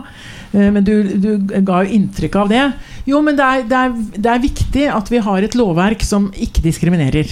eh, 0.51 0.67
men 0.67 0.83
du, 0.83 0.95
du, 1.15 1.29
ga 1.63 1.83
jo 1.85 1.95
inntrykk 1.95 2.35
av 2.43 2.51
det. 2.51 2.65
Jo, 3.07 3.23
men 3.23 3.39
det 3.39 3.47
er, 3.47 3.63
det, 3.71 3.85
er, 3.85 4.19
det 4.19 4.33
er 4.33 4.43
viktig 4.49 4.89
at 4.91 5.13
vi 5.13 5.23
har 5.23 5.47
et 5.47 5.57
lovverk 5.57 6.03
som 6.05 6.27
ikke 6.35 6.65
diskriminerer. 6.65 7.31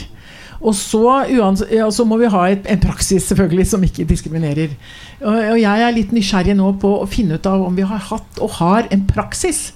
Og 0.60 0.76
så, 0.76 1.04
ja, 1.32 1.88
så, 1.92 2.06
må 2.06 2.18
vi 2.20 2.30
ha 2.32 2.44
et, 2.52 2.66
en 2.68 2.82
praksis 2.84 3.30
selvfølgelig 3.32 3.68
som 3.72 3.84
ikke 3.86 4.08
diskriminerer. 4.10 4.76
Og, 5.22 5.34
og, 5.34 5.58
jeg 5.62 5.86
er 5.86 5.96
litt 5.96 6.16
nysgjerrig 6.16 6.56
nå 6.60 6.74
på 6.82 6.92
å 7.00 7.10
finne 7.10 7.40
ut 7.40 7.48
av 7.48 7.64
om 7.64 7.78
vi 7.78 7.88
har 7.88 8.02
hatt 8.10 8.42
og 8.44 8.58
har 8.60 8.90
en 8.92 9.06
praksis 9.08 9.70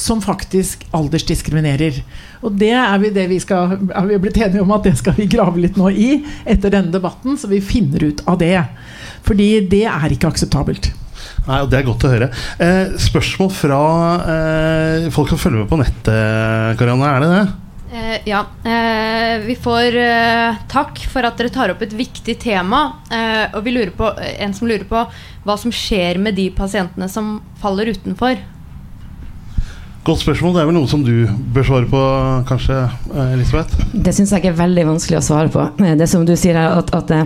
som 0.00 0.22
faktisk 0.22 0.86
aldersdiskriminerer. 0.96 2.00
Og 2.46 2.54
det 2.56 2.72
er 2.72 2.96
vi, 3.02 3.10
det 3.12 3.26
vi 3.28 3.40
skal, 3.42 3.76
er 3.90 4.08
vi 4.08 4.20
blitt 4.22 4.38
enige 4.40 4.64
om 4.64 4.72
at 4.72 4.86
det 4.86 4.94
skal 5.00 5.16
vi 5.18 5.28
grave 5.28 5.60
litt 5.60 5.76
nå 5.76 5.90
i 5.92 6.10
etter 6.48 6.72
denne 6.72 6.94
debatten, 6.94 7.36
så 7.36 7.50
vi 7.50 7.60
finner 7.60 8.06
ut 8.06 8.24
av 8.30 8.38
det. 8.40 8.56
Fordi 9.26 9.52
det 9.68 9.84
er 9.90 10.14
ikke 10.14 10.30
akseptabelt. 10.30 10.92
Nei, 11.46 11.58
og 11.60 11.70
Det 11.72 11.80
er 11.80 11.88
godt 11.88 12.04
å 12.06 12.12
høre. 12.12 12.28
Eh, 12.62 12.94
spørsmål 13.00 13.50
fra 13.52 13.80
eh, 14.34 15.10
folk 15.12 15.32
som 15.32 15.40
følger 15.40 15.64
med 15.64 15.70
på 15.72 15.80
nettet, 15.80 16.78
Karianne. 16.80 17.10
Er 17.10 17.24
det 17.24 17.34
det? 17.34 17.69
Eh, 17.92 18.20
ja. 18.24 18.46
Eh, 18.64 19.40
vi 19.46 19.56
får 19.56 19.96
eh, 19.96 20.54
takk 20.70 21.00
for 21.10 21.26
at 21.26 21.40
dere 21.40 21.50
tar 21.50 21.72
opp 21.72 21.82
et 21.82 21.94
viktig 21.96 22.36
tema. 22.38 22.84
Eh, 23.10 23.50
og 23.56 23.64
vi 23.66 23.74
lurer 23.74 23.90
på, 23.96 24.12
en 24.14 24.54
som 24.54 24.70
lurer 24.70 24.86
på 24.86 25.02
hva 25.44 25.56
som 25.58 25.74
skjer 25.74 26.20
med 26.22 26.38
de 26.38 26.50
pasientene 26.54 27.10
som 27.10 27.38
faller 27.58 27.90
utenfor. 27.90 28.38
Godt 30.06 30.22
spørsmål. 30.22 30.54
Det 30.54 30.60
er 30.62 30.68
vel 30.70 30.76
noe 30.78 30.88
som 30.88 31.02
du 31.04 31.26
bør 31.52 31.66
svare 31.66 31.88
på, 31.90 32.02
kanskje, 32.48 32.76
eh, 33.10 33.32
Elisabeth? 33.34 33.82
Det 33.92 34.14
syns 34.16 34.32
jeg 34.32 34.46
er 34.48 34.54
veldig 34.56 34.86
vanskelig 34.94 35.18
å 35.18 35.26
svare 35.26 35.50
på. 35.52 35.66
Eh, 35.84 35.96
det 35.98 36.08
som 36.08 36.22
du 36.24 36.32
sier 36.38 36.56
her, 36.56 36.78
at, 36.78 36.94
at 36.94 37.10
det, 37.10 37.20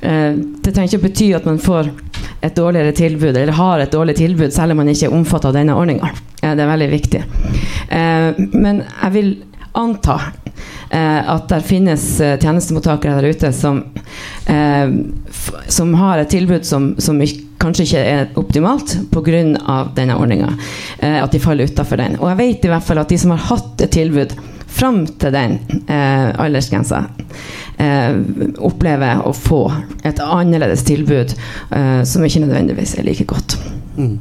eh, 0.00 0.38
det 0.38 0.72
trenger 0.72 0.94
ikke 0.94 1.02
å 1.02 1.08
bety 1.08 1.28
at 1.36 1.48
man 1.50 1.58
får 1.60 1.90
et 2.44 2.54
dårligere 2.54 2.94
tilbud, 2.96 3.34
eller 3.34 3.58
har 3.58 3.82
et 3.82 3.92
dårlig 3.92 4.14
tilbud, 4.16 4.54
selv 4.54 4.72
om 4.72 4.80
man 4.84 4.92
ikke 4.92 5.10
er 5.10 5.18
omfattet 5.18 5.50
av 5.50 5.58
denne 5.58 5.74
ordninga. 5.74 6.12
Det 6.44 6.60
er 6.60 6.68
veldig 6.68 6.88
viktig. 6.92 7.20
Men 8.52 8.82
jeg 8.84 9.12
vil 9.14 9.30
anta 9.74 10.20
at 10.94 11.48
det 11.50 11.58
finnes 11.66 12.02
tjenestemottakere 12.20 13.16
der 13.18 13.34
ute 13.34 13.48
som, 13.56 13.80
som 15.66 15.94
har 15.98 16.22
et 16.22 16.30
tilbud 16.30 16.62
som, 16.68 16.92
som 17.02 17.18
kanskje 17.64 17.86
ikke 17.86 18.02
er 18.04 18.40
optimalt 18.40 18.96
pga. 19.12 19.42
denne 19.96 20.16
ordninga. 20.16 20.50
Eh, 20.98 21.22
at 21.22 21.32
de 21.32 21.40
faller 21.40 21.70
utafor 21.70 22.00
den. 22.00 22.18
Og 22.20 22.28
jeg 22.32 22.40
vet 22.42 22.66
i 22.66 22.72
hvert 22.72 22.84
fall 22.84 23.00
at 23.02 23.12
de 23.12 23.20
som 23.20 23.34
har 23.34 23.46
hatt 23.48 23.84
et 23.84 23.94
tilbud 23.94 24.34
fram 24.74 25.04
til 25.06 25.32
den 25.32 25.58
eh, 25.86 26.28
aldersgrensa, 26.40 27.04
eh, 27.78 28.16
opplever 28.58 29.22
å 29.22 29.32
få 29.36 29.62
et 30.02 30.20
annerledes 30.20 30.82
tilbud 30.88 31.34
eh, 31.34 32.02
som 32.02 32.26
ikke 32.26 32.42
nødvendigvis 32.42 32.96
er 32.98 33.06
like 33.06 33.26
godt. 33.30 33.56
Mm. 33.96 34.18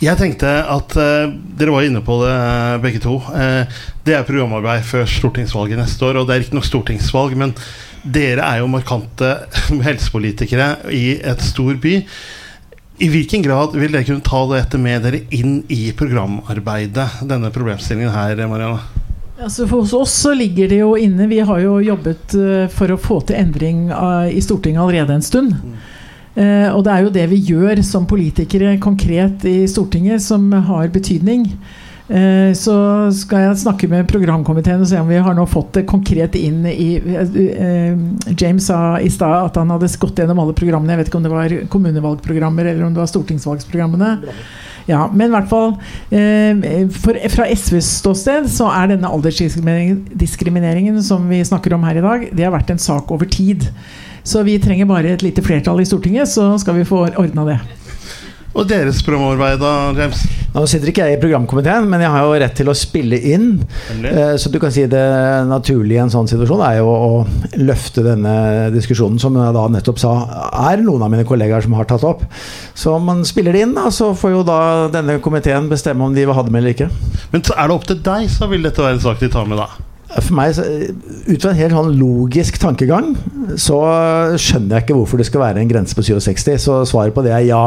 Jeg 0.00 0.16
tenkte 0.16 0.48
at 0.48 0.94
uh, 0.96 1.28
dere 1.60 1.72
var 1.74 1.84
inne 1.84 2.00
på 2.04 2.14
det, 2.22 2.32
uh, 2.32 2.80
begge 2.80 3.02
to. 3.04 3.18
Uh, 3.20 3.68
det 4.06 4.14
er 4.16 4.24
programarbeid 4.24 4.86
før 4.88 5.04
stortingsvalget 5.04 5.76
neste 5.76 6.06
år. 6.08 6.20
Og 6.20 6.28
det 6.28 6.36
er 6.36 6.46
ikke 6.46 6.56
noe 6.56 6.68
stortingsvalg, 6.68 7.36
men 7.36 7.52
dere 8.00 8.46
er 8.46 8.62
jo 8.62 8.70
markante 8.72 9.34
helsepolitikere 9.88 10.70
i 10.96 11.18
et 11.20 11.44
stor 11.44 11.76
by. 11.82 11.98
I 13.00 13.08
hvilken 13.12 13.44
grad 13.44 13.76
vil 13.76 13.92
dere 13.92 14.08
kunne 14.08 14.24
ta 14.24 14.40
dette 14.54 14.80
med 14.80 15.04
dere 15.04 15.22
inn 15.36 15.60
i 15.72 15.92
programarbeidet, 15.96 17.20
denne 17.28 17.52
problemstillingen 17.52 18.12
her, 18.12 18.40
Marianne? 18.48 18.80
Altså 19.40 19.64
for 19.68 19.84
oss 20.00 20.16
så 20.20 20.34
ligger 20.36 20.68
det 20.68 20.82
jo 20.82 20.90
inne 21.00 21.24
Vi 21.30 21.38
har 21.48 21.62
jo 21.62 21.78
jobbet 21.80 22.34
uh, 22.36 22.66
for 22.72 22.92
å 22.92 23.00
få 23.00 23.22
til 23.28 23.40
endring 23.40 23.86
uh, 23.88 24.28
i 24.28 24.40
Stortinget 24.44 24.80
allerede 24.80 25.16
en 25.16 25.24
stund. 25.24 25.56
Uh, 26.36 26.70
og 26.76 26.84
det 26.86 26.94
er 26.94 27.04
jo 27.04 27.14
det 27.14 27.28
vi 27.32 27.40
gjør 27.50 27.80
som 27.86 28.08
politikere 28.08 28.76
konkret 28.82 29.44
i 29.48 29.64
Stortinget, 29.68 30.22
som 30.22 30.50
har 30.52 30.92
betydning. 30.94 31.48
Eh, 32.10 32.52
så 32.58 32.74
skal 33.14 33.44
jeg 33.44 33.58
snakke 33.60 33.86
med 33.86 34.08
programkomiteen 34.10 34.80
og 34.82 34.88
se 34.90 34.98
om 34.98 35.06
vi 35.06 35.20
har 35.22 35.36
nå 35.36 35.44
fått 35.46 35.76
det 35.76 35.84
konkret 35.86 36.34
inn 36.34 36.64
i 36.66 36.88
eh, 36.98 38.00
James 38.34 38.66
sa 38.66 38.98
i 38.98 39.06
stad 39.14 39.52
at 39.52 39.60
han 39.60 39.70
hadde 39.70 39.92
gått 40.02 40.18
gjennom 40.18 40.40
alle 40.42 40.56
programmene. 40.58 40.96
Jeg 40.96 41.04
vet 41.04 41.12
ikke 41.12 41.20
om 41.20 41.28
det 41.28 41.32
var 41.36 41.54
kommunevalgprogrammer 41.70 42.66
eller 42.72 42.88
om 42.88 42.96
det 42.96 43.04
var 43.04 43.12
stortingsvalgsprogrammene. 43.12 44.10
Ja, 44.90 45.04
men 45.12 45.28
i 45.28 45.34
hvert 45.34 45.50
fall 45.50 45.74
eh, 46.10 46.80
Fra 47.30 47.46
SVs 47.46 47.88
ståsted 48.00 48.48
så 48.50 48.68
er 48.74 48.90
denne 48.94 49.10
aldersdiskrimineringen 49.10 50.98
som 51.06 51.28
vi 51.30 51.42
snakker 51.46 51.76
om 51.76 51.86
her 51.86 52.00
i 52.00 52.04
dag, 52.04 52.28
det 52.34 52.46
har 52.46 52.54
vært 52.54 52.72
en 52.74 52.82
sak 52.82 53.10
over 53.14 53.28
tid. 53.30 53.68
Så 54.26 54.42
vi 54.44 54.58
trenger 54.60 54.88
bare 54.90 55.14
et 55.14 55.22
lite 55.24 55.42
flertall 55.44 55.80
i 55.80 55.88
Stortinget, 55.88 56.28
så 56.28 56.52
skal 56.60 56.76
vi 56.76 56.88
få 56.88 57.06
ordna 57.08 57.46
det. 57.48 57.60
Og 58.50 58.66
deres 58.66 58.98
programarbeid, 59.06 59.60
da, 59.62 59.72
James? 59.94 60.24
Nå 60.50 60.64
sitter 60.66 60.90
ikke 60.90 61.04
jeg 61.06 61.14
i 61.14 61.20
programkomiteen, 61.22 61.84
men 61.86 62.02
jeg 62.02 62.10
har 62.10 62.24
jo 62.26 62.38
rett 62.42 62.56
til 62.58 62.70
å 62.72 62.74
spille 62.74 63.20
inn. 63.30 63.52
Uh, 64.02 64.34
så 64.40 64.50
du 64.50 64.58
kan 64.62 64.72
si 64.74 64.82
det 64.90 65.02
naturlige 65.46 66.00
i 66.00 66.02
en 66.02 66.10
sånn 66.10 66.26
situasjon 66.30 66.64
er 66.66 66.80
jo 66.80 66.88
å 66.90 67.10
løfte 67.62 68.02
denne 68.02 68.32
diskusjonen, 68.74 69.20
som 69.22 69.38
jeg 69.38 69.54
da 69.54 69.66
nettopp 69.70 70.02
sa 70.02 70.14
er 70.72 70.82
noen 70.82 71.06
av 71.06 71.12
mine 71.14 71.26
kollegaer 71.28 71.62
som 71.62 71.76
har 71.78 71.86
tatt 71.90 72.06
opp. 72.08 72.24
Så 72.74 72.96
man 72.98 73.22
spiller 73.28 73.54
det 73.54 73.62
inn, 73.68 73.76
da, 73.78 73.86
så 73.94 74.10
får 74.18 74.34
jo 74.34 74.42
da 74.48 74.60
denne 74.90 75.20
komiteen 75.22 75.70
bestemme 75.70 76.08
om 76.08 76.16
de 76.16 76.26
vil 76.26 76.34
ha 76.34 76.46
det 76.46 76.50
med 76.50 76.64
eller 76.64 76.74
ikke. 76.74 76.90
Men 77.30 77.46
er 77.54 77.70
det 77.70 77.78
opp 77.78 77.86
til 77.86 78.02
deg, 78.10 78.26
så 78.34 78.50
vil 78.50 78.66
dette 78.66 78.82
være 78.82 78.98
en 78.98 79.06
sak 79.06 79.22
de 79.22 79.30
tar 79.30 79.46
med, 79.46 79.62
da? 79.62 79.89
For 80.10 80.34
meg, 80.34 80.58
Ut 81.30 81.42
fra 81.44 81.52
en 81.52 81.58
helt 81.58 81.74
sånn 81.76 81.92
logisk 82.00 82.56
tankegang, 82.58 83.12
så 83.60 83.78
skjønner 84.40 84.76
jeg 84.76 84.84
ikke 84.84 84.96
hvorfor 84.98 85.20
det 85.20 85.26
skal 85.28 85.44
være 85.44 85.62
en 85.62 85.70
grense 85.70 85.94
på 85.94 86.02
67. 86.02 86.56
Så 86.64 86.80
svaret 86.90 87.14
på 87.14 87.22
det 87.26 87.32
er 87.36 87.44
ja. 87.46 87.62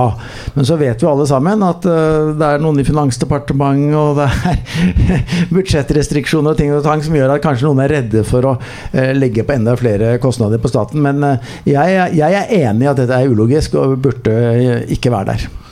Men 0.58 0.68
så 0.68 0.76
vet 0.80 1.00
vi 1.00 1.08
alle 1.08 1.28
sammen 1.30 1.64
at 1.64 1.88
uh, 1.88 2.34
det 2.36 2.50
er 2.50 2.64
noen 2.64 2.82
i 2.84 2.88
Finansdepartementet 2.88 3.96
og 4.00 4.20
det 4.20 4.28
er 4.28 5.24
budsjettrestriksjoner 5.56 6.54
og 6.54 6.60
ting 6.60 6.76
og 6.76 6.84
tang 6.86 7.04
som 7.06 7.16
gjør 7.16 7.38
at 7.38 7.44
kanskje 7.46 7.70
noen 7.70 7.84
er 7.86 7.96
redde 7.98 8.28
for 8.28 8.52
å 8.52 8.56
uh, 8.60 9.12
legge 9.16 9.48
på 9.48 9.56
enda 9.56 9.78
flere 9.80 10.18
kostnader 10.24 10.60
på 10.60 10.72
staten. 10.72 11.04
Men 11.04 11.24
jeg, 11.70 11.98
jeg, 12.20 12.44
er 12.44 12.56
enig 12.68 12.90
i 12.90 12.92
at 12.92 13.00
dette 13.00 13.24
er 13.24 13.32
ulogisk 13.32 13.80
og 13.80 14.00
burde 14.04 14.84
ikke 14.92 15.14
være 15.14 15.34
der. 15.34 15.63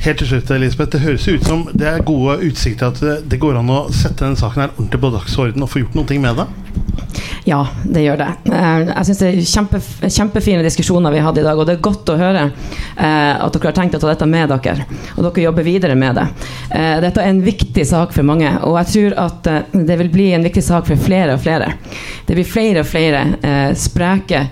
Helt 0.00 0.18
til 0.18 0.30
slutt, 0.30 0.50
Elisabeth. 0.50 0.92
Det 0.94 1.00
høres 1.00 1.28
ut 1.28 1.44
som 1.44 1.66
det 1.76 1.88
er 1.88 2.04
gode 2.08 2.38
utsikter 2.48 2.88
at 2.88 3.24
det 3.28 3.38
går 3.40 3.58
an 3.60 3.68
å 3.68 3.82
sette 3.92 4.24
denne 4.24 4.40
saken 4.40 4.62
her 4.64 4.70
ordentlig 4.78 5.00
på 5.02 5.10
dagsorden 5.12 5.66
og 5.66 5.68
få 5.68 5.82
gjort 5.82 5.98
noe 5.98 6.20
med 6.24 6.40
det? 6.40 6.46
Ja, 7.44 7.66
det 7.84 8.02
gjør 8.04 8.18
det. 8.20 8.28
Eh, 8.52 8.82
jeg 8.90 9.06
syns 9.08 9.20
det 9.22 9.28
er 9.30 9.38
kjempe, 9.48 9.80
kjempefine 10.06 10.64
diskusjoner 10.64 11.14
vi 11.14 11.22
hadde 11.24 11.40
i 11.42 11.46
dag. 11.46 11.58
Og 11.58 11.66
det 11.68 11.76
er 11.76 11.84
godt 11.84 12.12
å 12.12 12.18
høre 12.20 12.44
eh, 12.46 13.34
at 13.34 13.54
dere 13.54 13.70
har 13.70 13.76
tenkt 13.76 13.96
å 13.96 14.00
ta 14.02 14.10
dette 14.10 14.28
med 14.28 14.52
dere. 14.52 14.86
Og 15.16 15.24
dere 15.24 15.46
jobber 15.46 15.66
videre 15.66 15.96
med 15.98 16.20
det. 16.20 16.26
Eh, 16.68 16.96
dette 17.04 17.22
er 17.22 17.32
en 17.32 17.42
viktig 17.44 17.86
sak 17.88 18.12
for 18.14 18.26
mange, 18.28 18.52
og 18.66 18.76
jeg 18.82 18.90
tror 18.94 19.16
at 19.24 19.50
det 19.72 19.96
vil 20.02 20.12
bli 20.12 20.28
en 20.36 20.44
viktig 20.44 20.62
sak 20.64 20.88
for 20.90 21.00
flere 21.00 21.36
og 21.36 21.42
flere. 21.44 21.72
Det 22.26 22.36
blir 22.36 22.46
flere 22.46 22.84
og 22.84 22.88
flere 22.88 23.22
spreke 23.78 24.44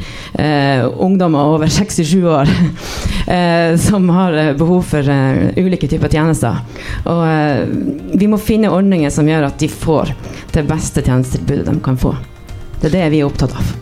ungdommer 0.99 1.53
over 1.53 1.71
67 1.79 2.25
år 2.27 2.51
som 3.89 4.09
har 4.15 4.39
behov 4.59 4.89
for 4.89 5.11
ulike 5.59 5.91
typer 5.91 6.11
tjenester. 6.13 6.59
Og 7.11 8.17
vi 8.19 8.31
må 8.31 8.41
finne 8.43 8.73
ordninger 8.73 9.13
som 9.15 9.29
gjør 9.29 9.51
at 9.51 9.61
de 9.63 9.71
får 9.71 10.15
det 10.57 10.67
beste 10.69 11.05
tjenestetilbudet 11.07 11.69
de 11.69 11.79
kan 11.85 12.01
få. 12.01 12.17
Det 12.81 12.93
er 12.93 12.95
det 12.95 13.07
vi 13.17 13.23
er 13.23 13.27
opptatt 13.27 13.57
av. 13.59 13.73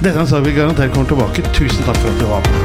Dette 0.00 0.16
er 0.24 0.40
vil 0.40 0.50
vi 0.50 0.58
garantert 0.58 0.94
komme 0.96 1.08
tilbake. 1.08 1.44
Tusen 1.56 1.84
takk 1.84 2.00
for 2.00 2.10
at 2.10 2.22
du 2.22 2.26
var 2.32 2.40
med. 2.48 2.63